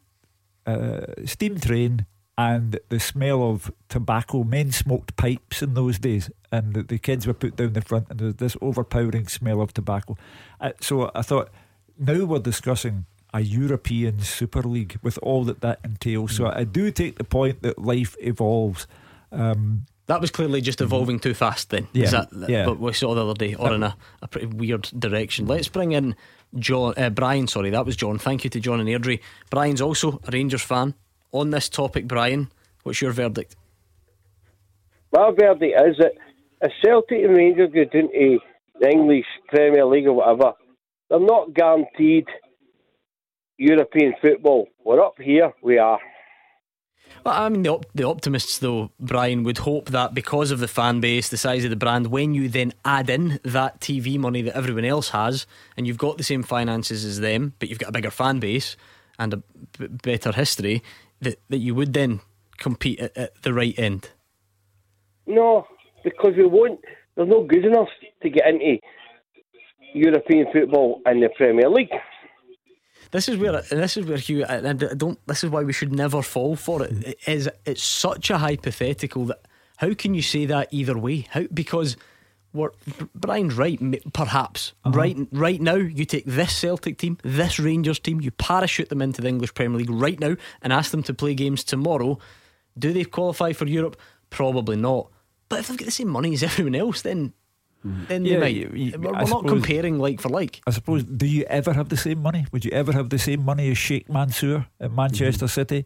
[0.66, 2.06] uh, steam train
[2.38, 4.44] and the smell of tobacco.
[4.44, 8.08] Men smoked pipes in those days, and the, the kids were put down the front,
[8.10, 10.18] and there was this overpowering smell of tobacco.
[10.60, 11.50] Uh, so I thought,
[11.98, 13.06] now we're discussing
[13.36, 16.36] a European Super League with all that that entails.
[16.36, 18.88] So I do take the point that life evolves.
[19.32, 21.88] Um, That was clearly just evolving too fast then.
[21.92, 22.66] Yeah, Is that, yeah.
[22.66, 25.48] But we saw the other day, or in a, a pretty weird direction.
[25.48, 26.16] Let's bring in
[26.58, 27.48] John, uh, Brian.
[27.48, 28.18] Sorry, that was John.
[28.20, 29.20] Thank you to John and Airdrie.
[29.50, 30.94] Brian's also a Rangers fan.
[31.32, 32.50] On this topic, Brian,
[32.84, 33.58] what's your verdict?
[35.12, 36.14] My verdict is that
[36.62, 38.40] if Celtic and Rangers go down to
[38.80, 40.54] the English Premier League or whatever,
[41.10, 42.28] they're not guaranteed
[43.58, 44.68] European football.
[44.84, 46.00] We're up here, we are.
[47.24, 50.68] Well, I mean, the, op- the optimists, though, Brian, would hope that because of the
[50.68, 54.42] fan base, the size of the brand, when you then add in that TV money
[54.42, 57.90] that everyone else has, and you've got the same finances as them, but you've got
[57.90, 58.76] a bigger fan base
[59.18, 59.38] and a
[59.78, 60.84] b- better history,
[61.22, 62.20] that, that you would then
[62.58, 64.10] compete at, at the right end.
[65.26, 65.66] No,
[66.04, 66.80] because we won't.
[67.16, 67.88] They're not good enough
[68.22, 68.78] to get into
[69.94, 71.90] European football and the Premier League.
[73.16, 75.18] This is where, and this is where Hugh, and I don't.
[75.26, 76.92] This is why we should never fall for it.
[77.08, 79.48] It is it's such a hypothetical that
[79.78, 81.26] how can you say that either way?
[81.30, 81.96] How because
[82.52, 82.72] we're
[83.16, 83.80] Brian's right,
[84.12, 84.98] perhaps uh-huh.
[84.98, 85.76] right right now.
[85.76, 89.78] You take this Celtic team, this Rangers team, you parachute them into the English Premier
[89.78, 92.20] League right now, and ask them to play games tomorrow.
[92.78, 93.96] Do they qualify for Europe?
[94.30, 95.10] Probably not.
[95.48, 97.32] But if they've got the same money as everyone else, then
[98.08, 98.56] then Yeah, they might.
[98.56, 100.62] you- you- we're I we're not comparing like for like.
[100.68, 102.46] I suppose, do you ever have the same money?
[102.52, 105.86] Would you ever have the same money as Sheikh Mansour at Manchester City?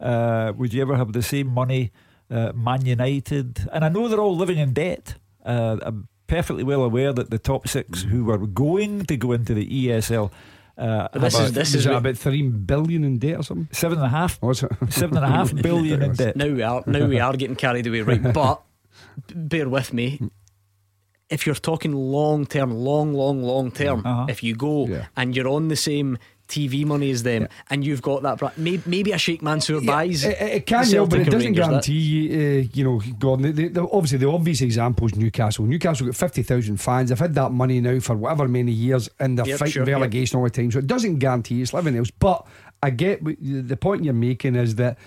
[0.00, 1.90] Uh, would you ever have the same money,
[2.30, 3.68] uh, Man United?
[3.72, 5.14] And I know they're all living in debt.
[5.44, 9.52] Uh, I'm perfectly well aware that the top six who were going to go into
[9.54, 10.30] the ESL.
[10.78, 13.68] Uh, this have is- this is is it about three billion in debt or something?
[13.72, 14.70] seven and a half, Oh, is it?
[14.90, 16.36] seven and a half billion in debt.
[16.36, 18.22] Now we are now we are getting carried away, right?
[18.32, 18.62] But
[19.34, 20.20] bear with me.
[21.30, 24.26] If you're talking long term, long, long, long term, Uh-huh.
[24.28, 25.06] if you go Yeah.
[25.16, 28.82] and you're on the same TV money as them, and you've got that, bra- maybe,
[28.84, 30.24] maybe a Sheikh Mansour buys.
[30.24, 33.00] It, it- it can the help, but it doesn't Rangers, guarantee you, uh, you know,
[33.20, 33.54] Gordon.
[33.54, 35.64] The, the, obviously, the obvious example is Newcastle.
[35.66, 37.10] Newcastle got 50,000 fans.
[37.10, 39.94] They've had that money now for whatever many years, and they're Yep, fighting sure, yep.
[39.94, 40.72] relegation all the time.
[40.72, 42.10] So it doesn't guarantee it's living else.
[42.10, 42.44] But
[42.82, 44.98] I get the point you're making is that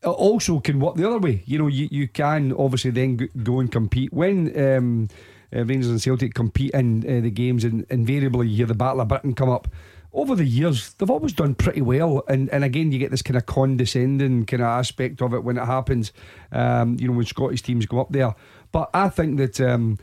[0.00, 1.42] it also can work the other way.
[1.44, 4.56] You know, you, you can obviously then go and compete when.
[4.56, 5.08] Um,
[5.54, 9.00] uh, Rangers and Celtic compete in uh, the games, and invariably you hear the Battle
[9.00, 9.68] of Britain come up.
[10.12, 13.36] Over the years, they've always done pretty well, and and again, you get this kind
[13.36, 16.12] of condescending kind of aspect of it when it happens.
[16.52, 18.34] Um, you know, when Scottish teams go up there,
[18.72, 19.60] but I think that.
[19.60, 19.98] Um,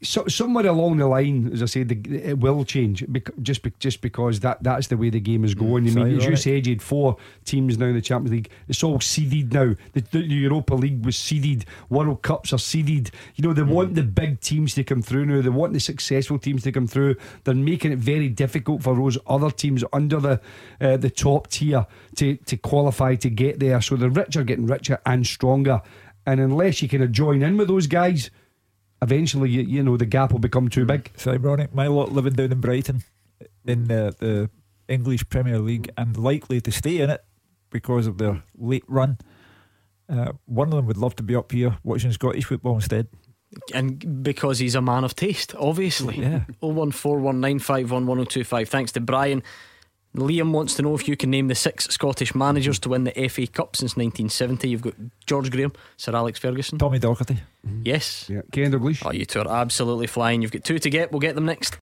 [0.00, 3.72] so, somewhere along the line, as I said, the, it will change bec- just be,
[3.80, 5.88] just because that, that's the way the game is going.
[5.88, 8.50] I mean, as you said, you had four teams now in the Champions League.
[8.68, 9.74] It's all seeded now.
[9.94, 11.64] The, the Europa League was seeded.
[11.88, 13.10] World Cups are seeded.
[13.34, 15.42] You know, they want the big teams to come through now.
[15.42, 17.16] They want the successful teams to come through.
[17.42, 20.40] They're making it very difficult for those other teams under the
[20.80, 23.80] uh, the top tier to to qualify to get there.
[23.80, 25.82] So the rich are getting richer and stronger.
[26.24, 28.30] And unless you kind of join in with those guys
[29.02, 31.10] eventually you, you know the gap will become too big.
[31.14, 31.74] It's ironic.
[31.74, 33.02] My lot living down in Brighton
[33.66, 34.50] in the, the
[34.88, 37.24] English Premier League and likely to stay in it
[37.70, 39.18] because of their late run.
[40.08, 43.08] Uh, one of them would love to be up here watching Scottish football instead.
[43.74, 46.18] and because he's a man of taste, obviously.
[46.20, 46.44] Yeah.
[46.62, 48.68] Oh one four one nine five one one zero two five.
[48.68, 49.42] Thanks to Brian.
[50.20, 53.28] Liam wants to know if you can name the six Scottish managers to win the
[53.28, 54.68] FA Cup since 1970.
[54.68, 54.94] You've got
[55.26, 57.38] George Graham, Sir Alex Ferguson, Tommy Docherty.
[57.66, 57.82] Mm-hmm.
[57.84, 58.28] Yes.
[58.28, 59.02] Yeah, Ken Dalglish.
[59.04, 60.42] Oh, you two are absolutely flying.
[60.42, 61.12] You've got two to get.
[61.12, 61.76] We'll get them next.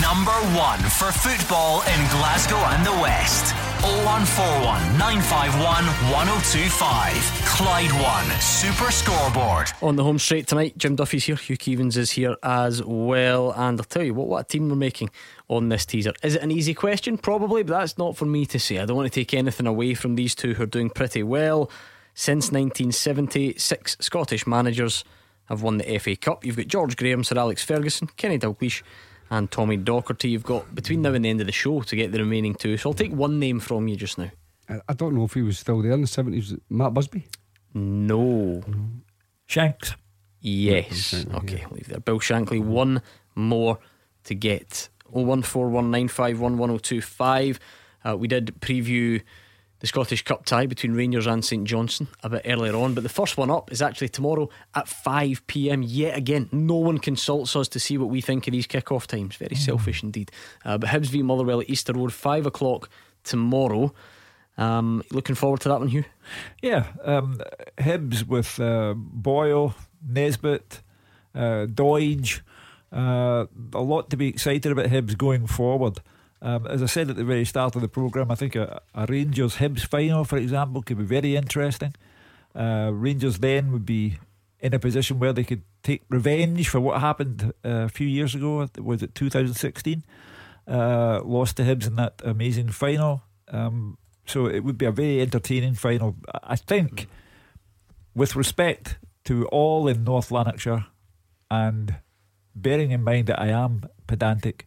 [0.00, 3.52] Number one for football in Glasgow and the West.
[3.82, 7.14] 0141 951 1025.
[7.44, 9.70] Clyde One Super Scoreboard.
[9.82, 13.52] On the home straight tonight, Jim Duffy's here, Hugh Keevins is here as well.
[13.52, 15.10] And I'll tell you what, what a team we're making
[15.48, 16.14] on this teaser.
[16.22, 17.18] Is it an easy question?
[17.18, 18.78] Probably, but that's not for me to say.
[18.78, 21.70] I don't want to take anything away from these two who are doing pretty well.
[22.14, 25.04] Since 1970, six Scottish managers
[25.46, 26.46] have won the FA Cup.
[26.46, 28.82] You've got George Graham, Sir Alex Ferguson, Kenny Dalglish,
[29.32, 30.30] and Tommy Docherty.
[30.30, 32.76] You've got between now and the end of the show to get the remaining two.
[32.76, 34.30] So I'll take one name from you just now.
[34.68, 36.60] I, I don't know if he was still there in the 70s.
[36.68, 37.26] Matt Busby?
[37.72, 38.62] No.
[39.46, 39.94] Shanks.
[40.40, 41.24] Yes.
[41.34, 42.00] Okay, leave there.
[42.00, 43.00] Bill Shankly, one
[43.34, 43.78] more
[44.24, 44.90] to get.
[45.14, 47.58] 01419511025.
[48.04, 49.22] Uh, we did preview
[49.82, 53.08] the Scottish Cup tie between Rangers and St Johnstone a bit earlier on, but the
[53.08, 55.82] first one up is actually tomorrow at 5 pm.
[55.82, 59.34] Yet again, no one consults us to see what we think of these kick-off times.
[59.34, 60.30] Very selfish indeed.
[60.64, 62.90] Uh, but Hibs v Motherwell at Easter Road, 5 o'clock
[63.24, 63.92] tomorrow.
[64.56, 66.04] Um, looking forward to that one, Hugh?
[66.62, 67.40] Yeah, um,
[67.76, 69.74] Hibs with uh, Boyle,
[70.08, 70.80] Nisbet,
[71.34, 72.42] uh, Doidge.
[72.92, 76.02] Uh, a lot to be excited about Hibs going forward.
[76.42, 79.06] Um, as I said at the very start of the programme, I think a, a
[79.06, 81.94] Rangers Hibs final, for example, could be very interesting.
[82.54, 84.18] Uh, Rangers then would be
[84.58, 88.34] in a position where they could take revenge for what happened uh, a few years
[88.34, 88.68] ago.
[88.76, 90.04] Was it 2016?
[90.66, 93.22] Uh, lost to Hibs in that amazing final.
[93.48, 93.96] Um,
[94.26, 96.16] so it would be a very entertaining final.
[96.42, 97.06] I think,
[98.14, 100.86] with respect to all in North Lanarkshire,
[101.50, 101.96] and
[102.54, 104.66] bearing in mind that I am pedantic,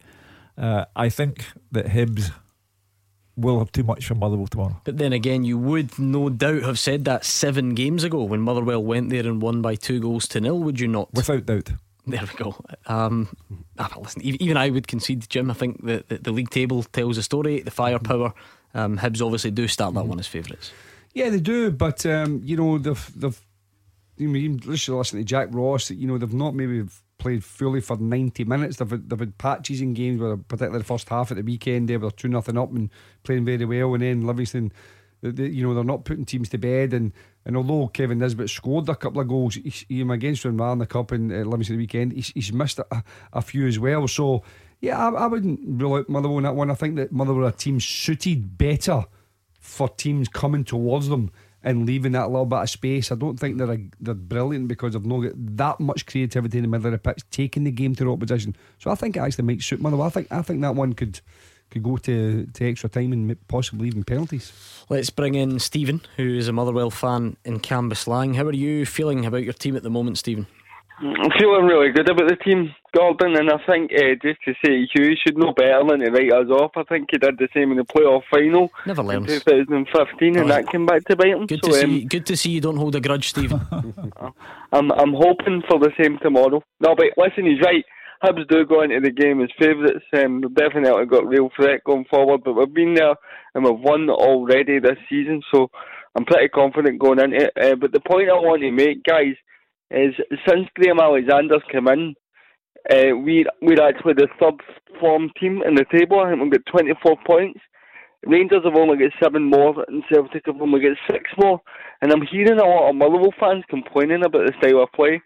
[0.57, 2.31] uh, I think that Hibs
[3.37, 4.81] will have too much for Motherwell tomorrow.
[4.83, 8.83] But then again, you would no doubt have said that seven games ago when Motherwell
[8.83, 11.13] went there and won by two goals to nil, would you not?
[11.13, 11.71] Without doubt.
[12.07, 12.55] There we go.
[12.85, 13.35] Um,
[13.79, 15.49] ah, listen, e- even I would concede, Jim.
[15.49, 17.61] I think that the, the league table tells a story.
[17.61, 18.33] The firepower,
[18.75, 20.71] um, Hibs obviously do start that one as favourites.
[21.13, 23.39] Yeah, they do, but um, you know they've they've.
[24.17, 25.89] You mean listen listen to Jack Ross.
[25.89, 26.83] You know they've not maybe
[27.25, 28.77] played fully for ninety minutes.
[28.77, 31.87] They've had, they've had patches in games where, particularly the first half at the weekend,
[31.89, 32.89] they were two nothing up and
[33.23, 34.71] playing very well, and then Livingston.
[35.21, 37.11] they- You know they're not putting teams to bed, and,
[37.45, 41.11] and although Kevin Nisbet scored a couple of goals, he, against Dunbar in the cup
[41.11, 43.03] and uh, Livingston the weekend, he's, he's missed a,
[43.33, 44.07] a few as well.
[44.07, 44.43] So
[44.81, 46.69] yeah, I, I wouldn't rule out Motherwell on that one.
[46.69, 49.05] I think that Motherwell are a team suited better
[49.59, 51.31] for teams coming towards them
[51.65, 53.11] and leaving that little bit of space.
[53.11, 56.63] I don't think they're a, they're brilliant because they've not got that much creativity in
[56.63, 58.55] the middle of the pitch, taking the game to the opposition.
[58.77, 60.07] So I think it actually might suit Motherwell.
[60.07, 61.19] I think I think that one could
[61.71, 64.53] could go to, to extra time and possibly even penalties.
[64.87, 68.35] Let's bring in Stephen, who is a Motherwell fan in Cambuslang.
[68.35, 70.45] How are you feeling about your team at the moment, Stephen?
[70.97, 74.87] I'm feeling really good about the team, Gordon, and I think uh, just to say
[74.93, 76.71] Hugh should know better than to write us off.
[76.77, 80.69] I think he did the same in the playoff final Never in 2015, and that
[80.69, 81.47] came back to bite him.
[81.47, 82.05] Good so, to um, see.
[82.05, 83.59] Good to see you don't hold a grudge, Stephen.
[84.71, 86.63] I'm I'm hoping for the same tomorrow.
[86.79, 87.83] No, but listen, he's right.
[88.23, 90.05] Hibs do go into the game as favourites.
[90.13, 93.15] Um, they've definitely got real threat going forward, but we've been there
[93.53, 95.69] and we've won already this season, so
[96.15, 97.51] I'm pretty confident going into it.
[97.61, 99.35] Uh, but the point I want to make, guys,
[99.95, 100.13] is
[100.47, 102.15] since Graham Alexander's come in,
[102.91, 104.55] uh, we we're actually the third
[104.99, 106.19] form team in the table.
[106.19, 107.59] I think we've got 24 points.
[108.25, 111.61] Rangers have only got seven more, and Celtic have only got six more.
[112.01, 115.21] And I'm hearing a lot of Motherwell fans complaining about the style of play,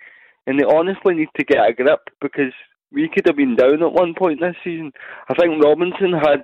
[0.48, 2.54] and they honestly need to get a grip because
[2.91, 4.91] we could have been down at one point this season.
[5.30, 6.44] I think Robinson had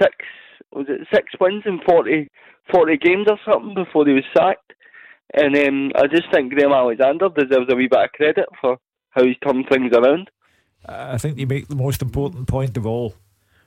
[0.00, 0.14] six
[0.72, 2.28] was it six wins in 40,
[2.72, 4.72] 40 games or something before he was sacked.
[5.34, 8.78] And um, I just think Graham Alexander deserves a wee bit of credit for
[9.10, 10.30] how he's turned things around.
[10.86, 13.14] I think you make the most important point of all,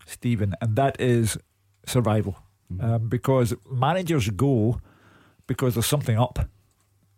[0.06, 1.38] Stephen, and that is
[1.86, 2.38] survival.
[2.80, 4.80] Um, because managers go
[5.48, 6.50] because there's something up,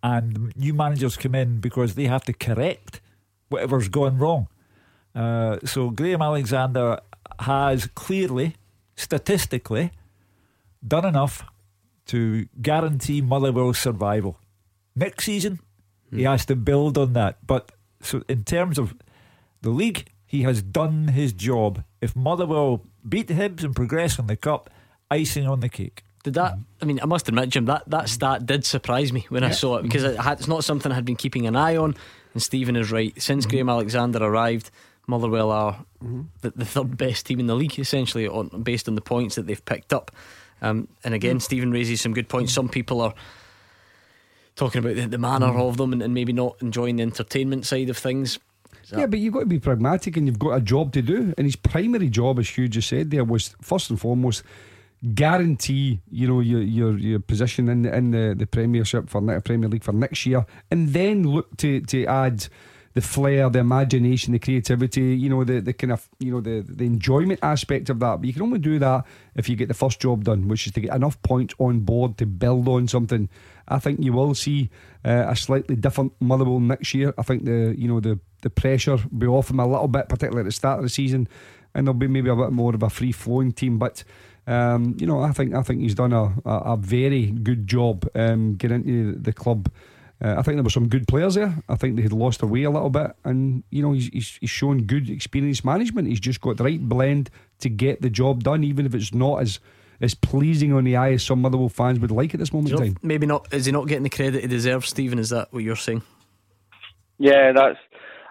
[0.03, 3.01] and new managers come in because they have to correct
[3.49, 4.47] whatever's gone wrong.
[5.15, 6.99] Uh, so Graham Alexander
[7.39, 8.55] has clearly,
[8.95, 9.91] statistically,
[10.85, 11.45] done enough
[12.07, 14.39] to guarantee Motherwell's survival.
[14.95, 15.59] Next season,
[16.11, 17.45] he has to build on that.
[17.45, 17.71] But
[18.01, 18.95] so in terms of
[19.61, 21.83] the league, he has done his job.
[22.01, 24.69] If Motherwell beat Hibs and progress in the cup,
[25.09, 26.03] icing on the cake.
[26.23, 26.57] Did that?
[26.81, 29.77] I mean, I must admit, Jim, that, that stat did surprise me when I saw
[29.77, 31.95] it because it had, it's not something I had been keeping an eye on.
[32.33, 33.13] And Stephen is right.
[33.21, 34.69] Since Graham Alexander arrived,
[35.07, 36.23] Motherwell are mm-hmm.
[36.41, 39.47] the, the, third best team in the league, essentially, on, based on the points that
[39.47, 40.11] they've picked up.
[40.61, 41.39] Um, and again, mm-hmm.
[41.39, 42.53] Stephen raises some good points.
[42.53, 43.13] Some people are
[44.55, 45.61] talking about the, the manner mm-hmm.
[45.61, 48.39] of them and, and, maybe not enjoying the entertainment side of things.
[48.95, 51.33] Yeah, but you've got to be pragmatic and you've got a job to do.
[51.37, 54.43] And his primary job, as Hugh just said there, was first and foremost
[55.13, 59.41] guarantee you know your your, your position in the, in the, the Premiership for the
[59.41, 62.47] Premier League for next year, and then look to to add
[62.97, 66.65] the flair, the imagination, the creativity, you know, the, the kind of, you know, the,
[66.67, 68.17] the enjoyment aspect of that.
[68.17, 69.05] But you can only do that
[69.35, 72.17] if you get the first job done, which is to get enough points on board
[72.17, 73.29] to build on something.
[73.67, 74.71] I think you will see
[75.05, 77.13] uh, a slightly different Motherwell next year.
[77.19, 80.09] I think the, you know, the, the pressure will be off them a little bit,
[80.09, 81.27] particularly at the start of the season,
[81.75, 83.77] and there'll be maybe a bit more of a free flowing team.
[83.77, 84.03] But
[84.47, 88.09] um, you know, I think I think he's done a, a, a very good job
[88.15, 89.69] um, getting into the club
[90.23, 91.55] uh, I think there were some good players there.
[91.69, 94.37] I think they had lost their way a little bit, and you know he's, he's,
[94.41, 96.07] he's shown good experience management.
[96.07, 97.29] He's just got the right blend
[97.59, 99.59] to get the job done, even if it's not as
[99.99, 102.77] as pleasing on the eye as some Motherwell fans would like at this moment in
[102.77, 102.97] time.
[103.01, 103.51] Maybe not.
[103.51, 105.19] Is he not getting the credit he deserves, Stephen?
[105.19, 106.03] Is that what you're saying?
[107.19, 107.79] Yeah, that's.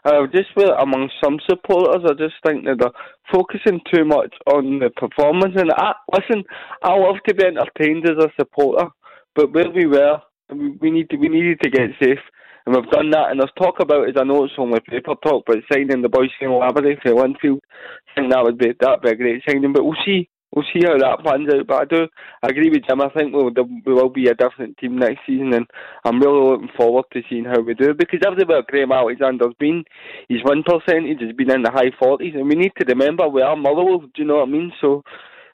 [0.04, 2.92] Uh, just with, among some supporters, I just think that they're
[3.32, 5.54] focusing too much on the performance.
[5.56, 6.44] And I, listen,
[6.82, 8.86] I love to be entertained as a supporter,
[9.34, 12.18] but where we were we need to, we needed to get safe,
[12.64, 13.30] and we've done that.
[13.30, 16.30] And there's talk about, as I know it's only paper talk, but signing the boys
[16.40, 17.60] in Lavery for Linfield,
[18.08, 19.72] I think that would be that be a great signing.
[19.72, 21.66] But we'll see, we'll see how that plans out.
[21.66, 22.06] But I do
[22.42, 23.00] I agree with Jim.
[23.00, 23.50] I think we'll,
[23.84, 25.66] we will be a different team next season, and
[26.04, 27.94] I'm really looking forward to seeing how we do.
[27.94, 29.84] Because everywhere Graham Alexander's been,
[30.28, 33.42] his win percentage has been in the high 40s, and we need to remember we
[33.42, 34.00] are Motherwell.
[34.00, 34.72] Do you know what I mean?
[34.80, 35.02] So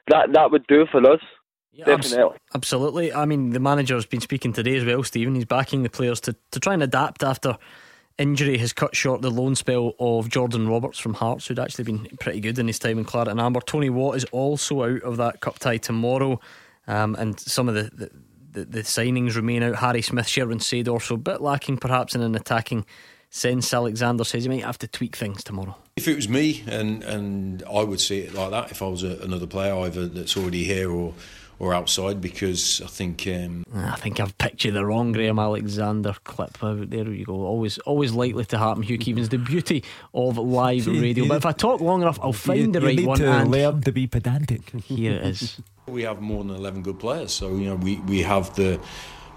[0.09, 1.21] that that would do for us.
[1.73, 2.37] Yeah, Definitely.
[2.53, 3.13] Absolutely.
[3.13, 5.33] I mean, the manager has been speaking today as well, Stephen.
[5.33, 7.57] He's backing the players to, to try and adapt after
[8.17, 12.07] injury has cut short the loan spell of Jordan Roberts from Hearts, who'd actually been
[12.19, 13.59] pretty good in his time in Claret and Amber.
[13.61, 16.39] Tony Watt is also out of that cup tie tomorrow,
[16.87, 18.11] um, and some of the, the,
[18.51, 19.77] the, the, signings remain out.
[19.77, 22.85] Harry Smith, Sherwin Seedorf, so a bit lacking perhaps in an attacking
[23.29, 23.73] sense.
[23.73, 25.75] Alexander says he might have to tweak things tomorrow.
[25.95, 29.03] If it was me, and, and I would see it like that, if I was
[29.03, 31.15] a, another player, either that's already here or
[31.63, 36.13] or outside because I think um, I think I've picked you the wrong Graham Alexander
[36.25, 36.57] clip.
[36.59, 37.45] There you go.
[37.45, 38.83] Always always likely to happen.
[38.83, 39.83] Hugh Keevins, the beauty
[40.13, 41.23] of live See, radio.
[41.23, 43.17] You, but if I talk long enough, I'll find you, the right need one.
[43.19, 44.69] To and learn to be pedantic.
[44.71, 45.61] Here it is.
[45.85, 48.79] We have more than eleven good players, so you know we we have the.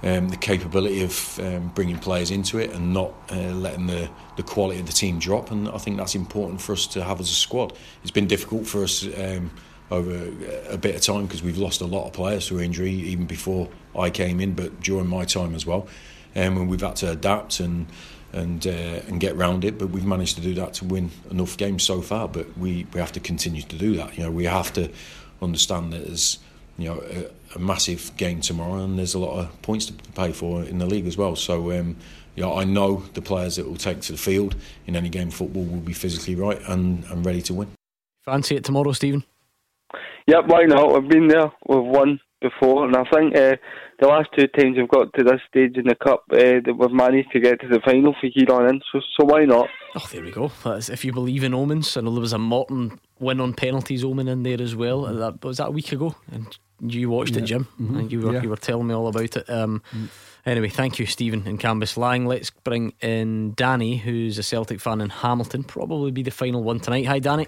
[0.03, 4.43] Um, the capability of um, bringing players into it and not uh, letting the, the
[4.43, 7.31] quality of the team drop, and I think that's important for us to have as
[7.31, 7.73] a squad.
[8.03, 9.51] It's been difficult for us um,
[9.91, 10.33] over
[10.69, 13.69] a bit of time because we've lost a lot of players through injury even before
[13.97, 15.87] I came in, but during my time as well.
[16.35, 17.87] Um, and we've had to adapt and
[18.33, 21.57] and uh, and get round it, but we've managed to do that to win enough
[21.57, 22.29] games so far.
[22.29, 24.17] But we, we have to continue to do that.
[24.19, 24.91] You know, we have to
[25.41, 26.39] understand that there's
[26.77, 30.33] you know a, a massive game tomorrow, and there's a lot of points to pay
[30.33, 31.37] for in the league as well.
[31.37, 31.73] So.
[31.73, 31.97] Um,
[32.39, 34.57] I know the players that will take to the field
[34.87, 37.69] in any game of football will be physically right and, and ready to win.
[38.27, 39.25] Fancy it tomorrow, Stephen?
[40.27, 40.93] Yep, why not?
[40.93, 41.53] We've been there.
[41.69, 43.57] We've won before, and I think uh,
[44.01, 46.91] the last two times we've got to this stage in the cup, uh, that we've
[46.91, 48.81] managed to get to the final for here on in.
[48.93, 49.69] So, so why not?
[49.95, 50.51] Oh, there we go.
[50.65, 54.05] That's, if you believe in omens, I know there was a Morton win on penalties
[54.05, 55.05] omen in there as well.
[55.05, 55.19] Mm.
[55.19, 57.43] That was that a week ago, and you watched yeah.
[57.43, 57.99] it, Jim, mm-hmm.
[57.99, 58.43] and you were yeah.
[58.43, 59.49] you were telling me all about it.
[59.49, 60.09] Um, mm.
[60.45, 62.27] Anyway, thank you, Stephen and Canvas Cambuslang.
[62.27, 65.65] Let's bring in Danny, who's a Celtic fan in Hamilton.
[65.65, 67.07] Probably be the final one tonight.
[67.07, 67.47] Hi, Danny.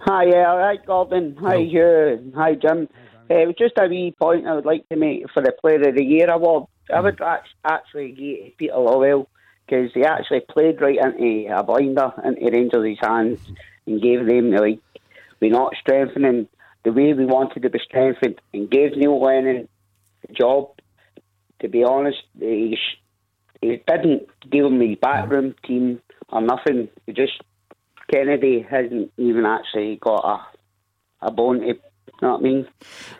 [0.00, 1.36] Hi, yeah, all right, Gordon.
[1.40, 2.32] Hi, Hugh.
[2.34, 2.88] Hi, Jim.
[3.30, 5.88] Uh, it was just a wee point I would like to make for the Player
[5.88, 6.64] of the Year award.
[6.92, 7.20] I would
[7.64, 9.26] actually give Peter Lawwell
[9.66, 13.40] because he actually played right into a blinder into Rangers' hands
[13.86, 14.80] and gave them the like.
[15.40, 16.48] We're not strengthening
[16.84, 19.68] the way we wanted to be strengthened and gave Neil Lennon
[20.26, 20.70] the job.
[21.60, 22.78] To be honest, he,
[23.60, 26.00] he didn't deal with the backroom team
[26.30, 26.88] or nothing.
[27.06, 27.42] He just
[28.12, 31.66] Kennedy hasn't even actually got a a bone to.
[31.66, 32.66] You know what I mean?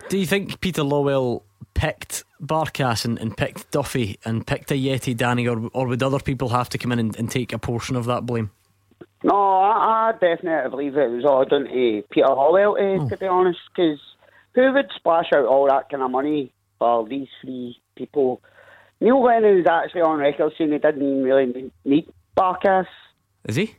[0.09, 1.43] Do you think Peter Lawwell
[1.75, 6.51] picked Barkas and, and picked Duffy and picked Ajeti Danny, or or would other people
[6.51, 8.51] have to come in and, and take a portion of that blame?
[9.25, 13.09] No, I, I, definitely believe it was all down to Peter Lawwell, eh, oh.
[13.09, 13.99] to be honest, because
[14.55, 18.43] who would splash out all that kind of money for these three people?
[19.01, 22.07] Neil Lennon is actually on record saying he didn't really need
[22.37, 22.87] Barkas.
[23.47, 23.75] Is he?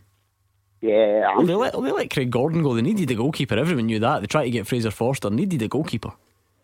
[0.86, 1.36] Yeah.
[1.36, 2.74] Well, they, let, they let Craig Gordon go.
[2.76, 3.56] They needed a goalkeeper.
[3.58, 4.22] Everyone knew that.
[4.22, 5.30] They tried to get Fraser Forster.
[5.30, 6.12] Needed a goalkeeper.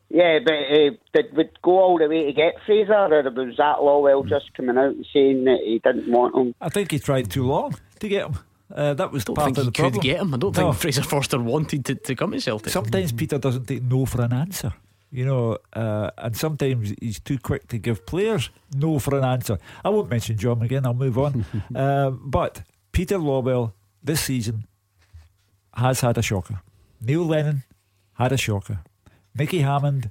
[0.10, 3.78] Yeah, but uh, did we go all the way to get Fraser, or was that
[3.78, 6.54] Lawwell just coming out and saying that he didn't want him?
[6.60, 8.38] I think he tried too long to get him.
[8.74, 9.94] Uh, that was I don't part think of he the problem.
[9.94, 10.34] could get him.
[10.34, 10.72] I don't No.
[10.72, 12.74] think Fraser Forster wanted to, to come to Celtic.
[12.74, 14.74] Sometimes Peter doesn't take no for an answer.
[15.14, 19.58] You know, uh, and sometimes he's too quick to give players no for an answer.
[19.84, 20.86] I won't mention John again.
[20.86, 21.46] I'll move on.
[21.76, 22.62] uh, but
[22.94, 23.74] Peter Lawwell
[24.04, 24.68] this season
[25.76, 26.62] has had a shocker.
[27.00, 27.64] Neil Lennon
[28.14, 28.80] had a shocker.
[29.36, 30.10] Nicky Hammond,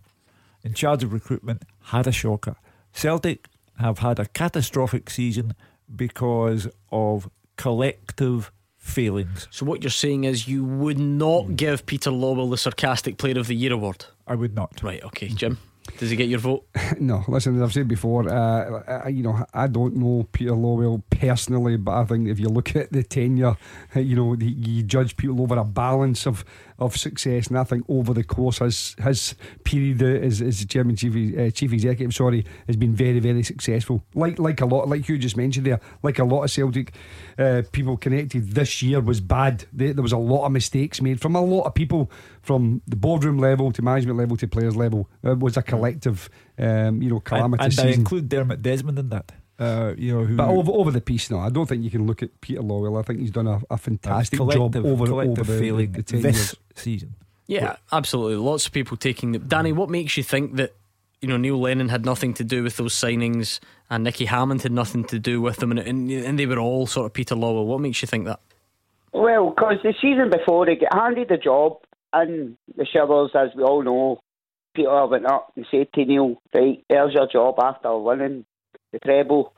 [0.62, 2.56] in charge of recruitment, had a shocker.
[2.92, 3.46] Celtic
[3.78, 5.54] have had a catastrophic season
[5.94, 9.46] because of collective failings.
[9.50, 11.54] So what you're saying is you would not hmm.
[11.54, 14.06] give Peter Lawwell the sarcastic Player of the Year award.
[14.26, 14.82] I would not.
[14.82, 15.02] Right.
[15.04, 15.58] Okay, Jim.
[15.98, 16.66] Does he get your vote?
[17.00, 21.02] no, listen, as I've said before, uh, I, you know, I don't know Peter Lawwell
[21.10, 23.56] personally, but I think if you look at the tenure,
[23.94, 26.44] you know, you judge people over a balance of,
[26.80, 29.34] of success, and I think over the course his his
[29.64, 34.02] period as, as chairman chief uh, chief executive, sorry, has been very very successful.
[34.14, 36.92] Like like a lot, like you just mentioned there, like a lot of Celtic
[37.38, 38.52] uh, people connected.
[38.52, 39.64] This year was bad.
[39.72, 42.10] There, there was a lot of mistakes made from a lot of people,
[42.42, 45.08] from the boardroom level to management level to players level.
[45.22, 46.28] It was a collective,
[46.58, 48.00] um, you know, And, calamitous and I season.
[48.00, 49.32] include Dermot Desmond in that.
[49.60, 52.06] Uh, you know, who, But over, over the piece, now, I don't think you can
[52.06, 52.98] look at Peter Lawwell.
[52.98, 56.36] I think he's done a, a fantastic job over, over the, failing the 10 this
[56.36, 56.56] years.
[56.74, 57.14] season.
[57.46, 58.36] Yeah, absolutely.
[58.36, 59.38] Lots of people taking the.
[59.38, 60.74] Danny, what makes you think that
[61.20, 63.60] you know Neil Lennon had nothing to do with those signings
[63.90, 66.86] and Nicky Hammond had nothing to do with them, and and, and they were all
[66.86, 67.66] sort of Peter Lawwell?
[67.66, 68.40] What makes you think that?
[69.12, 71.78] Well, because the season before they get handed the job
[72.12, 74.20] and the Shivers, as we all know,
[74.74, 78.44] Peter went up and said to Neil, right, there's your job after winning
[78.92, 79.54] the treble.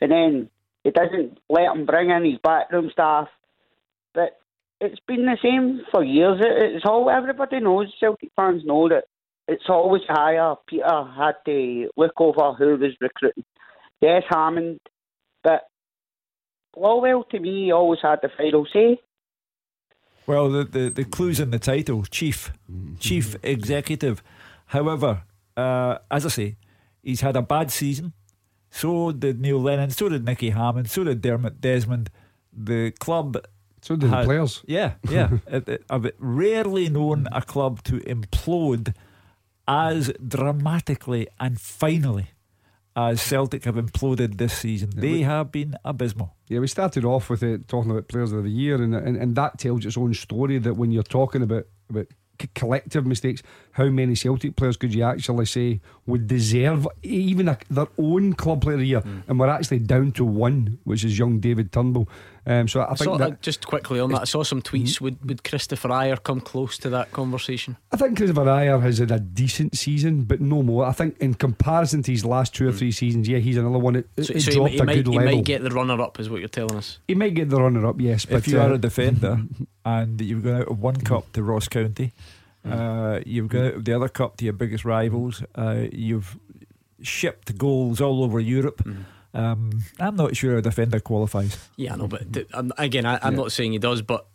[0.00, 0.50] And then
[0.84, 3.28] he doesn't let him bring in his backroom staff.
[4.14, 4.38] But
[4.80, 6.40] it's been the same for years.
[6.40, 9.04] It, it's all everybody knows, Celtic fans know that
[9.48, 10.54] it's always higher.
[10.66, 13.44] Peter had to look over who was recruiting.
[14.00, 14.80] Yes, Hammond,
[15.44, 15.62] but
[16.76, 19.00] Lawwell to me always had the final say.
[20.26, 22.52] Well, the, the, the clues in the title, chief,
[22.98, 24.22] chief executive.
[24.66, 25.22] However,
[25.56, 26.56] uh, as I say,
[27.02, 28.12] he's had a bad season.
[28.74, 29.90] So did Neil Lennon.
[29.90, 30.88] So did Nicky Hammond.
[30.90, 32.08] So did Dermot Desmond.
[32.52, 33.36] The club.
[33.82, 34.62] So did the players.
[34.66, 35.28] Yeah, yeah.
[35.46, 38.94] It- it- I've rarely known a club to implode
[39.68, 42.26] as dramatically and finally
[42.96, 44.90] as Celtic have imploded this season.
[44.96, 46.34] They have been abysmal.
[46.48, 49.34] Yeah, we started off with it talking about players of the year, and, and and
[49.36, 50.58] that tells its own story.
[50.58, 52.06] That when you're talking about about
[52.54, 53.42] collective mistakes,
[53.72, 58.62] how many Celtic players could you actually say would deserve even a, their own club
[58.62, 59.00] player of the year?
[59.00, 59.20] Hmm.
[59.28, 62.08] And we're actually down to one, which is young David Turnbull.
[62.44, 64.60] Um, so I, I think saw, that uh, just quickly on that, I saw some
[64.62, 65.00] tweets.
[65.00, 67.76] Would would Christopher Ayer come close to that conversation?
[67.92, 70.84] I think Christopher Ayer has had a decent season, but no more.
[70.84, 73.94] I think in comparison to his last two or three seasons, yeah, he's another one.
[73.94, 75.34] It, it So, so he, might- he a might, good he level.
[75.36, 76.98] might get the runner up, is what you're telling us.
[77.06, 78.24] He might get the runner up, yes.
[78.24, 79.38] But if you uh, are a defender
[79.84, 82.12] and you've gone out of one cup to Ross County,
[82.68, 86.36] uh, you've gone out of the other cup to your biggest rivals, uh, you've
[87.02, 88.82] shipped goals all over Europe.
[89.34, 91.56] Um, I'm not sure a defender qualifies.
[91.76, 93.40] Yeah, I know, but th- I'm- again, I, I'm Yeah.
[93.40, 94.26] not saying he does, but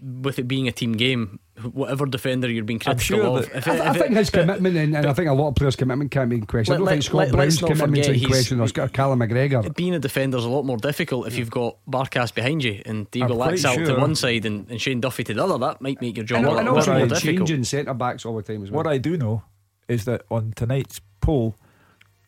[0.00, 1.40] with it being a team game,
[1.72, 4.10] whatever defender you're being I'm critical sure of, that- if I, it- I if think
[4.12, 6.36] it- his but- commitment, and, and I think a lot of players' commitment can't be
[6.36, 6.74] in question.
[6.74, 8.68] I don't let- think Scott let- Brown's let's not commitment's forget in he's- question, or
[8.68, 9.74] Scott Callum McGregor.
[9.74, 13.10] being a defender is a lot more difficult if you've got Barkas behind you and
[13.10, 15.56] Diego I'm quite Laxalt to one side and, and Shane Duffy to the other.
[15.58, 17.48] That might make your job And, a and little also bit more you're difficult.
[17.48, 18.84] changing centre backs all the time as well.
[18.84, 19.42] What I do know
[19.88, 21.56] is that on tonight's poll,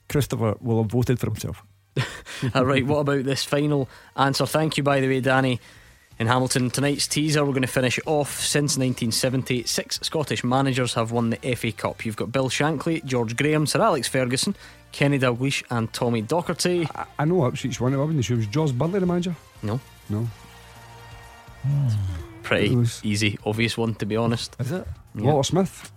[0.09, 1.63] Christopher will have voted for himself.
[2.55, 4.47] All right, what about this final answer?
[4.47, 5.61] Thank you, by the way, Danny.
[6.19, 8.41] In Hamilton, tonight's teaser, we're going to finish off.
[8.41, 12.05] Since 1970, six Scottish managers have won the FA Cup.
[12.05, 14.55] You've got Bill Shankly, George Graham, Sir Alex Ferguson,
[14.93, 16.91] Kenny Dalglish, and Tommy Docherty.
[16.95, 17.97] I, I know Ipswich won it.
[17.97, 18.37] I wasn't sure.
[18.37, 19.35] Was Jaws Budley the manager?
[19.63, 19.81] No.
[20.11, 20.29] No.
[21.63, 21.89] Hmm.
[22.43, 24.57] Pretty was- easy, obvious one, to be honest.
[24.59, 24.87] Is it?
[25.15, 25.91] Walter Smith?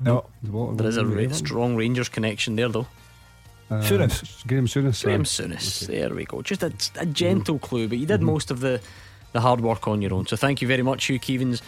[0.00, 0.26] No.
[0.42, 2.86] Walter There is a ra- strong Rangers connection there, though.
[3.70, 4.46] Uh, Souness.
[4.46, 5.02] Graham Souness.
[5.04, 5.86] Graham Souness.
[5.86, 6.40] There we go.
[6.42, 7.66] Just a, a gentle Mm-hmm.
[7.66, 8.80] clue, but you did most of the,
[9.32, 10.26] the hard work on your own.
[10.26, 11.60] So thank you very much, Hugh Keevins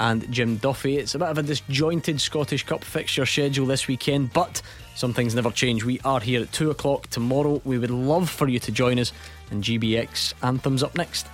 [0.00, 0.98] and Jim Duffy.
[0.98, 4.62] It's a bit of a disjointed Scottish Cup fixture schedule this weekend, but
[4.94, 5.82] some things never change.
[5.84, 7.60] We are here at 2 o'clock tomorrow.
[7.64, 9.12] We would love for you to join us,
[9.50, 11.26] and GBX Anthems up next.